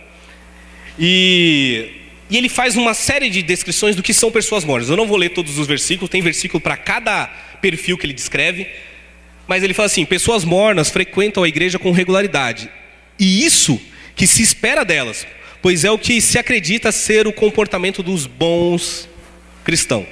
E, 0.98 1.92
e 2.30 2.36
ele 2.36 2.48
faz 2.48 2.76
uma 2.76 2.92
série 2.92 3.30
de 3.30 3.42
descrições 3.42 3.96
do 3.96 4.02
que 4.02 4.12
são 4.12 4.30
pessoas 4.30 4.64
mornas. 4.64 4.90
Eu 4.90 4.96
não 4.96 5.06
vou 5.06 5.16
ler 5.16 5.30
todos 5.30 5.58
os 5.58 5.66
versículos, 5.66 6.10
tem 6.10 6.20
versículo 6.20 6.60
para 6.60 6.76
cada 6.76 7.26
perfil 7.60 7.96
que 7.96 8.04
ele 8.04 8.12
descreve. 8.12 8.66
Mas 9.46 9.62
ele 9.62 9.72
fala 9.72 9.86
assim: 9.86 10.04
pessoas 10.04 10.44
mornas 10.44 10.90
frequentam 10.90 11.42
a 11.42 11.48
igreja 11.48 11.78
com 11.78 11.90
regularidade. 11.90 12.68
E 13.18 13.44
isso 13.44 13.80
que 14.14 14.26
se 14.26 14.42
espera 14.42 14.84
delas, 14.84 15.26
pois 15.62 15.84
é 15.84 15.90
o 15.90 15.98
que 15.98 16.20
se 16.20 16.38
acredita 16.38 16.92
ser 16.92 17.26
o 17.26 17.32
comportamento 17.32 18.02
dos 18.02 18.26
bons 18.26 19.08
cristãos. 19.64 20.06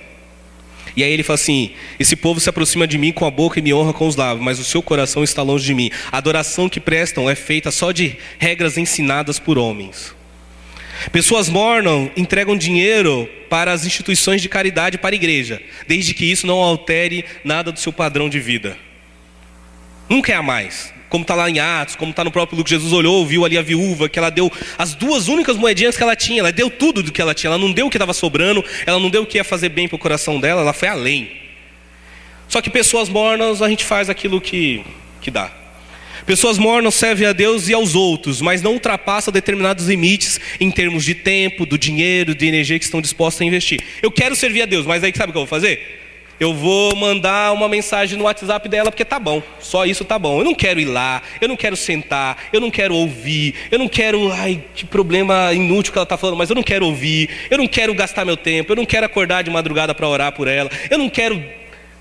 E 0.97 1.05
aí 1.05 1.12
ele 1.12 1.23
fala 1.23 1.35
assim: 1.35 1.73
Esse 2.01 2.17
povo 2.17 2.41
se 2.41 2.49
aproxima 2.49 2.87
de 2.87 2.97
mim 2.97 3.12
com 3.12 3.27
a 3.27 3.31
boca 3.31 3.59
e 3.59 3.62
me 3.62 3.75
honra 3.75 3.93
com 3.93 4.09
os 4.09 4.17
lábios, 4.17 4.43
mas 4.43 4.59
o 4.59 4.64
seu 4.64 4.83
coração 4.83 5.23
está 5.23 5.43
longe 5.43 5.67
de 5.67 5.75
mim. 5.75 5.91
A 6.11 6.17
adoração 6.17 6.67
que 6.67 6.81
prestam 6.81 7.29
é 7.29 7.35
feita 7.35 7.71
só 7.71 7.93
de 7.93 8.17
regras 8.39 8.79
ensinadas 8.79 9.39
por 9.39 9.59
homens. 9.59 10.17
Pessoas 11.13 11.49
mornas 11.49 12.11
entregam 12.17 12.57
dinheiro 12.57 13.29
para 13.49 13.73
as 13.73 13.85
instituições 13.85 14.43
de 14.43 14.49
caridade 14.49 14.99
para 14.99 15.15
a 15.15 15.17
igreja, 15.17 15.61
desde 15.87 16.15
que 16.15 16.25
isso 16.25 16.47
não 16.47 16.59
altere 16.59 17.25
nada 17.45 17.71
do 17.71 17.79
seu 17.79 17.93
padrão 17.93 18.29
de 18.29 18.41
vida. 18.41 18.77
Nunca 20.09 20.33
é 20.33 20.37
a 20.37 20.43
mais. 20.43 20.95
Como 21.09 21.23
está 21.23 21.35
lá 21.35 21.49
em 21.49 21.61
Atos, 21.61 21.95
como 21.95 22.11
está 22.11 22.25
no 22.25 22.33
próprio 22.33 22.59
Lucas, 22.59 22.71
Jesus 22.71 22.93
olhou, 22.93 23.25
viu 23.25 23.45
ali 23.45 23.57
a 23.57 23.63
viúva, 23.63 24.09
que 24.09 24.19
ela 24.19 24.31
deu 24.31 24.51
as 24.77 24.95
duas 24.95 25.29
únicas 25.29 25.57
moedinhas 25.57 25.97
que 25.97 26.03
ela 26.03 26.17
tinha, 26.17 26.41
ela 26.41 26.53
deu 26.53 26.69
tudo 26.69 27.03
do 27.03 27.13
que 27.13 27.23
ela 27.23 27.33
tinha, 27.33 27.49
ela 27.49 27.59
não 27.59 27.73
deu 27.73 27.87
o 27.87 27.91
que 27.91 27.97
estava 27.97 28.13
sobrando, 28.13 28.65
ela 28.85 28.99
não 28.99 29.09
deu 29.09 29.23
o 29.23 29.27
que 29.27 29.39
ia 29.39 29.45
fazer 29.45 29.69
bem 29.69 29.87
para 29.87 29.97
o 29.97 29.99
coração 29.99 30.41
dela, 30.41 30.63
ela 30.63 30.73
foi 30.73 30.89
além. 30.89 31.31
Só 32.49 32.61
que 32.61 32.71
pessoas 32.71 33.09
mornas, 33.09 33.63
a 33.63 33.69
gente 33.69 33.85
faz 33.85 34.11
aquilo 34.11 34.41
que, 34.41 34.85
que 35.21 35.31
dá. 35.31 35.51
Pessoas 36.27 36.59
mornas 36.59 36.97
servem 36.97 37.29
a 37.29 37.33
Deus 37.33 37.68
e 37.68 37.72
aos 37.72 37.95
outros, 37.95 38.41
mas 38.41 38.61
não 38.61 38.72
ultrapassam 38.72 39.33
determinados 39.33 39.87
limites 39.87 40.41
em 40.59 40.72
termos 40.72 41.05
de 41.05 41.14
tempo, 41.14 41.64
do 41.64 41.79
dinheiro, 41.79 42.35
de 42.35 42.47
energia 42.49 42.77
que 42.81 42.85
estão 42.85 43.01
dispostos 43.01 43.43
a 43.43 43.45
investir. 43.45 43.81
Eu 44.03 44.11
quero 44.11 44.35
servir 44.35 44.62
a 44.62 44.66
Deus, 44.66 44.85
mas 44.85 45.05
aí 45.05 45.12
sabe 45.14 45.31
o 45.31 45.33
que 45.33 45.39
eu 45.39 45.43
vou 45.43 45.47
fazer? 45.47 46.03
Eu 46.41 46.53
vou 46.53 46.97
mandar 46.97 47.53
uma 47.53 47.68
mensagem 47.68 48.18
no 48.18 48.24
WhatsApp 48.24 48.68
dela 48.68 48.91
porque 48.91 49.05
tá 49.05 49.20
bom, 49.20 49.41
só 49.61 49.87
isso 49.87 50.05
tá 50.05 50.18
bom. 50.18 50.41
Eu 50.41 50.45
não 50.45 50.55
quero 50.55 50.81
ir 50.81 50.85
lá, 50.85 51.22
eu 51.41 51.47
não 51.47 51.57
quero 51.57 51.77
sentar, 51.77 52.49
eu 52.53 52.61
não 52.61 52.72
quero 52.72 52.93
ouvir, 52.97 53.55
eu 53.70 53.79
não 53.79 53.89
quero, 53.89 54.33
ai, 54.33 54.64
que 54.74 54.85
problema 54.85 55.53
inútil 55.55 55.93
que 55.93 55.99
ela 55.99 56.03
está 56.03 56.18
falando, 56.18 56.37
mas 56.37 56.51
eu 56.51 56.57
não 56.57 56.62
quero 56.64 56.87
ouvir, 56.87 57.31
eu 57.49 57.57
não 57.57 57.68
quero 57.68 57.95
gastar 57.95 58.24
meu 58.24 58.37
tempo, 58.37 58.72
eu 58.72 58.77
não 58.77 58.85
quero 58.85 59.07
acordar 59.07 59.43
de 59.43 59.51
madrugada 59.51 59.95
para 59.95 60.09
orar 60.09 60.33
por 60.33 60.49
ela, 60.49 60.68
eu 60.91 60.99
não 60.99 61.09
quero 61.09 61.41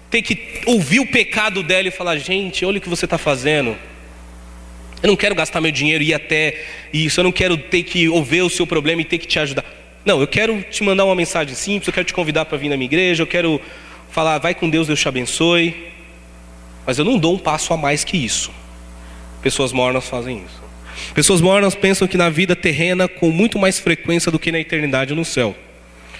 ter 0.09 0.23
que 0.23 0.61
ouvir 0.65 0.99
o 0.99 1.05
pecado 1.05 1.61
dela 1.61 1.87
e 1.87 1.91
falar, 1.91 2.17
gente, 2.17 2.65
olha 2.65 2.79
o 2.79 2.81
que 2.81 2.89
você 2.89 3.05
está 3.05 3.19
fazendo. 3.19 3.77
Eu 5.05 5.09
não 5.09 5.15
quero 5.15 5.35
gastar 5.35 5.61
meu 5.61 5.69
dinheiro 5.69 6.03
e 6.03 6.07
ir 6.07 6.13
até 6.15 6.63
isso, 6.91 7.19
eu 7.19 7.23
não 7.23 7.31
quero 7.31 7.55
ter 7.55 7.83
que 7.83 8.09
ouvir 8.09 8.41
o 8.41 8.49
seu 8.49 8.65
problema 8.65 9.03
e 9.03 9.05
ter 9.05 9.19
que 9.19 9.27
te 9.27 9.37
ajudar. 9.37 9.63
Não, 10.03 10.19
eu 10.19 10.25
quero 10.25 10.63
te 10.63 10.83
mandar 10.83 11.05
uma 11.05 11.13
mensagem 11.13 11.53
simples, 11.53 11.87
eu 11.87 11.93
quero 11.93 12.07
te 12.07 12.11
convidar 12.11 12.45
para 12.45 12.57
vir 12.57 12.69
na 12.69 12.75
minha 12.75 12.87
igreja, 12.87 13.21
eu 13.21 13.27
quero 13.27 13.61
falar, 14.09 14.39
vai 14.39 14.55
com 14.55 14.67
Deus, 14.67 14.87
Deus 14.87 14.99
te 14.99 15.07
abençoe. 15.07 15.75
Mas 16.87 16.97
eu 16.97 17.05
não 17.05 17.19
dou 17.19 17.35
um 17.35 17.37
passo 17.37 17.71
a 17.71 17.77
mais 17.77 18.03
que 18.03 18.17
isso. 18.17 18.51
Pessoas 19.43 19.71
mornas 19.71 20.09
fazem 20.09 20.43
isso. 20.43 20.63
Pessoas 21.13 21.39
mornas 21.39 21.75
pensam 21.75 22.07
que 22.07 22.17
na 22.17 22.31
vida 22.31 22.55
terrena 22.55 23.07
com 23.07 23.29
muito 23.29 23.59
mais 23.59 23.79
frequência 23.79 24.31
do 24.31 24.39
que 24.39 24.51
na 24.51 24.59
eternidade 24.59 25.13
no 25.13 25.23
céu. 25.23 25.55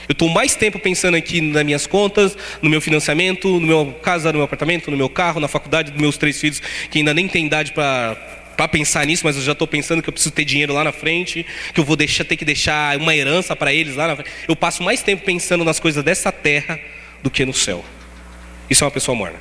Eu 0.08 0.14
estou 0.14 0.30
mais 0.30 0.56
tempo 0.56 0.78
pensando 0.78 1.18
aqui 1.18 1.42
nas 1.42 1.64
minhas 1.64 1.88
contas, 1.88 2.38
no 2.62 2.70
meu 2.70 2.80
financiamento, 2.80 3.48
no 3.48 3.66
meu 3.66 3.96
casa, 4.04 4.32
no 4.32 4.38
meu 4.38 4.46
apartamento, 4.46 4.92
no 4.92 4.98
meu 4.98 5.10
carro, 5.10 5.40
na 5.40 5.48
faculdade 5.48 5.90
dos 5.90 6.00
meus 6.00 6.18
três 6.20 6.40
filhos, 6.40 6.62
que 6.92 7.00
ainda 7.00 7.16
nem 7.16 7.28
tem 7.28 7.48
idade 7.48 7.72
para 7.72 8.35
para 8.56 8.68
pensar 8.68 9.06
nisso, 9.06 9.24
mas 9.26 9.36
eu 9.36 9.42
já 9.42 9.52
estou 9.52 9.68
pensando 9.68 10.02
que 10.02 10.10
eu 10.10 10.14
preciso 10.14 10.34
ter 10.34 10.46
dinheiro 10.46 10.74
lá 10.74 10.84
na 10.84 10.92
frente, 10.92 11.46
que 11.74 11.80
eu 11.80 11.84
vou 11.84 11.96
deixar, 11.96 12.24
ter 12.24 12.38
que 12.38 12.46
deixar 12.46 12.98
uma 12.98 13.16
herança 13.16 13.56
para 13.56 13.74
eles 13.74 13.96
lá 13.96 14.08
na 14.08 14.16
frente. 14.16 14.32
Eu 14.48 14.56
passo 14.56 14.82
mais 14.84 15.02
tempo 15.02 15.24
pensando 15.24 15.64
nas 15.64 15.80
coisas 15.80 16.04
dessa 16.04 16.32
terra 16.32 16.80
do 17.22 17.30
que 17.30 17.46
no 17.46 17.54
céu. 17.54 17.84
Isso 18.70 18.84
é 18.84 18.86
uma 18.86 18.92
pessoa 18.92 19.16
morna. 19.16 19.38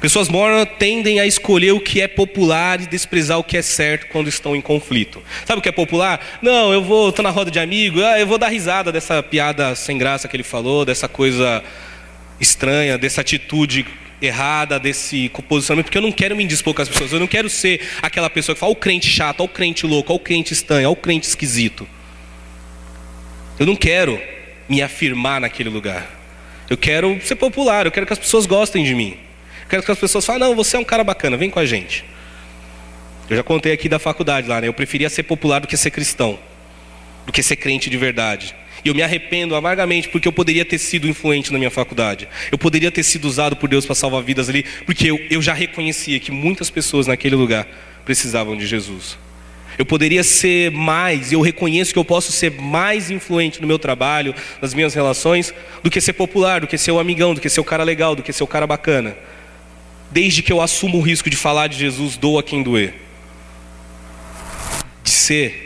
Pessoas 0.00 0.28
mornas 0.28 0.68
tendem 0.78 1.20
a 1.20 1.26
escolher 1.26 1.72
o 1.72 1.80
que 1.80 2.02
é 2.02 2.08
popular 2.08 2.80
e 2.80 2.86
desprezar 2.86 3.38
o 3.38 3.44
que 3.44 3.56
é 3.56 3.62
certo 3.62 4.08
quando 4.08 4.28
estão 4.28 4.54
em 4.54 4.60
conflito. 4.60 5.22
Sabe 5.46 5.58
o 5.58 5.62
que 5.62 5.68
é 5.68 5.72
popular? 5.72 6.38
Não, 6.42 6.72
eu 6.72 6.82
vou, 6.82 7.08
estou 7.08 7.22
na 7.22 7.30
roda 7.30 7.50
de 7.50 7.58
amigo, 7.58 8.02
ah, 8.02 8.20
eu 8.20 8.26
vou 8.26 8.36
dar 8.36 8.48
risada 8.48 8.92
dessa 8.92 9.22
piada 9.22 9.74
sem 9.74 9.96
graça 9.96 10.28
que 10.28 10.36
ele 10.36 10.42
falou, 10.42 10.84
dessa 10.84 11.08
coisa 11.08 11.64
estranha, 12.38 12.98
dessa 12.98 13.22
atitude 13.22 13.86
errada, 14.20 14.78
desse 14.78 15.28
posicionamento, 15.48 15.86
porque 15.86 15.98
eu 15.98 16.02
não 16.02 16.12
quero 16.12 16.34
me 16.34 16.44
indispor 16.44 16.72
com 16.72 16.82
as 16.82 16.88
pessoas, 16.88 17.12
eu 17.12 17.20
não 17.20 17.26
quero 17.26 17.50
ser 17.50 17.80
aquela 18.00 18.30
pessoa 18.30 18.54
que 18.54 18.60
fala, 18.60 18.72
o 18.72 18.76
crente 18.76 19.08
chato, 19.08 19.42
o 19.42 19.48
crente 19.48 19.86
louco, 19.86 20.12
o 20.12 20.18
crente 20.18 20.52
estranho, 20.52 20.90
o 20.90 20.96
crente 20.96 21.26
esquisito. 21.26 21.86
Eu 23.58 23.66
não 23.66 23.76
quero 23.76 24.20
me 24.68 24.82
afirmar 24.82 25.40
naquele 25.40 25.68
lugar. 25.68 26.10
Eu 26.68 26.76
quero 26.76 27.20
ser 27.22 27.36
popular, 27.36 27.86
eu 27.86 27.92
quero 27.92 28.06
que 28.06 28.12
as 28.12 28.18
pessoas 28.18 28.46
gostem 28.46 28.84
de 28.84 28.94
mim. 28.94 29.16
Eu 29.62 29.68
quero 29.68 29.82
que 29.82 29.90
as 29.90 29.98
pessoas 29.98 30.24
falem, 30.24 30.40
não, 30.40 30.54
você 30.54 30.76
é 30.76 30.80
um 30.80 30.84
cara 30.84 31.04
bacana, 31.04 31.36
vem 31.36 31.50
com 31.50 31.58
a 31.58 31.66
gente. 31.66 32.04
Eu 33.28 33.36
já 33.36 33.42
contei 33.42 33.72
aqui 33.72 33.88
da 33.88 33.98
faculdade 33.98 34.48
lá, 34.48 34.60
né? 34.60 34.68
Eu 34.68 34.72
preferia 34.72 35.10
ser 35.10 35.24
popular 35.24 35.60
do 35.60 35.66
que 35.66 35.76
ser 35.76 35.90
cristão, 35.90 36.38
do 37.24 37.32
que 37.32 37.42
ser 37.42 37.56
crente 37.56 37.90
de 37.90 37.96
verdade. 37.96 38.54
E 38.86 38.88
eu 38.88 38.94
me 38.94 39.02
arrependo 39.02 39.56
amargamente 39.56 40.08
porque 40.08 40.28
eu 40.28 40.32
poderia 40.32 40.64
ter 40.64 40.78
sido 40.78 41.08
influente 41.08 41.52
na 41.52 41.58
minha 41.58 41.72
faculdade. 41.72 42.28
Eu 42.52 42.56
poderia 42.56 42.88
ter 42.88 43.02
sido 43.02 43.24
usado 43.24 43.56
por 43.56 43.68
Deus 43.68 43.84
para 43.84 43.96
salvar 43.96 44.22
vidas 44.22 44.48
ali, 44.48 44.64
porque 44.84 45.10
eu, 45.10 45.18
eu 45.28 45.42
já 45.42 45.52
reconhecia 45.52 46.20
que 46.20 46.30
muitas 46.30 46.70
pessoas 46.70 47.08
naquele 47.08 47.34
lugar 47.34 47.66
precisavam 48.04 48.56
de 48.56 48.64
Jesus. 48.64 49.18
Eu 49.76 49.84
poderia 49.84 50.22
ser 50.22 50.70
mais, 50.70 51.32
eu 51.32 51.40
reconheço 51.40 51.92
que 51.92 51.98
eu 51.98 52.04
posso 52.04 52.30
ser 52.30 52.52
mais 52.52 53.10
influente 53.10 53.60
no 53.60 53.66
meu 53.66 53.76
trabalho, 53.76 54.32
nas 54.62 54.72
minhas 54.72 54.94
relações, 54.94 55.52
do 55.82 55.90
que 55.90 56.00
ser 56.00 56.12
popular, 56.12 56.60
do 56.60 56.68
que 56.68 56.78
ser 56.78 56.92
o 56.92 57.00
amigão, 57.00 57.34
do 57.34 57.40
que 57.40 57.48
ser 57.48 57.60
o 57.60 57.64
cara 57.64 57.82
legal, 57.82 58.14
do 58.14 58.22
que 58.22 58.32
ser 58.32 58.44
o 58.44 58.46
cara 58.46 58.68
bacana. 58.68 59.16
Desde 60.12 60.44
que 60.44 60.52
eu 60.52 60.60
assumo 60.60 60.98
o 60.98 61.02
risco 61.02 61.28
de 61.28 61.36
falar 61.36 61.66
de 61.66 61.76
Jesus, 61.76 62.16
doa 62.16 62.40
quem 62.40 62.62
doer. 62.62 62.94
De 65.02 65.10
ser. 65.10 65.65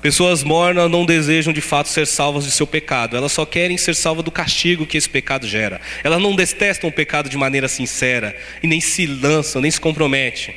Pessoas 0.00 0.44
mornas 0.44 0.88
não 0.88 1.04
desejam 1.04 1.52
de 1.52 1.60
fato 1.60 1.88
ser 1.88 2.06
salvas 2.06 2.44
de 2.44 2.52
seu 2.52 2.66
pecado, 2.66 3.16
elas 3.16 3.32
só 3.32 3.44
querem 3.44 3.76
ser 3.76 3.96
salvas 3.96 4.24
do 4.24 4.30
castigo 4.30 4.86
que 4.86 4.96
esse 4.96 5.08
pecado 5.08 5.46
gera. 5.46 5.80
Elas 6.04 6.22
não 6.22 6.36
detestam 6.36 6.88
o 6.88 6.92
pecado 6.92 7.28
de 7.28 7.36
maneira 7.36 7.66
sincera 7.66 8.36
e 8.62 8.68
nem 8.68 8.80
se 8.80 9.06
lançam, 9.06 9.60
nem 9.60 9.70
se 9.70 9.80
comprometem. 9.80 10.54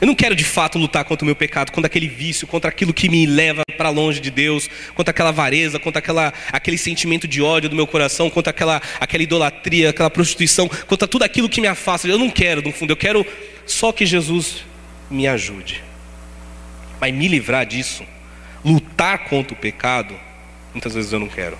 Eu 0.00 0.06
não 0.06 0.14
quero 0.14 0.36
de 0.36 0.44
fato 0.44 0.78
lutar 0.78 1.04
contra 1.04 1.24
o 1.24 1.26
meu 1.26 1.34
pecado, 1.34 1.72
contra 1.72 1.86
aquele 1.86 2.06
vício, 2.06 2.46
contra 2.46 2.68
aquilo 2.68 2.94
que 2.94 3.08
me 3.08 3.26
leva 3.26 3.62
para 3.76 3.88
longe 3.88 4.20
de 4.20 4.30
Deus, 4.30 4.68
contra 4.94 5.10
aquela 5.10 5.30
avareza, 5.30 5.80
contra 5.80 5.98
aquela, 5.98 6.32
aquele 6.52 6.78
sentimento 6.78 7.26
de 7.26 7.42
ódio 7.42 7.70
do 7.70 7.74
meu 7.74 7.86
coração, 7.88 8.30
contra 8.30 8.50
aquela, 8.50 8.80
aquela 9.00 9.22
idolatria, 9.22 9.90
aquela 9.90 10.10
prostituição, 10.10 10.68
contra 10.86 11.08
tudo 11.08 11.24
aquilo 11.24 11.48
que 11.48 11.60
me 11.60 11.66
afasta. 11.66 12.06
Eu 12.06 12.18
não 12.18 12.30
quero, 12.30 12.62
no 12.62 12.72
fundo, 12.72 12.92
eu 12.92 12.96
quero 12.96 13.26
só 13.64 13.90
que 13.90 14.06
Jesus 14.06 14.64
me 15.10 15.26
ajude. 15.26 15.85
Mas 17.00 17.14
me 17.14 17.28
livrar 17.28 17.66
disso, 17.66 18.04
lutar 18.64 19.24
contra 19.24 19.54
o 19.54 19.56
pecado, 19.56 20.14
muitas 20.72 20.94
vezes 20.94 21.12
eu 21.12 21.20
não 21.20 21.28
quero. 21.28 21.58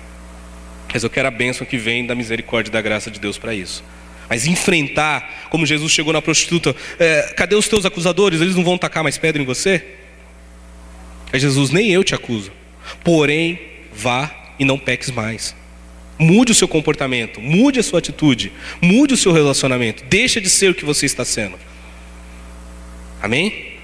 Mas 0.91 1.03
eu 1.03 1.09
quero 1.09 1.27
a 1.27 1.31
bênção 1.31 1.65
que 1.65 1.77
vem 1.77 2.05
da 2.05 2.15
misericórdia 2.15 2.69
e 2.69 2.73
da 2.73 2.81
graça 2.81 3.11
de 3.11 3.19
Deus 3.19 3.37
para 3.37 3.53
isso. 3.53 3.83
Mas 4.29 4.45
enfrentar, 4.45 5.47
como 5.49 5.65
Jesus 5.65 5.91
chegou 5.91 6.11
na 6.11 6.21
prostituta, 6.21 6.75
é, 6.99 7.33
cadê 7.35 7.55
os 7.55 7.67
teus 7.67 7.85
acusadores? 7.85 8.41
Eles 8.41 8.55
não 8.55 8.63
vão 8.63 8.77
tacar 8.77 9.03
mais 9.03 9.17
pedra 9.17 9.41
em 9.41 9.45
você? 9.45 9.83
É 11.31 11.39
Jesus, 11.39 11.69
nem 11.69 11.91
eu 11.91 12.03
te 12.03 12.15
acuso. 12.15 12.51
Porém, 13.03 13.59
vá 13.93 14.31
e 14.59 14.65
não 14.65 14.77
peques 14.77 15.11
mais. 15.11 15.55
Mude 16.19 16.51
o 16.51 16.55
seu 16.55 16.67
comportamento, 16.67 17.39
mude 17.39 17.79
a 17.79 17.83
sua 17.83 17.99
atitude, 17.99 18.51
mude 18.81 19.13
o 19.13 19.17
seu 19.17 19.31
relacionamento. 19.31 20.03
Deixa 20.05 20.41
de 20.41 20.49
ser 20.49 20.71
o 20.71 20.73
que 20.73 20.83
você 20.83 21.05
está 21.05 21.23
sendo. 21.23 21.57
Amém? 23.21 23.76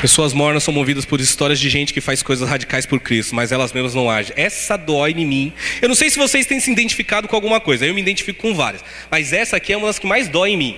Pessoas 0.00 0.32
mornas 0.32 0.62
são 0.62 0.72
movidas 0.72 1.04
por 1.04 1.20
histórias 1.20 1.60
de 1.60 1.68
gente 1.68 1.92
que 1.92 2.00
faz 2.00 2.22
coisas 2.22 2.48
radicais 2.48 2.86
por 2.86 2.98
Cristo, 3.00 3.34
mas 3.34 3.52
elas 3.52 3.70
mesmas 3.70 3.94
não 3.94 4.08
agem. 4.08 4.32
Essa 4.34 4.78
dói 4.78 5.10
em 5.10 5.26
mim. 5.26 5.52
Eu 5.82 5.88
não 5.88 5.94
sei 5.94 6.08
se 6.08 6.18
vocês 6.18 6.46
têm 6.46 6.58
se 6.58 6.72
identificado 6.72 7.28
com 7.28 7.36
alguma 7.36 7.60
coisa, 7.60 7.84
eu 7.84 7.92
me 7.92 8.00
identifico 8.00 8.40
com 8.40 8.54
várias. 8.54 8.82
Mas 9.10 9.34
essa 9.34 9.58
aqui 9.58 9.74
é 9.74 9.76
uma 9.76 9.88
das 9.88 9.98
que 9.98 10.06
mais 10.06 10.26
dói 10.26 10.52
em 10.52 10.56
mim. 10.56 10.76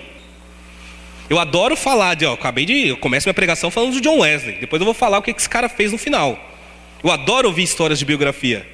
Eu 1.31 1.39
adoro 1.39 1.77
falar 1.77 2.15
de, 2.15 2.27
ó, 2.27 2.33
acabei 2.33 2.67
de, 2.67 2.89
eu 2.89 2.97
começo 2.97 3.29
minha 3.29 3.33
pregação 3.33 3.71
falando 3.71 3.93
de 3.93 4.01
John 4.01 4.19
Wesley. 4.19 4.57
Depois 4.59 4.81
eu 4.81 4.85
vou 4.85 4.93
falar 4.93 5.19
o 5.19 5.23
que 5.23 5.31
esse 5.31 5.49
cara 5.49 5.69
fez 5.69 5.93
no 5.93 5.99
final. 5.99 6.37
Eu 7.03 7.09
adoro 7.09 7.47
ouvir 7.47 7.63
histórias 7.63 8.01
de 8.01 8.05
biografia. 8.05 8.67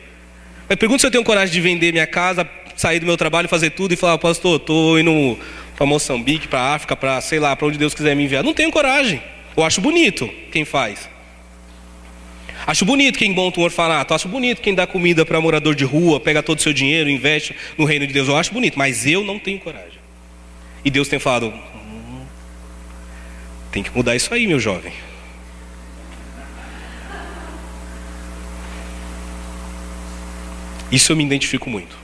Mas 0.67 0.79
pergunto 0.79 1.03
se 1.03 1.07
eu 1.07 1.11
tenho 1.11 1.25
coragem 1.25 1.53
de 1.53 1.61
vender 1.61 1.93
minha 1.93 2.07
casa, 2.07 2.49
sair 2.75 3.01
do 3.01 3.07
meu 3.07 3.19
trabalho, 3.19 3.51
fazer 3.51 3.69
tudo 3.71 3.93
e 3.93 3.97
falar, 3.97 4.17
pastor, 4.17 4.57
estou 4.57 4.99
indo 4.99 5.39
para 5.77 5.85
Moçambique, 5.85 6.49
para 6.49 6.75
África, 6.75 6.97
para 6.97 7.21
sei 7.21 7.39
lá, 7.39 7.55
para 7.55 7.67
onde 7.67 7.77
Deus 7.77 7.93
quiser 7.93 8.17
me 8.17 8.25
enviar. 8.25 8.43
Não 8.43 8.55
tenho 8.55 8.71
coragem. 8.71 9.23
Eu 9.57 9.65
acho 9.65 9.81
bonito 9.81 10.29
quem 10.53 10.65
faz. 10.65 11.09
Acho 12.67 12.85
bonito 12.85 13.19
quem 13.19 13.33
monta 13.33 13.61
um 13.61 13.63
orfanato. 13.63 14.15
Acho 14.15 14.29
bonito 14.29 14.61
quem 14.61 14.75
dá 14.75 14.87
comida 14.87 15.25
para 15.25 15.41
morador 15.41 15.75
de 15.75 15.85
rua, 15.85 16.21
pega 16.21 16.43
todo 16.43 16.59
o 16.59 16.63
seu 16.63 16.73
dinheiro, 16.73 17.09
investe 17.09 17.55
no 17.77 17.85
reino 17.85 18.07
de 18.07 18.13
Deus. 18.13 18.29
Eu 18.29 18.37
acho 18.37 18.53
bonito, 18.53 18.79
mas 18.79 19.07
eu 19.07 19.25
não 19.25 19.39
tenho 19.39 19.59
coragem. 19.59 19.99
E 20.85 20.91
Deus 20.91 21.09
tem 21.09 21.19
falado: 21.19 21.47
hum, 21.47 22.27
tem 23.73 23.83
que 23.83 23.95
mudar 23.95 24.17
isso 24.17 24.33
aí, 24.35 24.47
meu 24.47 24.61
jovem. 24.61 24.93
Isso 30.91 31.13
eu 31.13 31.17
me 31.17 31.25
identifico 31.25 31.69
muito. 31.69 31.97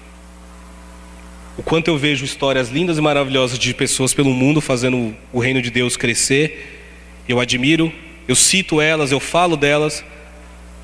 O 1.56 1.62
quanto 1.62 1.88
eu 1.88 1.96
vejo 1.96 2.24
histórias 2.24 2.68
lindas 2.68 2.98
e 2.98 3.00
maravilhosas 3.00 3.58
de 3.58 3.72
pessoas 3.72 4.12
pelo 4.12 4.30
mundo 4.30 4.60
fazendo 4.60 5.16
o 5.32 5.38
reino 5.38 5.62
de 5.62 5.70
Deus 5.70 5.96
crescer 5.96 6.83
eu 7.28 7.40
admiro, 7.40 7.92
eu 8.26 8.34
cito 8.34 8.80
elas, 8.80 9.12
eu 9.12 9.20
falo 9.20 9.56
delas. 9.56 10.04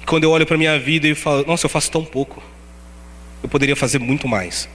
E 0.03 0.07
quando 0.07 0.25
eu 0.25 0.31
olho 0.31 0.47
para 0.47 0.55
a 0.55 0.59
minha 0.59 0.79
vida 0.79 1.07
e 1.07 1.15
falo, 1.15 1.45
nossa, 1.47 1.67
eu 1.67 1.71
faço 1.71 1.91
tão 1.91 2.05
pouco. 2.05 2.43
Eu 3.43 3.49
poderia 3.49 3.77
fazer 3.77 3.99
muito 3.99 4.29
mais. 4.29 4.69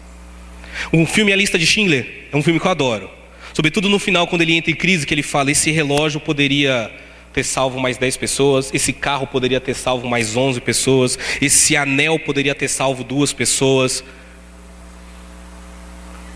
O 0.92 1.06
filme 1.06 1.32
A 1.32 1.36
Lista 1.36 1.58
de 1.58 1.66
Schindler 1.66 2.28
é 2.32 2.36
um 2.36 2.44
filme 2.44 2.60
que 2.60 2.66
eu 2.66 2.72
adoro. 2.72 3.10
Sobretudo 3.54 3.88
no 3.88 4.00
final, 4.00 4.28
quando 4.28 4.42
ele 4.42 4.54
entra 4.54 4.72
em 4.72 4.76
crise, 4.76 5.06
que 5.06 5.14
ele 5.14 5.24
fala: 5.24 5.52
esse 5.52 5.72
relógio 5.72 6.20
poderia 6.20 6.92
ter 7.32 7.44
salvo 7.44 7.80
mais 7.80 7.98
10 7.98 8.18
pessoas, 8.18 8.74
esse 8.74 8.94
carro 8.94 9.28
poderia 9.28 9.60
ter 9.60 9.74
salvo 9.74 10.08
mais 10.08 10.36
11 10.36 10.62
pessoas, 10.62 11.20
esse 11.42 11.76
anel 11.76 12.18
poderia 12.20 12.56
ter 12.56 12.68
salvo 12.68 13.04
duas 13.04 13.34
pessoas. 13.34 14.04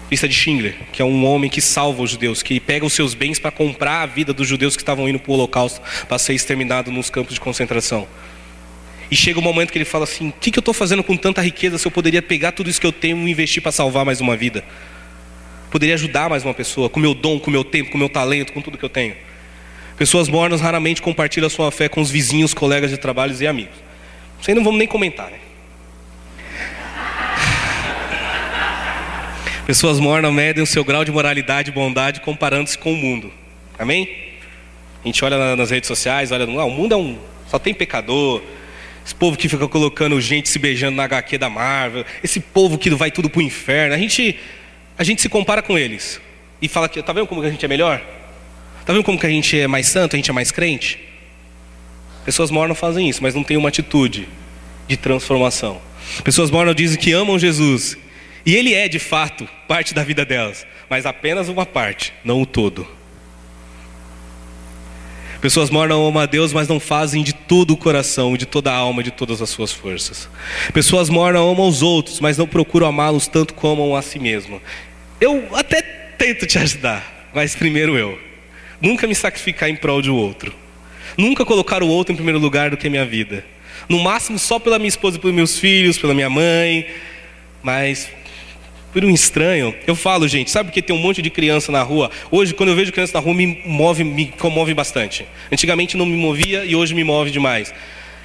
Lista 0.10 0.28
de 0.28 0.34
Schindler, 0.34 0.76
que 0.92 1.02
é 1.02 1.06
um 1.06 1.24
homem 1.26 1.50
que 1.50 1.62
salva 1.62 2.02
os 2.02 2.12
judeus, 2.12 2.42
que 2.42 2.60
pega 2.60 2.86
os 2.86 2.94
seus 2.94 3.14
bens 3.14 3.38
para 3.38 3.52
comprar 3.52 4.02
a 4.02 4.06
vida 4.08 4.34
dos 4.34 4.48
judeus 4.48 4.76
que 4.76 4.82
estavam 4.82 5.08
indo 5.08 5.20
para 5.20 5.32
o 5.32 5.36
holocausto, 5.36 5.82
para 6.08 6.18
ser 6.18 6.34
exterminado 6.34 6.92
nos 6.92 7.10
campos 7.10 7.36
de 7.36 7.40
concentração. 7.40 8.08
E 9.12 9.16
chega 9.16 9.38
o 9.38 9.42
um 9.42 9.46
momento 9.46 9.72
que 9.72 9.78
ele 9.78 9.86
fala 9.86 10.06
assim: 10.06 10.30
o 10.30 10.34
que, 10.34 10.52
que 10.52 10.58
eu 10.58 10.62
estou 10.62 10.74
fazendo 10.74 11.04
com 11.04 11.16
tanta 11.16 11.42
riqueza 11.42 11.78
se 11.78 11.88
eu 11.88 11.92
poderia 11.92 12.22
pegar 12.22 12.52
tudo 12.52 12.70
isso 12.70 12.82
que 12.82 12.88
eu 12.88 12.92
tenho 12.92 13.18
e 13.28 13.32
investir 13.32 13.62
para 13.62 13.72
salvar 13.72 14.04
mais 14.04 14.20
uma 14.20 14.36
vida? 14.36 14.64
Poderia 15.70 15.94
ajudar 15.94 16.30
mais 16.30 16.44
uma 16.44 16.54
pessoa, 16.54 16.90
com 16.90 17.00
meu 17.00 17.14
dom, 17.14 17.40
com 17.40 17.52
meu 17.52 17.64
tempo, 17.64 17.92
com 17.92 17.98
meu 17.98 18.10
talento, 18.10 18.52
com 18.52 18.62
tudo 18.62 18.78
que 18.78 18.86
eu 18.86 18.90
tenho. 18.90 19.16
Pessoas 19.96 20.28
mornas 20.28 20.62
raramente 20.62 21.02
compartilham 21.02 21.50
sua 21.50 21.72
fé 21.72 21.88
com 21.88 22.02
os 22.02 22.10
vizinhos, 22.10 22.54
colegas 22.54 22.90
de 22.90 22.98
trabalho 22.98 23.36
e 23.40 23.46
amigos. 23.46 23.76
Isso 24.42 24.50
aí 24.50 24.56
não 24.56 24.64
vamos 24.64 24.80
nem 24.80 24.88
comentar, 24.88 25.30
né? 25.30 25.38
Pessoas 29.70 30.00
mornas 30.00 30.34
medem 30.34 30.64
o 30.64 30.66
seu 30.66 30.84
grau 30.84 31.06
de 31.06 31.12
moralidade 31.12 31.70
e 31.70 31.72
bondade 31.72 32.22
comparando-se 32.22 32.76
com 32.76 32.92
o 32.92 32.96
mundo. 32.98 33.32
Amém? 33.78 34.10
A 35.04 35.08
gente 35.08 35.24
olha 35.24 35.56
nas 35.56 35.70
redes 35.70 35.88
sociais, 35.88 36.32
olha, 36.32 36.46
ah, 36.46 36.66
o 36.66 36.72
mundo 36.72 36.96
é 36.96 36.98
um. 36.98 37.20
só 37.48 37.60
tem 37.60 37.72
pecador. 37.72 38.42
Esse 39.06 39.14
povo 39.14 39.38
que 39.38 39.48
fica 39.48 39.68
colocando 39.68 40.20
gente 40.20 40.50
se 40.50 40.58
beijando 40.58 40.98
na 40.98 41.04
HQ 41.04 41.38
da 41.38 41.52
Marvel. 41.52 42.04
Esse 42.24 42.40
povo 42.40 42.80
que 42.80 42.90
vai 42.90 43.12
tudo 43.12 43.30
pro 43.30 43.44
inferno. 43.44 43.94
A 43.94 43.98
gente, 44.00 44.40
a 44.98 45.04
gente 45.04 45.22
se 45.22 45.30
compara 45.30 45.62
com 45.62 45.78
eles. 45.78 46.20
E 46.60 46.68
fala 46.68 46.90
que, 46.90 47.00
tá 47.04 47.14
vendo 47.14 47.28
como 47.28 47.40
que 47.40 47.48
a 47.48 47.52
gente 47.52 47.64
é 47.64 47.68
melhor? 47.68 48.02
Tá 48.88 48.92
vendo 48.92 49.04
como 49.04 49.20
que 49.20 49.28
a 49.28 49.30
gente 49.30 49.56
é 49.56 49.68
mais 49.68 49.86
santo, 49.86 50.16
a 50.16 50.18
gente 50.18 50.32
é 50.32 50.34
mais 50.34 50.50
crente? 50.50 50.98
Pessoas 52.26 52.50
mornas 52.50 52.76
fazem 52.76 53.08
isso, 53.08 53.22
mas 53.22 53.36
não 53.36 53.44
tem 53.44 53.56
uma 53.56 53.70
atitude 53.70 54.28
de 54.88 54.98
transformação. 54.98 55.80
Pessoas 56.24 56.50
mornas 56.50 56.76
dizem 56.76 56.98
que 56.98 57.12
amam 57.12 57.38
Jesus 57.38 57.96
e 58.46 58.56
ele 58.56 58.74
é, 58.74 58.88
de 58.88 59.00
fato, 59.00 59.48
parte 59.68 59.94
da 59.94 60.04
vida 60.04 60.26
delas, 60.26 60.66
mas 60.90 61.06
apenas 61.06 61.50
uma 61.50 61.66
parte, 61.66 62.14
não 62.24 62.42
o 62.42 62.46
todo. 62.46 62.88
Pessoas 65.42 65.70
mornas 65.70 65.98
amam 65.98 66.22
a 66.22 66.26
Deus, 66.26 66.52
mas 66.52 66.68
não 66.68 66.82
fazem 66.82 67.24
de 67.24 67.32
todo 67.32 67.72
o 67.72 67.78
coração, 67.78 68.36
de 68.36 68.46
toda 68.46 68.72
a 68.72 68.76
alma, 68.76 69.02
de 69.02 69.12
todas 69.12 69.42
as 69.42 69.50
suas 69.50 69.72
forças. 69.72 70.28
Pessoas 70.74 71.10
mornas 71.10 71.42
amam 71.42 71.68
os 71.68 71.82
outros, 71.82 72.20
mas 72.20 72.38
não 72.38 72.46
procuram 72.46 72.88
amá-los 72.88 73.28
tanto 73.28 73.54
como 73.54 73.84
amam 73.84 73.96
a 73.96 74.02
si 74.02 74.20
mesmo. 74.20 74.62
Eu 75.22 75.48
até 75.56 75.82
tento 75.82 76.46
te 76.46 76.58
ajudar, 76.58 77.30
mas 77.34 77.56
primeiro 77.56 77.98
eu. 77.98 78.20
Nunca 78.82 79.08
me 79.08 79.16
sacrificar 79.16 79.70
em 79.70 79.78
prol 79.78 80.02
de 80.02 80.10
outro. 80.10 80.54
Nunca 81.18 81.46
colocar 81.46 81.82
o 81.84 81.88
outro 81.88 82.12
em 82.12 82.16
primeiro 82.16 82.40
lugar 82.40 82.70
do 82.70 82.78
que 82.78 82.88
a 82.88 82.90
minha 82.90 83.06
vida. 83.06 83.46
No 83.88 84.00
máximo 84.00 84.38
só 84.38 84.60
pela 84.60 84.78
minha 84.78 84.90
esposa 84.90 85.18
pelos 85.18 85.36
meus 85.36 85.58
filhos, 85.58 85.98
pela 85.98 86.14
minha 86.14 86.30
mãe, 86.30 86.86
mas 87.64 88.10
por 88.94 89.04
um 89.04 89.10
estranho. 89.10 89.74
Eu 89.86 89.96
falo, 89.96 90.28
gente, 90.28 90.50
sabe 90.50 90.72
que 90.72 90.82
tem 90.82 90.96
um 90.96 91.00
monte 91.00 91.22
de 91.22 91.30
criança 91.30 91.72
na 91.72 91.82
rua? 91.82 92.10
Hoje, 92.32 92.54
quando 92.54 92.70
eu 92.70 92.76
vejo 92.76 92.92
criança 92.92 93.14
na 93.14 93.20
rua, 93.20 93.34
me 93.34 93.62
move, 93.66 94.04
me 94.04 94.28
comove 94.38 94.74
bastante. 94.74 95.26
Antigamente 95.52 95.96
não 95.98 96.06
me 96.06 96.16
movia 96.16 96.66
e 96.66 96.76
hoje 96.76 96.94
me 96.94 97.04
move 97.04 97.32
demais. 97.32 97.74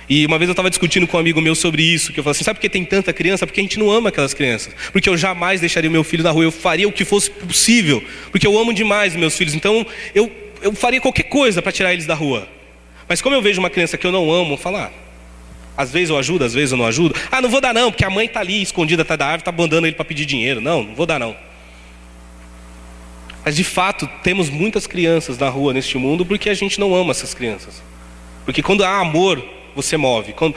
E 0.08 0.26
uma 0.26 0.38
vez 0.38 0.48
eu 0.48 0.52
estava 0.52 0.68
discutindo 0.68 1.06
com 1.06 1.16
um 1.16 1.20
amigo 1.20 1.40
meu 1.40 1.54
sobre 1.54 1.82
isso, 1.82 2.12
que 2.12 2.20
eu 2.20 2.24
falei 2.24 2.32
assim, 2.32 2.44
sabe 2.44 2.58
por 2.58 2.62
que 2.62 2.68
tem 2.68 2.84
tanta 2.84 3.12
criança? 3.12 3.46
Porque 3.46 3.60
a 3.60 3.62
gente 3.62 3.78
não 3.78 3.90
ama 3.90 4.10
aquelas 4.10 4.34
crianças. 4.34 4.74
Porque 4.92 5.08
eu 5.08 5.16
jamais 5.16 5.60
deixaria 5.60 5.88
meu 5.88 6.04
filho 6.04 6.22
na 6.22 6.30
rua, 6.30 6.44
eu 6.44 6.52
faria 6.52 6.86
o 6.86 6.92
que 6.92 7.04
fosse 7.04 7.30
possível, 7.30 8.02
porque 8.30 8.46
eu 8.46 8.58
amo 8.58 8.74
demais 8.74 9.16
meus 9.16 9.36
filhos. 9.36 9.54
Então, 9.54 9.86
eu, 10.14 10.30
eu 10.60 10.74
faria 10.74 11.00
qualquer 11.00 11.24
coisa 11.24 11.62
para 11.62 11.72
tirar 11.72 11.92
eles 11.92 12.04
da 12.04 12.14
rua. 12.14 12.46
Mas 13.08 13.22
como 13.22 13.34
eu 13.34 13.42
vejo 13.42 13.60
uma 13.60 13.70
criança 13.70 13.96
que 13.96 14.06
eu 14.06 14.12
não 14.12 14.30
amo, 14.30 14.54
eu 14.54 14.58
falo, 14.58 14.76
ah, 14.76 14.90
às 15.77 15.91
vezes 15.91 16.11
eu 16.11 16.18
ajudo, 16.18 16.45
às 16.45 16.55
vezes 16.55 16.72
eu 16.72 16.79
não 16.79 16.87
ajudo. 16.87 17.14
Ah, 17.31 17.41
não 17.41 17.49
vou 17.49 17.61
dar 17.61 17.75
não, 17.75 17.91
porque 17.91 18.05
a 18.05 18.11
mãe 18.11 18.27
está 18.27 18.41
ali 18.41 18.62
escondida 18.62 19.03
atrás 19.03 19.18
da 19.18 19.27
árvore, 19.27 19.41
está 19.41 19.53
mandando 19.53 19.87
ele 19.87 19.97
para 19.97 20.05
pedir 20.05 20.25
dinheiro. 20.25 20.61
Não, 20.61 20.83
não 20.83 20.95
vou 20.95 21.07
dar 21.07 21.18
não. 21.18 21.37
Mas 23.45 23.57
de 23.57 23.64
fato, 23.64 24.09
temos 24.22 24.49
muitas 24.49 24.87
crianças 24.87 25.37
na 25.37 25.49
rua 25.49 25.72
neste 25.72 25.99
mundo 25.99 26.25
porque 26.25 26.49
a 26.49 26.55
gente 26.55 26.79
não 26.81 26.95
ama 26.95 27.11
essas 27.11 27.35
crianças. 27.35 27.83
Porque 28.45 28.62
quando 28.62 28.85
há 28.85 28.99
amor, 28.99 29.45
você 29.75 29.97
move. 29.97 30.33
Quando, 30.33 30.55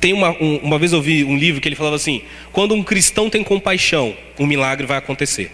tem 0.00 0.12
uma, 0.12 0.30
um, 0.40 0.56
uma 0.62 0.78
vez 0.78 0.92
eu 0.92 1.02
vi 1.02 1.24
um 1.24 1.36
livro 1.36 1.60
que 1.60 1.68
ele 1.68 1.76
falava 1.76 1.96
assim: 1.96 2.22
quando 2.50 2.74
um 2.74 2.82
cristão 2.82 3.28
tem 3.28 3.44
compaixão, 3.44 4.16
um 4.38 4.46
milagre 4.46 4.86
vai 4.86 4.96
acontecer. 4.96 5.52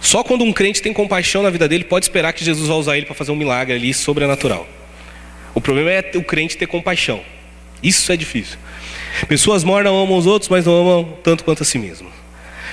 Só 0.00 0.24
quando 0.24 0.42
um 0.42 0.52
crente 0.52 0.80
tem 0.80 0.94
compaixão 0.94 1.42
na 1.42 1.50
vida 1.50 1.68
dele, 1.68 1.84
pode 1.84 2.06
esperar 2.06 2.32
que 2.32 2.42
Jesus 2.42 2.68
vai 2.68 2.76
usar 2.78 2.96
ele 2.96 3.04
para 3.04 3.14
fazer 3.14 3.32
um 3.32 3.36
milagre 3.36 3.74
ali 3.74 3.92
sobrenatural. 3.92 4.66
O 5.54 5.60
problema 5.60 5.90
é 5.90 6.12
o 6.14 6.22
crente 6.22 6.56
ter 6.56 6.66
compaixão. 6.66 7.20
Isso 7.82 8.12
é 8.12 8.16
difícil. 8.16 8.58
Pessoas 9.28 9.64
mornas 9.64 9.92
amam 9.92 10.16
os 10.16 10.26
outros, 10.26 10.48
mas 10.48 10.66
não 10.66 10.80
amam 10.80 11.18
tanto 11.22 11.44
quanto 11.44 11.62
a 11.62 11.66
si 11.66 11.78
mesmo. 11.78 12.10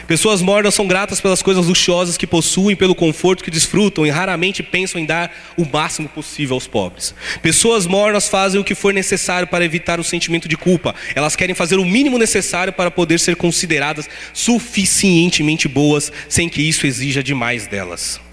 Pessoas 0.07 0.41
mornas 0.41 0.73
são 0.73 0.87
gratas 0.87 1.19
pelas 1.19 1.41
coisas 1.41 1.67
luxuosas 1.67 2.15
que 2.15 2.25
possuem, 2.25 2.77
pelo 2.77 2.95
conforto 2.95 3.43
que 3.43 3.51
desfrutam 3.51 4.05
e 4.05 4.09
raramente 4.09 4.63
pensam 4.63 5.01
em 5.01 5.05
dar 5.05 5.35
o 5.57 5.65
máximo 5.65 6.07
possível 6.07 6.53
aos 6.53 6.65
pobres. 6.65 7.13
Pessoas 7.41 7.85
mornas 7.85 8.29
fazem 8.29 8.59
o 8.59 8.63
que 8.63 8.73
for 8.73 8.93
necessário 8.93 9.49
para 9.49 9.65
evitar 9.65 9.99
o 9.99 10.05
sentimento 10.05 10.47
de 10.47 10.55
culpa. 10.55 10.95
Elas 11.13 11.35
querem 11.35 11.53
fazer 11.53 11.75
o 11.75 11.85
mínimo 11.85 12.17
necessário 12.17 12.71
para 12.71 12.89
poder 12.89 13.19
ser 13.19 13.35
consideradas 13.35 14.09
suficientemente 14.33 15.67
boas, 15.67 16.09
sem 16.29 16.47
que 16.47 16.61
isso 16.61 16.87
exija 16.87 17.21
demais 17.21 17.67
delas. 17.67 18.26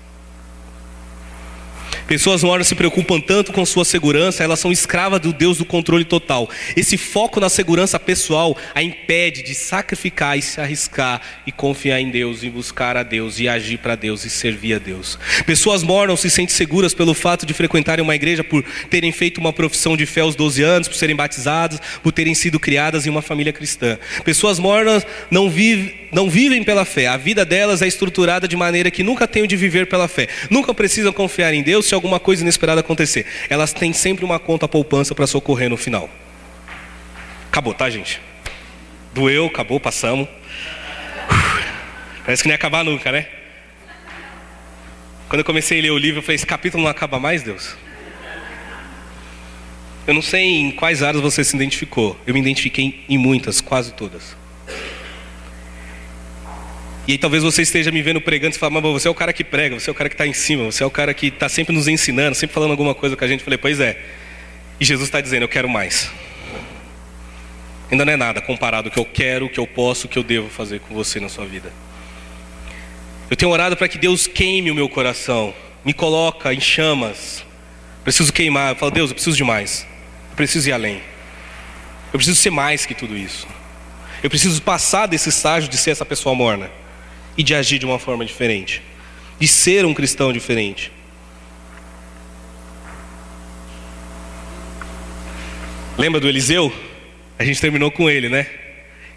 Pessoas 2.06 2.42
mornas 2.42 2.66
se 2.66 2.74
preocupam 2.74 3.18
tanto 3.18 3.52
com 3.52 3.64
sua 3.64 3.84
segurança, 3.84 4.44
elas 4.44 4.60
são 4.60 4.70
escravas 4.70 5.20
do 5.20 5.32
Deus 5.32 5.58
do 5.58 5.64
controle 5.64 6.04
total. 6.04 6.48
Esse 6.76 6.98
foco 6.98 7.40
na 7.40 7.48
segurança 7.48 7.98
pessoal 7.98 8.56
a 8.74 8.82
impede 8.82 9.42
de 9.42 9.54
sacrificar 9.54 10.36
e 10.36 10.42
se 10.42 10.60
arriscar 10.60 11.20
e 11.46 11.52
confiar 11.52 12.00
em 12.00 12.10
Deus, 12.10 12.42
e 12.42 12.50
buscar 12.50 12.96
a 12.96 13.02
Deus 13.02 13.40
e 13.40 13.48
agir 13.48 13.78
para 13.78 13.94
Deus 13.94 14.24
e 14.24 14.30
servir 14.30 14.74
a 14.74 14.78
Deus. 14.78 15.18
Pessoas 15.46 15.82
mornas 15.82 16.20
se 16.20 16.28
sentem 16.28 16.54
seguras 16.54 16.92
pelo 16.92 17.14
fato 17.14 17.46
de 17.46 17.54
frequentarem 17.54 18.02
uma 18.02 18.14
igreja 18.14 18.44
por 18.44 18.62
terem 18.90 19.10
feito 19.10 19.38
uma 19.38 19.52
profissão 19.52 19.96
de 19.96 20.04
fé 20.04 20.20
aos 20.20 20.36
12 20.36 20.62
anos, 20.62 20.88
por 20.88 20.96
serem 20.96 21.16
batizadas, 21.16 21.80
por 22.02 22.12
terem 22.12 22.34
sido 22.34 22.60
criadas 22.60 23.06
em 23.06 23.10
uma 23.10 23.22
família 23.22 23.52
cristã. 23.52 23.98
Pessoas 24.24 24.58
mornas 24.58 25.06
não, 25.30 25.48
vive, 25.48 26.03
não 26.14 26.30
vivem 26.30 26.62
pela 26.62 26.84
fé, 26.84 27.08
a 27.08 27.16
vida 27.16 27.44
delas 27.44 27.82
é 27.82 27.88
estruturada 27.88 28.46
de 28.46 28.56
maneira 28.56 28.88
que 28.88 29.02
nunca 29.02 29.26
tenham 29.26 29.48
de 29.48 29.56
viver 29.56 29.88
pela 29.88 30.06
fé. 30.06 30.28
Nunca 30.48 30.72
precisam 30.72 31.12
confiar 31.12 31.52
em 31.52 31.60
Deus 31.60 31.86
se 31.86 31.94
alguma 31.94 32.20
coisa 32.20 32.42
inesperada 32.42 32.80
acontecer. 32.80 33.26
Elas 33.50 33.72
têm 33.72 33.92
sempre 33.92 34.24
uma 34.24 34.38
conta 34.38 34.68
poupança 34.68 35.12
para 35.12 35.26
socorrer 35.26 35.68
no 35.68 35.76
final. 35.76 36.08
Acabou, 37.48 37.74
tá, 37.74 37.90
gente? 37.90 38.20
Doeu, 39.12 39.46
acabou, 39.46 39.80
passamos. 39.80 40.28
Parece 42.24 42.42
que 42.44 42.48
não 42.48 42.52
ia 42.52 42.56
acabar 42.56 42.84
nunca, 42.84 43.10
né? 43.10 43.26
Quando 45.28 45.40
eu 45.40 45.44
comecei 45.44 45.80
a 45.80 45.82
ler 45.82 45.90
o 45.90 45.98
livro, 45.98 46.20
eu 46.20 46.22
falei: 46.22 46.36
esse 46.36 46.46
capítulo 46.46 46.84
não 46.84 46.90
acaba 46.90 47.18
mais, 47.18 47.42
Deus? 47.42 47.76
Eu 50.06 50.14
não 50.14 50.22
sei 50.22 50.44
em 50.44 50.70
quais 50.70 51.02
áreas 51.02 51.20
você 51.20 51.42
se 51.42 51.56
identificou. 51.56 52.16
Eu 52.24 52.34
me 52.34 52.40
identifiquei 52.40 53.04
em 53.08 53.18
muitas, 53.18 53.60
quase 53.60 53.92
todas. 53.92 54.36
E 57.06 57.12
aí 57.12 57.18
talvez 57.18 57.42
você 57.42 57.62
esteja 57.62 57.90
me 57.90 58.00
vendo 58.00 58.20
pregando 58.20 58.56
e 58.56 58.58
fala, 58.58 58.80
mas 58.80 58.82
você 58.82 59.08
é 59.08 59.10
o 59.10 59.14
cara 59.14 59.32
que 59.32 59.44
prega, 59.44 59.78
você 59.78 59.90
é 59.90 59.92
o 59.92 59.94
cara 59.94 60.08
que 60.08 60.14
está 60.14 60.26
em 60.26 60.32
cima, 60.32 60.64
você 60.64 60.82
é 60.82 60.86
o 60.86 60.90
cara 60.90 61.12
que 61.12 61.26
está 61.26 61.50
sempre 61.50 61.74
nos 61.74 61.86
ensinando, 61.86 62.34
sempre 62.34 62.54
falando 62.54 62.70
alguma 62.70 62.94
coisa 62.94 63.14
com 63.14 63.22
a 63.22 63.28
gente. 63.28 63.40
Eu 63.40 63.44
falei, 63.44 63.58
pois 63.58 63.78
é. 63.78 63.98
E 64.80 64.84
Jesus 64.84 65.08
está 65.08 65.20
dizendo, 65.20 65.42
eu 65.42 65.48
quero 65.48 65.68
mais. 65.68 66.10
Ainda 67.90 68.06
não 68.06 68.12
é 68.12 68.16
nada 68.16 68.40
comparado 68.40 68.88
ao 68.88 68.92
que 68.92 68.98
eu 68.98 69.04
quero, 69.04 69.46
o 69.46 69.50
que 69.50 69.60
eu 69.60 69.66
posso, 69.66 70.06
o 70.06 70.08
que 70.08 70.18
eu 70.18 70.22
devo 70.22 70.48
fazer 70.48 70.80
com 70.80 70.94
você 70.94 71.20
na 71.20 71.28
sua 71.28 71.44
vida. 71.44 71.70
Eu 73.30 73.36
tenho 73.36 73.52
orado 73.52 73.76
para 73.76 73.86
que 73.86 73.98
Deus 73.98 74.26
queime 74.26 74.70
o 74.70 74.74
meu 74.74 74.88
coração, 74.88 75.54
me 75.84 75.92
coloca 75.92 76.54
em 76.54 76.60
chamas. 76.60 77.44
Preciso 78.02 78.32
queimar. 78.32 78.72
Eu 78.72 78.76
falo, 78.76 78.90
Deus, 78.90 79.10
eu 79.10 79.14
preciso 79.14 79.36
de 79.36 79.44
mais. 79.44 79.86
Eu 80.30 80.36
preciso 80.36 80.70
ir 80.70 80.72
além. 80.72 81.02
Eu 82.12 82.18
preciso 82.18 82.40
ser 82.40 82.50
mais 82.50 82.86
que 82.86 82.94
tudo 82.94 83.14
isso. 83.14 83.46
Eu 84.22 84.30
preciso 84.30 84.62
passar 84.62 85.06
desse 85.06 85.28
estágio 85.28 85.68
de 85.68 85.76
ser 85.76 85.90
essa 85.90 86.04
pessoa 86.06 86.34
morna 86.34 86.70
e 87.36 87.42
de 87.42 87.54
agir 87.54 87.78
de 87.78 87.86
uma 87.86 87.98
forma 87.98 88.24
diferente, 88.24 88.82
de 89.38 89.48
ser 89.48 89.84
um 89.84 89.94
cristão 89.94 90.32
diferente. 90.32 90.92
Lembra 95.96 96.20
do 96.20 96.28
Eliseu? 96.28 96.72
A 97.38 97.44
gente 97.44 97.60
terminou 97.60 97.90
com 97.90 98.10
ele, 98.10 98.28
né? 98.28 98.46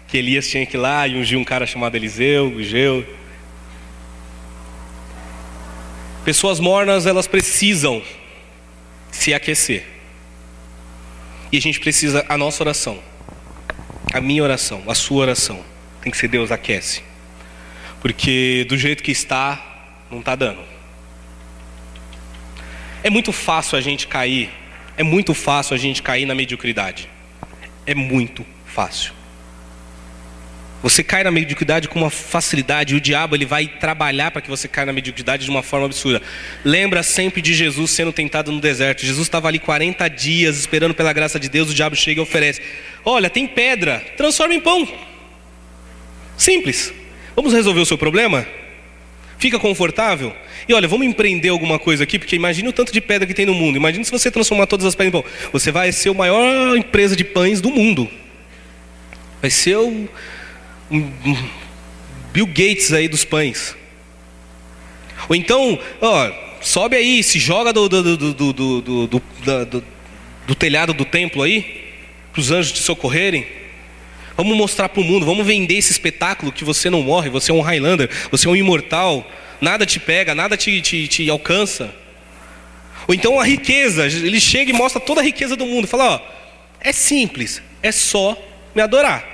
Que 0.06 0.18
Elias 0.18 0.48
tinha 0.48 0.64
que 0.64 0.76
ir 0.76 0.80
lá 0.80 1.06
e 1.06 1.16
ungir 1.16 1.38
um 1.38 1.44
cara 1.44 1.66
chamado 1.66 1.96
Eliseu, 1.96 2.46
Ugeu. 2.46 3.06
Pessoas 6.24 6.60
mornas, 6.60 7.06
elas 7.06 7.26
precisam 7.26 8.02
se 9.10 9.34
aquecer. 9.34 9.84
E 11.50 11.56
a 11.56 11.60
gente 11.60 11.80
precisa 11.80 12.24
a 12.28 12.36
nossa 12.36 12.62
oração. 12.62 13.02
A 14.12 14.20
minha 14.20 14.42
oração, 14.42 14.82
a 14.86 14.94
sua 14.94 15.22
oração, 15.22 15.64
tem 16.00 16.10
que 16.10 16.16
ser 16.16 16.28
Deus 16.28 16.50
aquece. 16.52 17.07
Porque 18.00 18.64
do 18.68 18.76
jeito 18.76 19.02
que 19.02 19.12
está, 19.12 19.60
não 20.10 20.20
está 20.20 20.34
dando. 20.34 20.60
É 23.02 23.10
muito 23.10 23.32
fácil 23.32 23.78
a 23.78 23.80
gente 23.80 24.06
cair, 24.06 24.50
é 24.96 25.02
muito 25.02 25.34
fácil 25.34 25.74
a 25.74 25.78
gente 25.78 26.02
cair 26.02 26.26
na 26.26 26.34
mediocridade. 26.34 27.08
É 27.86 27.94
muito 27.94 28.44
fácil. 28.66 29.12
Você 30.80 31.02
cai 31.02 31.24
na 31.24 31.30
mediocridade 31.30 31.88
com 31.88 31.98
uma 31.98 32.10
facilidade, 32.10 32.94
e 32.94 32.96
o 32.96 33.00
diabo 33.00 33.34
ele 33.34 33.44
vai 33.44 33.66
trabalhar 33.66 34.30
para 34.30 34.40
que 34.40 34.48
você 34.48 34.68
caia 34.68 34.86
na 34.86 34.92
mediocridade 34.92 35.44
de 35.44 35.50
uma 35.50 35.62
forma 35.62 35.86
absurda. 35.86 36.22
Lembra 36.64 37.02
sempre 37.02 37.42
de 37.42 37.52
Jesus 37.52 37.90
sendo 37.90 38.12
tentado 38.12 38.52
no 38.52 38.60
deserto. 38.60 39.04
Jesus 39.04 39.26
estava 39.26 39.48
ali 39.48 39.58
40 39.58 40.08
dias 40.08 40.56
esperando 40.56 40.94
pela 40.94 41.12
graça 41.12 41.38
de 41.40 41.48
Deus, 41.48 41.70
o 41.70 41.74
diabo 41.74 41.96
chega 41.96 42.20
e 42.20 42.22
oferece: 42.22 42.62
"Olha, 43.04 43.28
tem 43.28 43.46
pedra, 43.46 44.04
transforma 44.16 44.54
em 44.54 44.60
pão". 44.60 44.86
Simples. 46.36 46.92
Vamos 47.38 47.52
resolver 47.52 47.78
o 47.78 47.86
seu 47.86 47.96
problema? 47.96 48.44
Fica 49.38 49.60
confortável? 49.60 50.34
E 50.68 50.74
olha, 50.74 50.88
vamos 50.88 51.06
empreender 51.06 51.50
alguma 51.50 51.78
coisa 51.78 52.02
aqui, 52.02 52.18
porque 52.18 52.34
imagine 52.34 52.68
o 52.68 52.72
tanto 52.72 52.92
de 52.92 53.00
pedra 53.00 53.28
que 53.28 53.32
tem 53.32 53.46
no 53.46 53.54
mundo. 53.54 53.76
Imagine 53.76 54.04
se 54.04 54.10
você 54.10 54.28
transformar 54.28 54.66
todas 54.66 54.84
as 54.84 54.96
pedras 54.96 55.14
em 55.14 55.22
pão. 55.22 55.30
Você 55.52 55.70
vai 55.70 55.92
ser 55.92 56.08
a 56.08 56.14
maior 56.14 56.76
empresa 56.76 57.14
de 57.14 57.22
pães 57.22 57.60
do 57.60 57.70
mundo. 57.70 58.10
Vai 59.40 59.50
ser 59.50 59.76
o 59.76 60.08
Bill 62.32 62.46
Gates 62.46 62.92
aí 62.92 63.06
dos 63.06 63.24
pães. 63.24 63.76
Ou 65.28 65.36
então, 65.36 65.78
ó, 66.00 66.32
sobe 66.60 66.96
aí, 66.96 67.22
se 67.22 67.38
joga 67.38 67.72
do, 67.72 67.88
do, 67.88 68.16
do, 68.16 68.52
do, 68.52 69.84
do 70.44 70.54
telhado 70.56 70.92
do 70.92 71.04
templo 71.04 71.44
aí, 71.44 71.84
para 72.32 72.40
os 72.40 72.50
anjos 72.50 72.72
te 72.72 72.80
socorrerem. 72.80 73.46
Vamos 74.38 74.56
mostrar 74.56 74.88
para 74.88 75.00
o 75.00 75.04
mundo, 75.04 75.26
vamos 75.26 75.44
vender 75.44 75.74
esse 75.74 75.90
espetáculo 75.90 76.52
que 76.52 76.62
você 76.62 76.88
não 76.88 77.02
morre, 77.02 77.28
você 77.28 77.50
é 77.50 77.54
um 77.54 77.60
Highlander, 77.60 78.08
você 78.30 78.46
é 78.46 78.50
um 78.50 78.54
imortal, 78.54 79.28
nada 79.60 79.84
te 79.84 79.98
pega, 79.98 80.32
nada 80.32 80.56
te, 80.56 80.80
te, 80.80 81.08
te 81.08 81.28
alcança. 81.28 81.92
Ou 83.08 83.14
então 83.16 83.40
a 83.40 83.44
riqueza, 83.44 84.06
ele 84.06 84.38
chega 84.38 84.70
e 84.70 84.72
mostra 84.72 85.00
toda 85.00 85.20
a 85.20 85.24
riqueza 85.24 85.56
do 85.56 85.66
mundo, 85.66 85.88
fala: 85.88 86.14
ó, 86.14 86.20
é 86.80 86.92
simples, 86.92 87.60
é 87.82 87.90
só 87.90 88.40
me 88.76 88.80
adorar. 88.80 89.26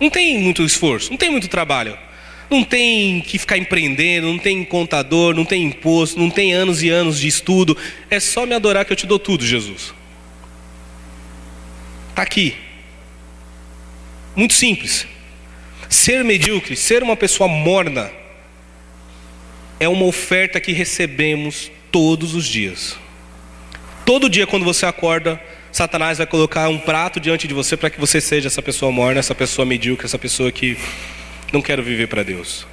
Não 0.00 0.08
tem 0.08 0.38
muito 0.38 0.62
esforço, 0.62 1.10
não 1.10 1.18
tem 1.18 1.28
muito 1.28 1.46
trabalho. 1.46 1.98
Não 2.48 2.64
tem 2.64 3.20
que 3.20 3.36
ficar 3.36 3.58
empreendendo, 3.58 4.26
não 4.26 4.38
tem 4.38 4.64
contador, 4.64 5.34
não 5.34 5.44
tem 5.44 5.64
imposto, 5.64 6.18
não 6.18 6.30
tem 6.30 6.54
anos 6.54 6.82
e 6.82 6.88
anos 6.88 7.20
de 7.20 7.28
estudo. 7.28 7.76
É 8.08 8.18
só 8.18 8.46
me 8.46 8.54
adorar 8.54 8.86
que 8.86 8.92
eu 8.94 8.96
te 8.96 9.06
dou 9.06 9.18
tudo, 9.18 9.44
Jesus. 9.44 9.92
Está 12.08 12.22
aqui. 12.22 12.56
Muito 14.38 14.54
simples. 14.54 15.04
Ser 15.88 16.22
medíocre, 16.22 16.76
ser 16.76 17.02
uma 17.02 17.16
pessoa 17.16 17.48
morna, 17.48 18.08
é 19.80 19.88
uma 19.88 20.04
oferta 20.04 20.60
que 20.60 20.70
recebemos 20.70 21.72
todos 21.90 22.36
os 22.36 22.46
dias. 22.46 22.96
Todo 24.06 24.30
dia, 24.30 24.46
quando 24.46 24.64
você 24.64 24.86
acorda, 24.86 25.42
Satanás 25.72 26.18
vai 26.18 26.26
colocar 26.26 26.68
um 26.68 26.78
prato 26.78 27.18
diante 27.18 27.48
de 27.48 27.52
você 27.52 27.76
para 27.76 27.90
que 27.90 27.98
você 27.98 28.20
seja 28.20 28.46
essa 28.46 28.62
pessoa 28.62 28.92
morna, 28.92 29.18
essa 29.18 29.34
pessoa 29.34 29.66
medíocre, 29.66 30.06
essa 30.06 30.20
pessoa 30.20 30.52
que 30.52 30.78
não 31.52 31.60
quero 31.60 31.82
viver 31.82 32.06
para 32.06 32.22
Deus. 32.22 32.64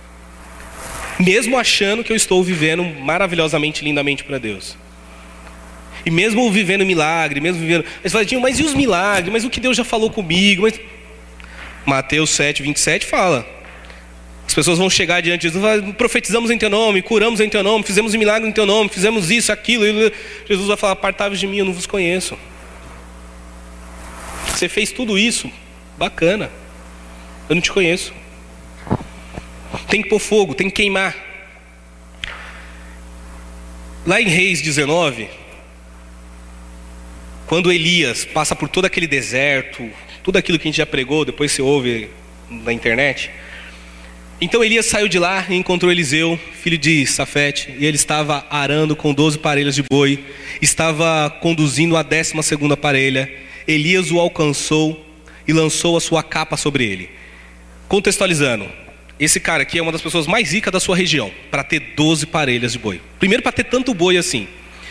Mesmo 1.19 1.57
achando 1.57 2.03
que 2.03 2.11
eu 2.11 2.15
estou 2.15 2.43
vivendo 2.43 2.83
maravilhosamente, 2.83 3.83
lindamente 3.83 4.23
para 4.23 4.37
Deus. 4.37 4.77
E 6.05 6.11
mesmo 6.11 6.51
vivendo 6.51 6.85
milagre, 6.85 7.41
mesmo 7.41 7.59
vivendo. 7.59 7.85
Mas 8.03 8.31
mas 8.33 8.59
e 8.59 8.63
os 8.63 8.75
milagres? 8.75 9.33
Mas 9.33 9.43
o 9.43 9.49
que 9.49 9.59
Deus 9.59 9.75
já 9.75 9.83
falou 9.83 10.11
comigo? 10.11 10.61
Mas... 10.61 10.79
Mateus 11.85 12.31
7, 12.31 12.63
27 12.63 13.05
fala. 13.05 13.45
As 14.47 14.53
pessoas 14.53 14.77
vão 14.77 14.89
chegar 14.89 15.21
diante 15.21 15.49
de 15.49 15.53
Jesus, 15.53 15.93
profetizamos 15.95 16.51
em 16.51 16.57
teu 16.57 16.69
nome, 16.69 17.01
curamos 17.01 17.39
em 17.39 17.49
teu 17.49 17.63
nome, 17.63 17.83
fizemos 17.83 18.13
um 18.13 18.17
milagre 18.17 18.47
em 18.47 18.51
teu 18.51 18.65
nome, 18.65 18.89
fizemos 18.89 19.31
isso, 19.31 19.51
aquilo. 19.51 19.83
Jesus 20.47 20.67
vai 20.67 20.77
falar: 20.77 20.93
apartai 20.93 21.29
de 21.31 21.47
mim, 21.47 21.57
eu 21.57 21.65
não 21.65 21.73
vos 21.73 21.87
conheço. 21.87 22.37
Você 24.47 24.69
fez 24.69 24.91
tudo 24.91 25.17
isso, 25.17 25.51
bacana. 25.97 26.49
Eu 27.49 27.55
não 27.55 27.61
te 27.61 27.71
conheço. 27.71 28.13
Tem 29.89 30.01
que 30.01 30.09
pôr 30.09 30.19
fogo, 30.19 30.53
tem 30.53 30.69
que 30.69 30.77
queimar. 30.77 31.15
Lá 34.05 34.21
em 34.21 34.27
Reis 34.27 34.61
19, 34.61 35.27
quando 37.47 37.71
Elias 37.71 38.23
passa 38.23 38.55
por 38.55 38.69
todo 38.69 38.85
aquele 38.85 39.07
deserto, 39.07 39.91
tudo 40.25 40.37
aquilo 40.37 40.57
que 40.57 40.67
a 40.67 40.71
gente 40.71 40.77
já 40.77 40.87
pregou, 40.87 41.23
depois 41.23 41.51
você 41.51 41.61
ouve 41.61 42.09
na 42.49 42.73
internet. 42.73 43.29
Então 44.41 44.63
Elias 44.63 44.87
saiu 44.87 45.07
de 45.07 45.19
lá 45.19 45.45
e 45.47 45.53
encontrou 45.53 45.91
Eliseu, 45.91 46.39
filho 46.63 46.79
de 46.79 47.05
Safete, 47.05 47.71
e 47.77 47.85
ele 47.85 47.95
estava 47.95 48.43
arando 48.49 48.95
com 48.95 49.13
doze 49.13 49.37
parelhas 49.37 49.75
de 49.75 49.83
boi, 49.83 50.25
estava 50.59 51.29
conduzindo 51.29 51.95
a 51.95 52.01
décima 52.01 52.41
segunda 52.41 52.75
parelha, 52.75 53.31
Elias 53.67 54.09
o 54.09 54.19
alcançou 54.19 55.05
e 55.47 55.53
lançou 55.53 55.95
a 55.95 56.01
sua 56.01 56.23
capa 56.23 56.57
sobre 56.57 56.83
ele. 56.83 57.07
Contextualizando, 57.87 58.67
esse 59.19 59.39
cara 59.39 59.61
aqui 59.61 59.77
é 59.77 59.81
uma 59.81 59.91
das 59.91 60.01
pessoas 60.01 60.25
mais 60.25 60.51
ricas 60.51 60.73
da 60.73 60.79
sua 60.79 60.97
região, 60.97 61.31
para 61.51 61.63
ter 61.63 61.93
12 61.95 62.25
parelhas 62.25 62.71
de 62.71 62.79
boi. 62.79 62.99
Primeiro, 63.19 63.43
para 63.43 63.51
ter 63.51 63.65
tanto 63.65 63.93
boi 63.93 64.17
assim, 64.17 64.47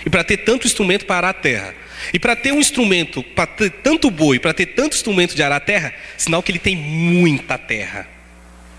e 0.06 0.10
para 0.10 0.22
ter 0.22 0.36
tanto 0.36 0.64
instrumento 0.64 1.04
para 1.06 1.16
arar 1.16 1.30
a 1.30 1.34
terra. 1.34 1.74
E 2.12 2.18
para 2.18 2.36
ter 2.36 2.52
um 2.52 2.60
instrumento, 2.60 3.22
para 3.22 3.46
ter 3.46 3.70
tanto 3.70 4.10
boi, 4.10 4.38
para 4.38 4.52
ter 4.54 4.66
tanto 4.66 4.94
instrumento 4.94 5.34
de 5.34 5.42
arar 5.42 5.56
a 5.56 5.60
terra, 5.60 5.94
sinal 6.16 6.42
que 6.42 6.52
ele 6.52 6.58
tem 6.58 6.76
muita 6.76 7.56
terra 7.58 8.08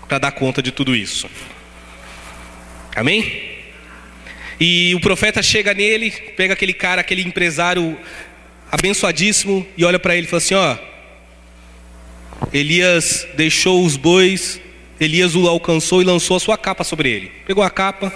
para 0.08 0.18
dar 0.18 0.32
conta 0.32 0.62
de 0.62 0.70
tudo 0.70 0.94
isso. 0.94 1.28
Amém? 2.94 3.56
E 4.58 4.94
o 4.94 5.00
profeta 5.00 5.42
chega 5.42 5.74
nele, 5.74 6.10
pega 6.10 6.54
aquele 6.54 6.72
cara, 6.72 7.00
aquele 7.00 7.22
empresário 7.22 7.98
abençoadíssimo, 8.70 9.66
e 9.76 9.84
olha 9.84 9.98
para 9.98 10.16
ele 10.16 10.26
e 10.26 10.30
fala 10.30 10.38
assim: 10.38 10.54
Ó, 10.54 10.76
Elias 12.52 13.26
deixou 13.34 13.84
os 13.84 13.96
bois, 13.96 14.60
Elias 14.98 15.34
o 15.34 15.46
alcançou 15.46 16.00
e 16.00 16.04
lançou 16.04 16.36
a 16.36 16.40
sua 16.40 16.56
capa 16.56 16.84
sobre 16.84 17.10
ele. 17.10 17.32
Pegou 17.46 17.62
a 17.62 17.68
capa, 17.68 18.12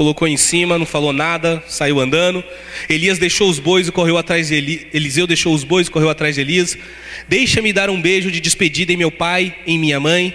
colocou 0.00 0.26
em 0.26 0.38
cima, 0.38 0.78
não 0.78 0.86
falou 0.86 1.12
nada, 1.12 1.62
saiu 1.68 2.00
andando. 2.00 2.42
Elias 2.88 3.18
deixou 3.18 3.50
os 3.50 3.58
bois 3.58 3.86
e 3.86 3.92
correu 3.92 4.16
atrás 4.16 4.48
de 4.48 4.54
Eli... 4.54 4.86
Eliseu 4.94 5.26
deixou 5.26 5.54
os 5.54 5.62
bois 5.62 5.88
e 5.88 5.90
correu 5.90 6.08
atrás 6.08 6.36
de 6.36 6.40
Elias. 6.40 6.78
Deixa-me 7.28 7.70
dar 7.70 7.90
um 7.90 8.00
beijo 8.00 8.30
de 8.30 8.40
despedida 8.40 8.94
em 8.94 8.96
meu 8.96 9.10
pai, 9.10 9.54
em 9.66 9.78
minha 9.78 10.00
mãe, 10.00 10.34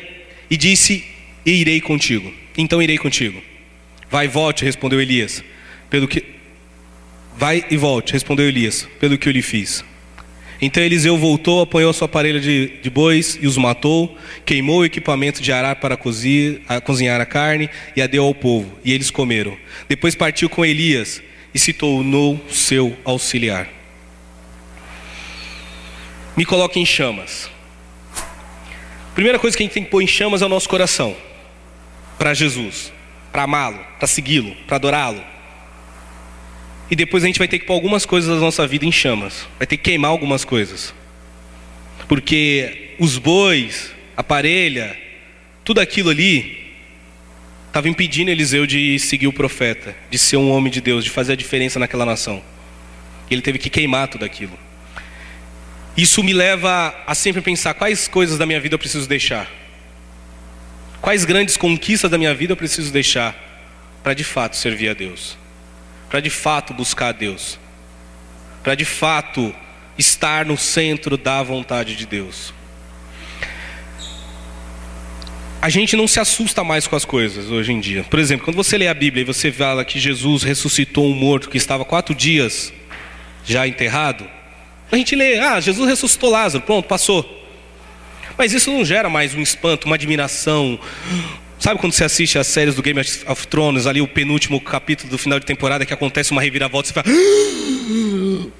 e 0.51 0.55
disse: 0.55 1.03
E 1.43 1.49
irei 1.49 1.81
contigo. 1.81 2.31
Então 2.55 2.79
irei 2.79 2.99
contigo. 2.99 3.41
Vai, 4.07 4.27
volte, 4.27 4.63
respondeu 4.63 5.01
Elias. 5.01 5.43
Pelo 5.89 6.07
que 6.07 6.23
Vai 7.35 7.65
e 7.71 7.75
volte, 7.75 8.13
respondeu 8.13 8.47
Elias, 8.47 8.87
pelo 8.99 9.17
que 9.17 9.27
eu 9.27 9.33
lhe 9.33 9.41
fiz. 9.41 9.83
Então 10.65 10.81
Eliseu 10.81 11.15
voltou, 11.15 11.61
apanhou 11.61 11.93
sua 11.93 12.07
parelha 12.07 12.39
de, 12.39 12.79
de, 12.81 12.89
bois 12.89 13.37
e 13.39 13.45
os 13.45 13.55
matou, 13.55 14.17
queimou 14.43 14.79
o 14.79 14.85
equipamento 14.85 15.39
de 15.39 15.51
arar 15.51 15.75
para 15.75 15.95
cozir, 15.95 16.63
a, 16.67 16.81
cozinhar 16.81 17.21
a 17.21 17.25
carne 17.25 17.69
e 17.95 18.01
a 18.01 18.07
deu 18.07 18.23
ao 18.23 18.33
povo, 18.33 18.75
e 18.83 18.91
eles 18.91 19.11
comeram. 19.11 19.55
Depois 19.87 20.15
partiu 20.15 20.49
com 20.49 20.65
Elias 20.65 21.21
e 21.53 21.59
se 21.59 21.71
tornou 21.71 22.43
seu 22.49 22.97
auxiliar. 23.05 23.69
Me 26.35 26.43
coloque 26.43 26.79
em 26.79 26.85
chamas. 26.85 27.47
Primeira 29.13 29.37
coisa 29.37 29.55
que 29.55 29.61
a 29.61 29.65
gente 29.67 29.73
tem 29.73 29.83
que 29.83 29.91
pôr 29.91 30.01
em 30.01 30.07
chamas 30.07 30.41
é 30.41 30.47
o 30.47 30.49
nosso 30.49 30.67
coração, 30.67 31.15
para 32.17 32.33
Jesus, 32.33 32.91
para 33.31 33.43
amá-lo, 33.43 33.85
para 33.99 34.07
segui-lo, 34.07 34.55
para 34.65 34.77
adorá-lo 34.77 35.34
e 36.89 36.95
depois 36.95 37.23
a 37.23 37.27
gente 37.27 37.39
vai 37.39 37.47
ter 37.47 37.59
que 37.59 37.65
pôr 37.65 37.73
algumas 37.73 38.05
coisas 38.05 38.29
da 38.29 38.39
nossa 38.39 38.65
vida 38.67 38.85
em 38.85 38.91
chamas. 38.91 39.47
Vai 39.57 39.65
ter 39.65 39.77
que 39.77 39.83
queimar 39.83 40.11
algumas 40.11 40.45
coisas. 40.45 40.93
Porque 42.07 42.93
os 42.99 43.17
bois, 43.17 43.91
a 44.15 44.23
parelha, 44.23 44.95
tudo 45.63 45.81
aquilo 45.81 46.09
ali 46.11 46.63
estava 47.67 47.89
impedindo 47.89 48.29
Eliseu 48.29 48.67
de 48.67 48.99
seguir 48.99 49.27
o 49.27 49.33
profeta, 49.33 49.95
de 50.09 50.17
ser 50.17 50.37
um 50.37 50.51
homem 50.51 50.71
de 50.71 50.79
Deus, 50.79 51.03
de 51.03 51.09
fazer 51.09 51.33
a 51.33 51.35
diferença 51.35 51.79
naquela 51.79 52.05
nação. 52.05 52.41
Ele 53.29 53.41
teve 53.41 53.57
que 53.57 53.69
queimar 53.69 54.07
tudo 54.07 54.23
aquilo. 54.23 54.57
Isso 55.97 56.23
me 56.23 56.33
leva 56.33 56.95
a 57.07 57.15
sempre 57.15 57.41
pensar 57.41 57.73
quais 57.73 58.07
coisas 58.07 58.37
da 58.37 58.45
minha 58.45 58.59
vida 58.59 58.75
eu 58.75 58.79
preciso 58.79 59.09
deixar. 59.09 59.49
Quais 61.01 61.25
grandes 61.25 61.57
conquistas 61.57 62.11
da 62.11 62.17
minha 62.17 62.33
vida 62.33 62.53
eu 62.53 62.57
preciso 62.57 62.93
deixar 62.93 63.35
para 64.03 64.13
de 64.13 64.23
fato 64.23 64.55
servir 64.55 64.89
a 64.89 64.93
Deus 64.93 65.35
para 66.09 66.19
de 66.19 66.29
fato 66.29 66.73
buscar 66.73 67.09
a 67.09 67.11
Deus, 67.11 67.59
para 68.63 68.75
de 68.75 68.85
fato 68.85 69.53
estar 69.97 70.45
no 70.45 70.57
centro 70.57 71.17
da 71.17 71.41
vontade 71.41 71.95
de 71.95 72.05
Deus. 72.05 72.53
A 75.61 75.69
gente 75.69 75.95
não 75.95 76.07
se 76.07 76.19
assusta 76.19 76.63
mais 76.63 76.85
com 76.85 76.95
as 76.95 77.05
coisas 77.05 77.49
hoje 77.49 77.71
em 77.71 77.79
dia. 77.79 78.03
Por 78.03 78.19
exemplo, 78.19 78.45
quando 78.45 78.55
você 78.55 78.77
lê 78.77 78.87
a 78.87 78.93
Bíblia 78.93 79.23
e 79.23 79.25
você 79.25 79.51
fala 79.51 79.83
que 79.83 79.99
Jesus 79.99 80.43
ressuscitou 80.43 81.07
um 81.07 81.15
morto 81.15 81.49
que 81.49 81.57
estava 81.57 81.83
quatro 81.83 82.13
dias 82.13 82.71
já 83.43 83.67
enterrado, 83.67 84.29
a 84.91 84.95
gente 84.95 85.15
lê, 85.15 85.39
ah, 85.39 85.59
Jesus 85.59 85.89
ressuscitou 85.89 86.29
Lázaro, 86.29 86.63
pronto, 86.63 86.87
passou. 86.87 87.43
Mas 88.37 88.53
isso 88.53 88.71
não 88.71 88.85
gera 88.85 89.09
mais 89.09 89.33
um 89.33 89.41
espanto, 89.41 89.85
uma 89.85 89.95
admiração. 89.95 90.79
Sabe 91.59 91.79
quando 91.79 91.93
você 91.93 92.03
assiste 92.03 92.37
as 92.37 92.47
séries 92.47 92.75
do 92.75 92.81
Game 92.81 92.99
of 92.99 93.47
Thrones, 93.47 93.87
ali 93.87 94.01
o 94.01 94.07
penúltimo 94.07 94.59
capítulo 94.59 95.09
do 95.09 95.17
final 95.17 95.39
de 95.39 95.45
temporada, 95.45 95.85
que 95.85 95.93
acontece 95.93 96.31
uma 96.31 96.41
reviravolta, 96.41 96.89
você 96.89 96.93
fala: 96.93 97.07
ah, 97.07 97.65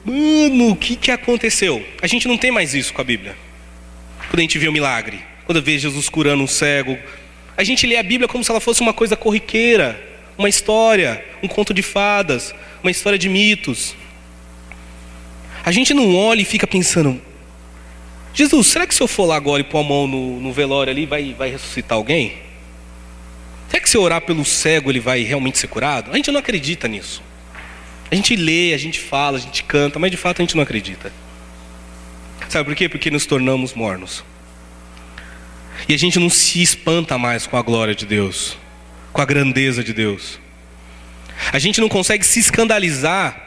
Mano, 0.05 0.71
o 0.71 0.75
que, 0.75 0.95
que 0.95 1.11
aconteceu? 1.11 1.85
A 2.01 2.07
gente 2.07 2.27
não 2.27 2.37
tem 2.37 2.51
mais 2.51 2.73
isso 2.73 2.93
com 2.93 3.01
a 3.01 3.03
Bíblia. 3.03 3.35
Quando 4.29 4.39
a 4.39 4.41
gente 4.41 4.57
vê 4.57 4.67
o 4.67 4.71
milagre, 4.71 5.19
quando 5.45 5.61
vê 5.61 5.77
Jesus 5.77 6.09
curando 6.09 6.43
um 6.43 6.47
cego, 6.47 6.97
a 7.55 7.63
gente 7.63 7.85
lê 7.85 7.97
a 7.97 8.03
Bíblia 8.03 8.27
como 8.27 8.43
se 8.43 8.49
ela 8.49 8.59
fosse 8.59 8.81
uma 8.81 8.93
coisa 8.93 9.15
corriqueira, 9.15 10.01
uma 10.37 10.49
história, 10.49 11.23
um 11.43 11.47
conto 11.47 11.73
de 11.73 11.81
fadas, 11.81 12.55
uma 12.81 12.91
história 12.91 13.19
de 13.19 13.29
mitos. 13.29 13.95
A 15.65 15.71
gente 15.71 15.93
não 15.93 16.15
olha 16.15 16.41
e 16.41 16.45
fica 16.45 16.65
pensando: 16.65 17.21
Jesus, 18.33 18.67
será 18.67 18.87
que 18.87 18.95
se 18.95 19.01
eu 19.01 19.07
for 19.07 19.25
lá 19.25 19.35
agora 19.35 19.61
e 19.61 19.63
pôr 19.63 19.79
a 19.79 19.83
mão 19.83 20.07
no, 20.07 20.39
no 20.39 20.53
velório 20.53 20.91
ali, 20.91 21.05
vai, 21.05 21.33
vai 21.33 21.49
ressuscitar 21.49 21.97
alguém? 21.97 22.44
Será 23.69 23.81
que 23.81 23.89
se 23.89 23.97
eu 23.97 24.01
orar 24.01 24.21
pelo 24.21 24.45
cego 24.45 24.91
ele 24.91 24.99
vai 24.99 25.23
realmente 25.23 25.57
ser 25.57 25.67
curado? 25.67 26.11
A 26.11 26.15
gente 26.15 26.31
não 26.31 26.39
acredita 26.39 26.87
nisso. 26.87 27.21
A 28.11 28.15
gente 28.15 28.35
lê, 28.35 28.73
a 28.73 28.77
gente 28.77 28.99
fala, 28.99 29.37
a 29.37 29.41
gente 29.41 29.63
canta, 29.63 29.97
mas 29.97 30.11
de 30.11 30.17
fato 30.17 30.41
a 30.41 30.43
gente 30.43 30.55
não 30.55 30.63
acredita. 30.63 31.11
Sabe 32.49 32.69
por 32.69 32.75
quê? 32.75 32.87
Porque 32.87 33.09
nos 33.09 33.25
tornamos 33.25 33.73
mornos. 33.73 34.23
E 35.87 35.93
a 35.93 35.97
gente 35.97 36.19
não 36.19 36.29
se 36.29 36.61
espanta 36.61 37.17
mais 37.17 37.45
com 37.45 37.57
a 37.57 37.61
glória 37.61 37.95
de 37.95 38.05
Deus, 38.05 38.57
com 39.11 39.21
a 39.21 39.25
grandeza 39.25 39.83
de 39.83 39.93
Deus. 39.93 40.39
A 41.51 41.59
gente 41.59 41.81
não 41.81 41.89
consegue 41.89 42.25
se 42.25 42.39
escandalizar 42.39 43.41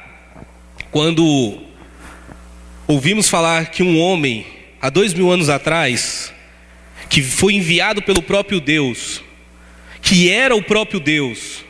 quando 0.90 1.62
ouvimos 2.86 3.28
falar 3.28 3.66
que 3.66 3.82
um 3.82 3.98
homem 3.98 4.46
há 4.80 4.90
dois 4.90 5.14
mil 5.14 5.30
anos 5.30 5.48
atrás, 5.48 6.32
que 7.08 7.22
foi 7.22 7.54
enviado 7.54 8.02
pelo 8.02 8.22
próprio 8.22 8.60
Deus, 8.60 9.22
que 10.08 10.30
era 10.30 10.56
o 10.56 10.62
próprio 10.62 10.98
Deus, 10.98 11.62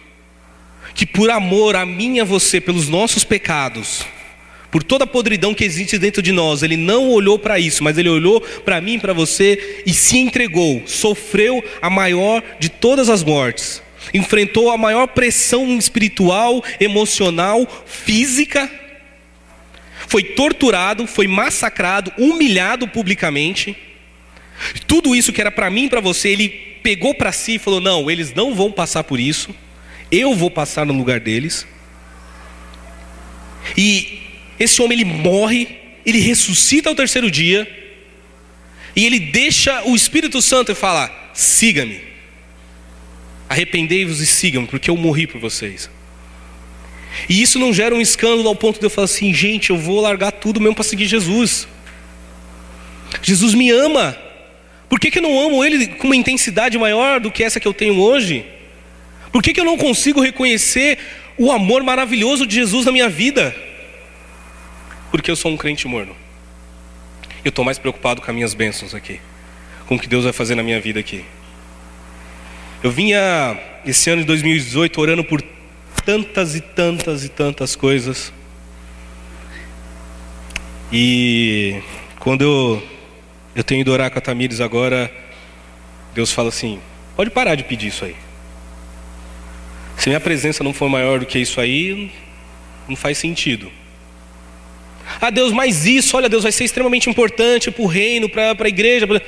que 0.94 1.04
por 1.04 1.28
amor 1.28 1.74
a 1.74 1.84
mim 1.84 2.18
e 2.18 2.20
a 2.20 2.24
você, 2.24 2.60
pelos 2.60 2.88
nossos 2.88 3.24
pecados, 3.24 4.06
por 4.70 4.80
toda 4.80 5.02
a 5.02 5.08
podridão 5.08 5.52
que 5.52 5.64
existe 5.64 5.98
dentro 5.98 6.22
de 6.22 6.30
nós, 6.30 6.62
ele 6.62 6.76
não 6.76 7.10
olhou 7.10 7.36
para 7.36 7.58
isso, 7.58 7.82
mas 7.82 7.98
ele 7.98 8.08
olhou 8.08 8.40
para 8.40 8.80
mim 8.80 8.94
e 8.94 9.00
para 9.00 9.12
você 9.12 9.82
e 9.84 9.92
se 9.92 10.18
entregou, 10.18 10.84
sofreu 10.86 11.64
a 11.82 11.90
maior 11.90 12.40
de 12.60 12.68
todas 12.68 13.08
as 13.08 13.24
mortes, 13.24 13.82
enfrentou 14.14 14.70
a 14.70 14.78
maior 14.78 15.08
pressão 15.08 15.76
espiritual, 15.76 16.62
emocional, 16.78 17.66
física 17.86 18.70
foi 20.06 20.22
torturado, 20.22 21.06
foi 21.06 21.26
massacrado, 21.26 22.10
humilhado 22.16 22.88
publicamente. 22.88 23.76
Tudo 24.86 25.14
isso 25.14 25.32
que 25.32 25.40
era 25.40 25.50
para 25.50 25.70
mim 25.70 25.84
e 25.84 25.88
para 25.88 26.00
você, 26.00 26.30
ele 26.30 26.48
pegou 26.82 27.14
para 27.14 27.32
si 27.32 27.54
e 27.54 27.58
falou: 27.58 27.80
Não, 27.80 28.10
eles 28.10 28.34
não 28.34 28.54
vão 28.54 28.70
passar 28.72 29.04
por 29.04 29.20
isso, 29.20 29.54
eu 30.10 30.34
vou 30.34 30.50
passar 30.50 30.86
no 30.86 30.92
lugar 30.92 31.20
deles. 31.20 31.66
E 33.76 34.20
esse 34.58 34.80
homem 34.82 35.00
ele 35.00 35.04
morre, 35.04 35.68
ele 36.04 36.18
ressuscita 36.18 36.88
ao 36.88 36.94
terceiro 36.94 37.30
dia, 37.30 37.68
e 38.96 39.04
ele 39.04 39.20
deixa 39.20 39.82
o 39.84 39.94
Espírito 39.94 40.40
Santo 40.42 40.72
e 40.72 40.74
fala: 40.74 41.10
Siga-me, 41.34 42.00
arrependei-vos 43.48 44.20
e 44.20 44.26
sigam-me, 44.26 44.66
porque 44.66 44.90
eu 44.90 44.96
morri 44.96 45.26
por 45.26 45.40
vocês. 45.40 45.90
E 47.28 47.40
isso 47.42 47.58
não 47.58 47.72
gera 47.72 47.94
um 47.94 48.00
escândalo 48.00 48.48
ao 48.48 48.56
ponto 48.56 48.78
de 48.78 48.86
eu 48.86 48.90
falar 48.90 49.06
assim, 49.06 49.32
gente, 49.32 49.70
eu 49.70 49.78
vou 49.78 50.00
largar 50.00 50.30
tudo 50.30 50.60
mesmo 50.60 50.74
para 50.74 50.84
seguir 50.84 51.06
Jesus. 51.06 51.66
Jesus 53.22 53.54
me 53.54 53.70
ama. 53.70 54.16
Por 54.88 54.98
que, 54.98 55.10
que 55.10 55.18
eu 55.18 55.22
não 55.22 55.38
amo 55.38 55.64
Ele 55.64 55.86
com 55.86 56.06
uma 56.06 56.16
intensidade 56.16 56.78
maior 56.78 57.20
do 57.20 57.30
que 57.30 57.44
essa 57.44 57.60
que 57.60 57.68
eu 57.68 57.74
tenho 57.74 58.00
hoje? 58.00 58.44
Por 59.30 59.42
que, 59.42 59.52
que 59.52 59.60
eu 59.60 59.64
não 59.64 59.76
consigo 59.76 60.20
reconhecer 60.20 60.98
o 61.36 61.52
amor 61.52 61.82
maravilhoso 61.82 62.46
de 62.46 62.54
Jesus 62.54 62.86
na 62.86 62.92
minha 62.92 63.08
vida? 63.08 63.54
Porque 65.10 65.30
eu 65.30 65.36
sou 65.36 65.50
um 65.50 65.56
crente 65.56 65.86
morno. 65.86 66.16
Eu 67.44 67.50
estou 67.50 67.64
mais 67.64 67.78
preocupado 67.78 68.20
com 68.20 68.30
as 68.30 68.34
minhas 68.34 68.54
bênçãos 68.54 68.94
aqui, 68.94 69.20
com 69.86 69.94
o 69.94 69.98
que 69.98 70.08
Deus 70.08 70.24
vai 70.24 70.32
fazer 70.32 70.54
na 70.54 70.62
minha 70.62 70.80
vida 70.80 70.98
aqui. 70.98 71.24
Eu 72.82 72.90
vinha 72.90 73.58
esse 73.84 74.10
ano 74.10 74.22
de 74.22 74.26
2018 74.26 75.00
orando 75.00 75.24
por 75.24 75.42
tantas 76.04 76.54
e 76.54 76.60
tantas 76.60 77.24
e 77.24 77.28
tantas 77.28 77.76
coisas. 77.76 78.32
E 80.92 81.82
quando 82.18 82.42
eu, 82.42 82.82
eu 83.58 83.64
tenho 83.64 83.80
ido 83.80 83.90
orar 83.90 84.08
com 84.08 84.16
a 84.16 84.20
Tamires 84.20 84.60
agora, 84.60 85.12
Deus 86.14 86.30
fala 86.30 86.48
assim: 86.48 86.80
pode 87.16 87.28
parar 87.28 87.56
de 87.56 87.64
pedir 87.64 87.88
isso 87.88 88.04
aí. 88.04 88.14
Se 89.96 90.08
minha 90.08 90.20
presença 90.20 90.62
não 90.62 90.72
for 90.72 90.88
maior 90.88 91.18
do 91.18 91.26
que 91.26 91.40
isso 91.40 91.60
aí, 91.60 92.12
não 92.88 92.94
faz 92.94 93.18
sentido. 93.18 93.68
Ah, 95.20 95.28
Deus, 95.28 95.52
mas 95.52 95.86
isso, 95.86 96.16
olha, 96.16 96.28
Deus 96.28 96.44
vai 96.44 96.52
ser 96.52 96.62
extremamente 96.62 97.10
importante 97.10 97.68
para 97.68 97.82
o 97.82 97.86
reino, 97.86 98.28
para 98.28 98.54
a 98.56 98.68
igreja. 98.68 99.08
Pra... 99.08 99.20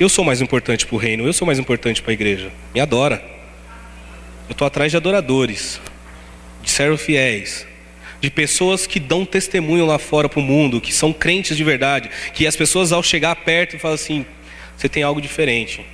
Eu 0.00 0.08
sou 0.08 0.24
mais 0.24 0.40
importante 0.40 0.84
para 0.84 0.96
o 0.96 0.98
reino, 0.98 1.24
eu 1.24 1.32
sou 1.32 1.46
mais 1.46 1.60
importante 1.60 2.02
para 2.02 2.10
a 2.10 2.14
igreja. 2.14 2.50
Me 2.74 2.80
adora. 2.80 3.22
Eu 4.48 4.52
estou 4.52 4.66
atrás 4.66 4.90
de 4.90 4.96
adoradores, 4.96 5.80
de 6.60 6.72
servos 6.72 7.02
fiéis, 7.02 7.64
de 8.20 8.30
pessoas 8.30 8.86
que 8.86 8.98
dão 8.98 9.24
testemunho 9.24 9.86
lá 9.86 9.98
fora 9.98 10.28
para 10.28 10.40
o 10.40 10.42
mundo, 10.42 10.80
que 10.80 10.92
são 10.92 11.12
crentes 11.12 11.56
de 11.56 11.64
verdade, 11.64 12.10
que 12.34 12.46
as 12.46 12.56
pessoas 12.56 12.92
ao 12.92 13.02
chegar 13.02 13.34
perto 13.36 13.78
falam 13.78 13.94
assim: 13.94 14.26
você 14.76 14.88
tem 14.88 15.02
algo 15.02 15.20
diferente. 15.20 15.84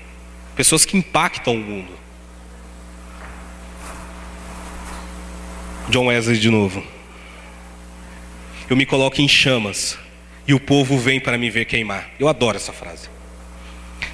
Pessoas 0.56 0.84
que 0.84 0.96
impactam 0.96 1.54
o 1.54 1.58
mundo. 1.58 1.92
John 5.88 6.06
Wesley 6.06 6.38
de 6.38 6.50
novo. 6.50 6.82
Eu 8.68 8.76
me 8.76 8.86
coloco 8.86 9.20
em 9.20 9.28
chamas 9.28 9.98
e 10.46 10.54
o 10.54 10.60
povo 10.60 10.98
vem 10.98 11.20
para 11.20 11.36
me 11.36 11.50
ver 11.50 11.66
queimar. 11.66 12.10
Eu 12.18 12.28
adoro 12.28 12.56
essa 12.56 12.72
frase. 12.72 13.08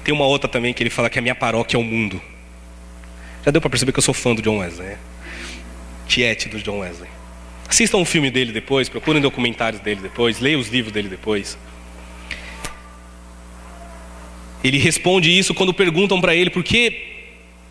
Tem 0.03 0.13
uma 0.13 0.25
outra 0.25 0.49
também 0.49 0.73
que 0.73 0.83
ele 0.83 0.89
fala 0.89 1.09
que 1.09 1.19
a 1.19 1.21
minha 1.21 1.35
paróquia 1.35 1.77
é 1.77 1.79
o 1.79 1.83
mundo. 1.83 2.21
Já 3.45 3.51
deu 3.51 3.61
para 3.61 3.69
perceber 3.69 3.91
que 3.91 3.99
eu 3.99 4.03
sou 4.03 4.13
fã 4.13 4.35
do 4.35 4.41
John 4.41 4.57
Wesley, 4.57 4.89
né? 4.89 4.97
Tiete 6.07 6.49
do 6.49 6.61
John 6.61 6.79
Wesley. 6.79 7.09
Assistam 7.71 7.99
um 7.99 8.05
filme 8.05 8.29
dele 8.29 8.51
depois, 8.51 8.89
procurem 8.89 9.21
documentários 9.21 9.81
dele 9.81 10.01
depois, 10.01 10.41
leiam 10.41 10.59
os 10.59 10.67
livros 10.67 10.91
dele 10.91 11.07
depois. 11.07 11.57
Ele 14.61 14.77
responde 14.77 15.31
isso 15.31 15.53
quando 15.53 15.73
perguntam 15.73 16.19
para 16.19 16.35
ele 16.35 16.49
por 16.49 16.65
que 16.65 17.01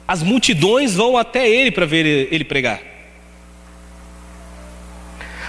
as 0.09 0.23
multidões 0.23 0.95
vão 0.95 1.19
até 1.19 1.47
ele 1.47 1.71
para 1.71 1.85
ver 1.85 2.29
ele 2.33 2.45
pregar. 2.45 2.81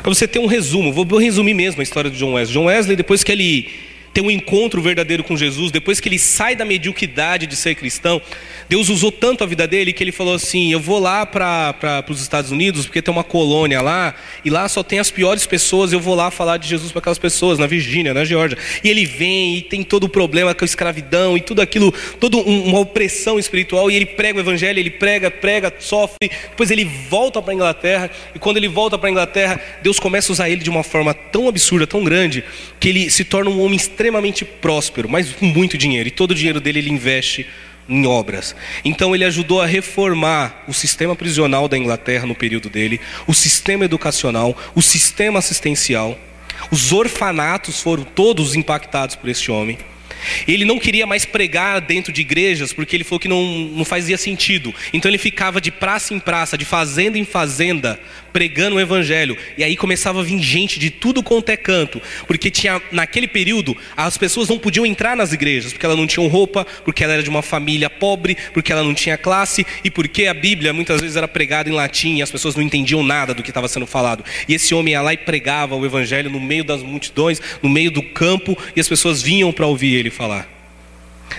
Para 0.01 0.13
você 0.13 0.27
ter 0.27 0.39
um 0.39 0.47
resumo, 0.47 0.91
vou 0.91 1.05
resumir 1.17 1.53
mesmo 1.53 1.79
a 1.79 1.83
história 1.83 2.09
do 2.11 2.17
John 2.17 2.33
Wesley. 2.33 2.53
John 2.53 2.65
Wesley, 2.65 2.97
depois 2.97 3.23
que 3.23 3.31
ele 3.31 3.69
tem 4.13 4.21
um 4.21 4.29
encontro 4.29 4.81
verdadeiro 4.81 5.23
com 5.23 5.37
Jesus, 5.37 5.71
depois 5.71 6.01
que 6.01 6.09
ele 6.09 6.19
sai 6.19 6.57
da 6.57 6.65
mediocridade 6.65 7.47
de 7.47 7.55
ser 7.55 7.73
cristão, 7.75 8.21
Deus 8.71 8.87
usou 8.87 9.11
tanto 9.11 9.43
a 9.43 9.47
vida 9.47 9.67
dele 9.67 9.91
que 9.91 10.01
ele 10.01 10.13
falou 10.13 10.33
assim: 10.33 10.71
Eu 10.71 10.79
vou 10.79 10.97
lá 10.97 11.25
para 11.25 12.05
os 12.07 12.21
Estados 12.21 12.51
Unidos, 12.51 12.85
porque 12.85 13.01
tem 13.01 13.13
uma 13.13 13.21
colônia 13.21 13.81
lá, 13.81 14.15
e 14.45 14.49
lá 14.49 14.65
só 14.69 14.81
tem 14.81 14.97
as 14.97 15.11
piores 15.11 15.45
pessoas, 15.45 15.91
eu 15.91 15.99
vou 15.99 16.15
lá 16.15 16.31
falar 16.31 16.55
de 16.55 16.69
Jesus 16.69 16.89
para 16.89 16.99
aquelas 16.99 17.19
pessoas, 17.19 17.59
na 17.59 17.67
Virgínia, 17.67 18.13
na 18.13 18.23
Geórgia. 18.23 18.57
E 18.81 18.87
ele 18.87 19.05
vem 19.05 19.57
e 19.57 19.61
tem 19.61 19.83
todo 19.83 20.05
o 20.05 20.09
problema 20.09 20.55
com 20.55 20.63
a 20.63 20.65
escravidão 20.65 21.35
e 21.35 21.41
tudo 21.41 21.61
aquilo, 21.61 21.93
toda 22.17 22.37
uma 22.37 22.79
opressão 22.79 23.37
espiritual, 23.37 23.91
e 23.91 23.95
ele 23.97 24.05
prega 24.05 24.37
o 24.37 24.41
evangelho, 24.41 24.79
ele 24.79 24.89
prega, 24.89 25.29
prega, 25.29 25.73
sofre, 25.77 26.31
depois 26.31 26.71
ele 26.71 26.85
volta 26.85 27.41
para 27.41 27.51
a 27.51 27.55
Inglaterra, 27.55 28.09
e 28.33 28.39
quando 28.39 28.55
ele 28.55 28.69
volta 28.69 28.97
para 28.97 29.09
a 29.09 29.11
Inglaterra, 29.11 29.59
Deus 29.83 29.99
começa 29.99 30.31
a 30.31 30.33
usar 30.33 30.49
ele 30.49 30.63
de 30.63 30.69
uma 30.69 30.81
forma 30.81 31.13
tão 31.13 31.49
absurda, 31.49 31.85
tão 31.85 32.05
grande, 32.05 32.41
que 32.79 32.87
ele 32.87 33.09
se 33.09 33.25
torna 33.25 33.49
um 33.49 33.61
homem 33.61 33.75
extremamente 33.75 34.45
próspero, 34.45 35.09
mas 35.09 35.29
com 35.33 35.45
muito 35.45 35.77
dinheiro, 35.77 36.07
e 36.07 36.11
todo 36.11 36.31
o 36.31 36.35
dinheiro 36.35 36.61
dele 36.61 36.79
ele 36.79 36.89
investe 36.89 37.45
em 37.87 38.05
obras. 38.05 38.55
Então 38.83 39.13
ele 39.13 39.25
ajudou 39.25 39.61
a 39.61 39.65
reformar 39.65 40.63
o 40.67 40.73
sistema 40.73 41.15
prisional 41.15 41.67
da 41.67 41.77
Inglaterra 41.77 42.25
no 42.25 42.35
período 42.35 42.69
dele, 42.69 42.99
o 43.27 43.33
sistema 43.33 43.85
educacional, 43.85 44.57
o 44.75 44.81
sistema 44.81 45.39
assistencial. 45.39 46.17
Os 46.69 46.91
orfanatos 46.91 47.81
foram 47.81 48.03
todos 48.03 48.55
impactados 48.55 49.15
por 49.15 49.29
este 49.29 49.51
homem. 49.51 49.77
Ele 50.47 50.65
não 50.65 50.79
queria 50.79 51.07
mais 51.07 51.25
pregar 51.25 51.81
dentro 51.81 52.11
de 52.11 52.21
igrejas, 52.21 52.73
porque 52.73 52.95
ele 52.95 53.03
falou 53.03 53.19
que 53.19 53.27
não, 53.27 53.43
não 53.43 53.85
fazia 53.85 54.17
sentido. 54.17 54.73
Então 54.93 55.09
ele 55.09 55.17
ficava 55.17 55.59
de 55.59 55.71
praça 55.71 56.13
em 56.13 56.19
praça, 56.19 56.57
de 56.57 56.65
fazenda 56.65 57.17
em 57.17 57.25
fazenda, 57.25 57.99
pregando 58.31 58.75
o 58.75 58.79
evangelho. 58.79 59.37
E 59.57 59.63
aí 59.63 59.75
começava 59.75 60.19
a 60.19 60.23
vir 60.23 60.39
gente 60.41 60.79
de 60.79 60.89
tudo 60.89 61.23
quanto 61.23 61.49
é 61.49 61.57
canto, 61.57 62.01
porque 62.27 62.49
tinha 62.49 62.81
naquele 62.91 63.27
período 63.27 63.75
as 63.95 64.17
pessoas 64.17 64.49
não 64.49 64.57
podiam 64.57 64.85
entrar 64.85 65.15
nas 65.15 65.33
igrejas, 65.33 65.71
porque 65.71 65.85
elas 65.85 65.97
não 65.97 66.07
tinham 66.07 66.27
roupa, 66.27 66.65
porque 66.83 67.03
ela 67.03 67.13
era 67.13 67.23
de 67.23 67.29
uma 67.29 67.41
família 67.41 67.89
pobre, 67.89 68.37
porque 68.53 68.71
ela 68.71 68.83
não 68.83 68.93
tinha 68.93 69.17
classe 69.17 69.65
e 69.83 69.91
porque 69.91 70.27
a 70.27 70.33
Bíblia 70.33 70.73
muitas 70.73 71.01
vezes 71.01 71.15
era 71.15 71.27
pregada 71.27 71.69
em 71.69 71.73
latim 71.73 72.17
e 72.17 72.21
as 72.21 72.31
pessoas 72.31 72.55
não 72.55 72.63
entendiam 72.63 73.03
nada 73.03 73.33
do 73.33 73.43
que 73.43 73.49
estava 73.49 73.67
sendo 73.67 73.85
falado. 73.85 74.23
E 74.47 74.53
esse 74.53 74.73
homem 74.73 74.93
ia 74.93 75.01
lá 75.01 75.13
e 75.13 75.17
pregava 75.17 75.75
o 75.75 75.85
evangelho 75.85 76.29
no 76.29 76.39
meio 76.39 76.63
das 76.63 76.81
multidões, 76.81 77.41
no 77.61 77.69
meio 77.69 77.91
do 77.91 78.01
campo, 78.01 78.57
e 78.75 78.79
as 78.79 78.87
pessoas 78.87 79.21
vinham 79.21 79.51
para 79.51 79.67
ouvir 79.67 79.95
ele 79.95 80.09
falar. 80.09 80.47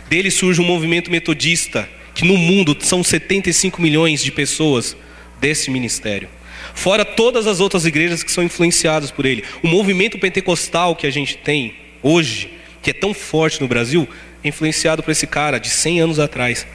Dele 0.09 0.31
surge 0.31 0.61
um 0.61 0.65
movimento 0.65 1.11
metodista, 1.11 1.89
que 2.15 2.25
no 2.25 2.37
mundo 2.37 2.77
são 2.81 3.03
75 3.03 3.81
milhões 3.81 4.23
de 4.23 4.31
pessoas 4.31 4.97
desse 5.41 5.71
ministério. 5.71 6.29
Fora 6.75 7.05
todas 7.05 7.47
as 7.47 7.61
outras 7.61 7.85
igrejas 7.85 8.23
que 8.23 8.33
são 8.33 8.43
influenciadas 8.43 9.11
por 9.11 9.27
ele. 9.27 9.45
O 9.63 9.69
movimento 9.69 10.19
pentecostal 10.19 10.97
que 10.97 11.07
a 11.07 11.11
gente 11.11 11.37
tem 11.37 11.75
hoje, 12.03 12.51
que 12.83 12.91
é 12.91 12.93
tão 12.93 13.15
forte 13.15 13.61
no 13.61 13.69
Brasil, 13.69 14.09
é 14.43 14.49
influenciado 14.49 15.03
por 15.03 15.11
esse 15.11 15.27
cara 15.27 15.59
de 15.59 15.69
100 15.69 16.01
anos 16.01 16.19
atrás. 16.19 16.67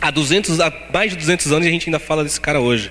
Há, 0.00 0.10
200, 0.10 0.60
há 0.60 0.72
mais 0.92 1.12
de 1.12 1.16
200 1.16 1.52
anos 1.52 1.66
a 1.66 1.70
gente 1.70 1.88
ainda 1.88 1.98
fala 1.98 2.22
desse 2.22 2.40
cara 2.40 2.60
hoje. 2.60 2.90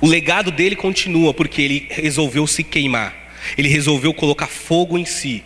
O 0.00 0.06
legado 0.06 0.50
dele 0.50 0.76
continua 0.76 1.32
porque 1.32 1.62
ele 1.62 1.86
resolveu 1.90 2.46
se 2.46 2.62
queimar. 2.62 3.14
Ele 3.56 3.68
resolveu 3.68 4.14
colocar 4.14 4.46
fogo 4.46 4.98
em 4.98 5.04
si 5.04 5.42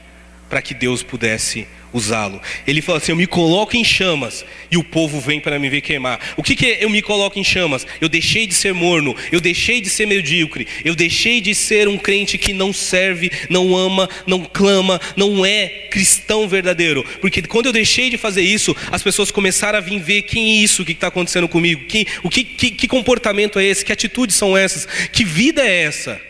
para 0.48 0.60
que 0.60 0.74
Deus 0.74 1.02
pudesse 1.02 1.66
usá-lo. 1.96 2.40
Ele 2.66 2.82
fala 2.82 2.98
assim: 2.98 3.12
Eu 3.12 3.16
me 3.16 3.26
coloco 3.26 3.76
em 3.76 3.84
chamas 3.84 4.44
e 4.70 4.76
o 4.76 4.84
povo 4.84 5.20
vem 5.20 5.40
para 5.40 5.58
me 5.58 5.68
ver 5.68 5.80
queimar. 5.80 6.20
O 6.36 6.42
que, 6.42 6.54
que 6.54 6.66
é 6.66 6.84
eu 6.84 6.90
me 6.90 7.02
coloco 7.02 7.38
em 7.38 7.44
chamas? 7.44 7.86
Eu 8.00 8.08
deixei 8.08 8.46
de 8.46 8.54
ser 8.54 8.74
morno, 8.74 9.14
eu 9.32 9.40
deixei 9.40 9.80
de 9.80 9.88
ser 9.88 10.06
medíocre, 10.06 10.66
eu 10.84 10.94
deixei 10.94 11.40
de 11.40 11.54
ser 11.54 11.88
um 11.88 11.98
crente 11.98 12.38
que 12.38 12.52
não 12.52 12.72
serve, 12.72 13.30
não 13.48 13.76
ama, 13.76 14.08
não 14.26 14.44
clama, 14.44 15.00
não 15.16 15.44
é 15.44 15.68
cristão 15.90 16.48
verdadeiro. 16.48 17.04
Porque 17.20 17.42
quando 17.42 17.66
eu 17.66 17.72
deixei 17.72 18.10
de 18.10 18.16
fazer 18.16 18.42
isso, 18.42 18.76
as 18.90 19.02
pessoas 19.02 19.30
começaram 19.30 19.78
a 19.78 19.80
vir 19.80 19.98
ver 19.98 20.22
quem 20.22 20.58
é 20.58 20.62
isso 20.62 20.84
que 20.84 20.92
está 20.92 21.08
acontecendo 21.08 21.48
comigo, 21.48 21.86
quem, 21.86 22.06
o 22.22 22.28
que, 22.28 22.44
que, 22.44 22.70
que 22.70 22.88
comportamento 22.88 23.58
é 23.58 23.64
esse, 23.64 23.84
que 23.84 23.92
atitudes 23.92 24.36
são 24.36 24.56
essas, 24.56 24.86
que 25.10 25.24
vida 25.24 25.62
é 25.62 25.82
essa. 25.82 26.20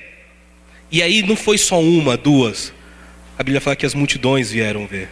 E 0.90 1.02
aí 1.02 1.22
não 1.22 1.36
foi 1.36 1.58
só 1.58 1.80
uma, 1.80 2.16
duas. 2.16 2.72
A 3.38 3.42
Bíblia 3.42 3.60
fala 3.60 3.76
que 3.76 3.84
as 3.84 3.94
multidões 3.94 4.50
vieram 4.50 4.86
ver. 4.86 5.08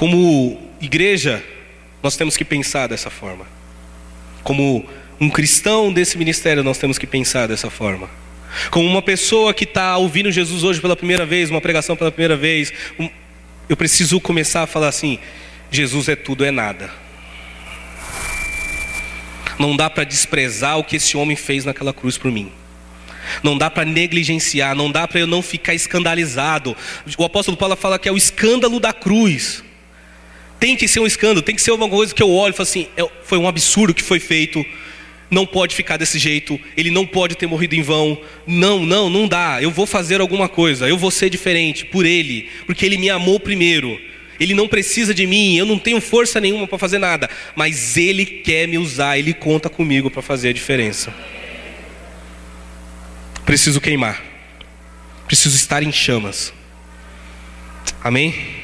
Como 0.00 0.58
igreja, 0.80 1.44
nós 2.02 2.16
temos 2.16 2.34
que 2.34 2.42
pensar 2.42 2.86
dessa 2.86 3.10
forma. 3.10 3.46
Como 4.42 4.82
um 5.20 5.28
cristão 5.28 5.92
desse 5.92 6.16
ministério, 6.16 6.64
nós 6.64 6.78
temos 6.78 6.96
que 6.96 7.06
pensar 7.06 7.46
dessa 7.46 7.68
forma. 7.68 8.08
Como 8.70 8.88
uma 8.88 9.02
pessoa 9.02 9.52
que 9.52 9.64
está 9.64 9.98
ouvindo 9.98 10.32
Jesus 10.32 10.64
hoje 10.64 10.80
pela 10.80 10.96
primeira 10.96 11.26
vez, 11.26 11.50
uma 11.50 11.60
pregação 11.60 11.94
pela 11.96 12.10
primeira 12.10 12.34
vez, 12.34 12.72
eu 13.68 13.76
preciso 13.76 14.18
começar 14.22 14.62
a 14.62 14.66
falar 14.66 14.88
assim: 14.88 15.18
Jesus 15.70 16.08
é 16.08 16.16
tudo, 16.16 16.46
é 16.46 16.50
nada. 16.50 16.90
Não 19.58 19.76
dá 19.76 19.90
para 19.90 20.04
desprezar 20.04 20.78
o 20.78 20.84
que 20.84 20.96
esse 20.96 21.14
homem 21.14 21.36
fez 21.36 21.66
naquela 21.66 21.92
cruz 21.92 22.16
por 22.16 22.32
mim. 22.32 22.50
Não 23.42 23.58
dá 23.58 23.68
para 23.68 23.84
negligenciar, 23.84 24.74
não 24.74 24.90
dá 24.90 25.06
para 25.06 25.20
eu 25.20 25.26
não 25.26 25.42
ficar 25.42 25.74
escandalizado. 25.74 26.74
O 27.18 27.24
apóstolo 27.26 27.54
Paulo 27.54 27.76
fala 27.76 27.98
que 27.98 28.08
é 28.08 28.12
o 28.12 28.16
escândalo 28.16 28.80
da 28.80 28.94
cruz. 28.94 29.62
Tem 30.60 30.76
que 30.76 30.86
ser 30.86 31.00
um 31.00 31.06
escândalo, 31.06 31.40
tem 31.40 31.54
que 31.54 31.62
ser 31.62 31.70
alguma 31.70 31.88
coisa 31.88 32.14
que 32.14 32.22
eu 32.22 32.30
olho 32.30 32.52
e 32.52 32.56
falo 32.56 32.68
assim: 32.68 32.86
é, 32.94 33.08
foi 33.24 33.38
um 33.38 33.48
absurdo 33.48 33.94
que 33.94 34.02
foi 34.02 34.20
feito, 34.20 34.64
não 35.30 35.46
pode 35.46 35.74
ficar 35.74 35.96
desse 35.96 36.18
jeito, 36.18 36.60
ele 36.76 36.90
não 36.90 37.06
pode 37.06 37.34
ter 37.34 37.46
morrido 37.46 37.74
em 37.74 37.82
vão. 37.82 38.20
Não, 38.46 38.84
não, 38.84 39.08
não 39.08 39.26
dá. 39.26 39.62
Eu 39.62 39.70
vou 39.70 39.86
fazer 39.86 40.20
alguma 40.20 40.50
coisa, 40.50 40.86
eu 40.86 40.98
vou 40.98 41.10
ser 41.10 41.30
diferente 41.30 41.86
por 41.86 42.04
ele, 42.04 42.50
porque 42.66 42.84
ele 42.84 42.98
me 42.98 43.08
amou 43.08 43.40
primeiro. 43.40 43.98
Ele 44.38 44.54
não 44.54 44.68
precisa 44.68 45.14
de 45.14 45.26
mim, 45.26 45.56
eu 45.56 45.66
não 45.66 45.78
tenho 45.78 46.00
força 46.00 46.40
nenhuma 46.40 46.66
para 46.66 46.78
fazer 46.78 46.98
nada, 46.98 47.28
mas 47.54 47.96
ele 47.96 48.24
quer 48.24 48.66
me 48.66 48.78
usar, 48.78 49.18
ele 49.18 49.34
conta 49.34 49.68
comigo 49.68 50.10
para 50.10 50.22
fazer 50.22 50.48
a 50.48 50.52
diferença. 50.52 51.14
Preciso 53.44 53.80
queimar, 53.80 54.22
preciso 55.26 55.56
estar 55.56 55.82
em 55.82 55.92
chamas. 55.92 56.54
Amém? 58.02 58.59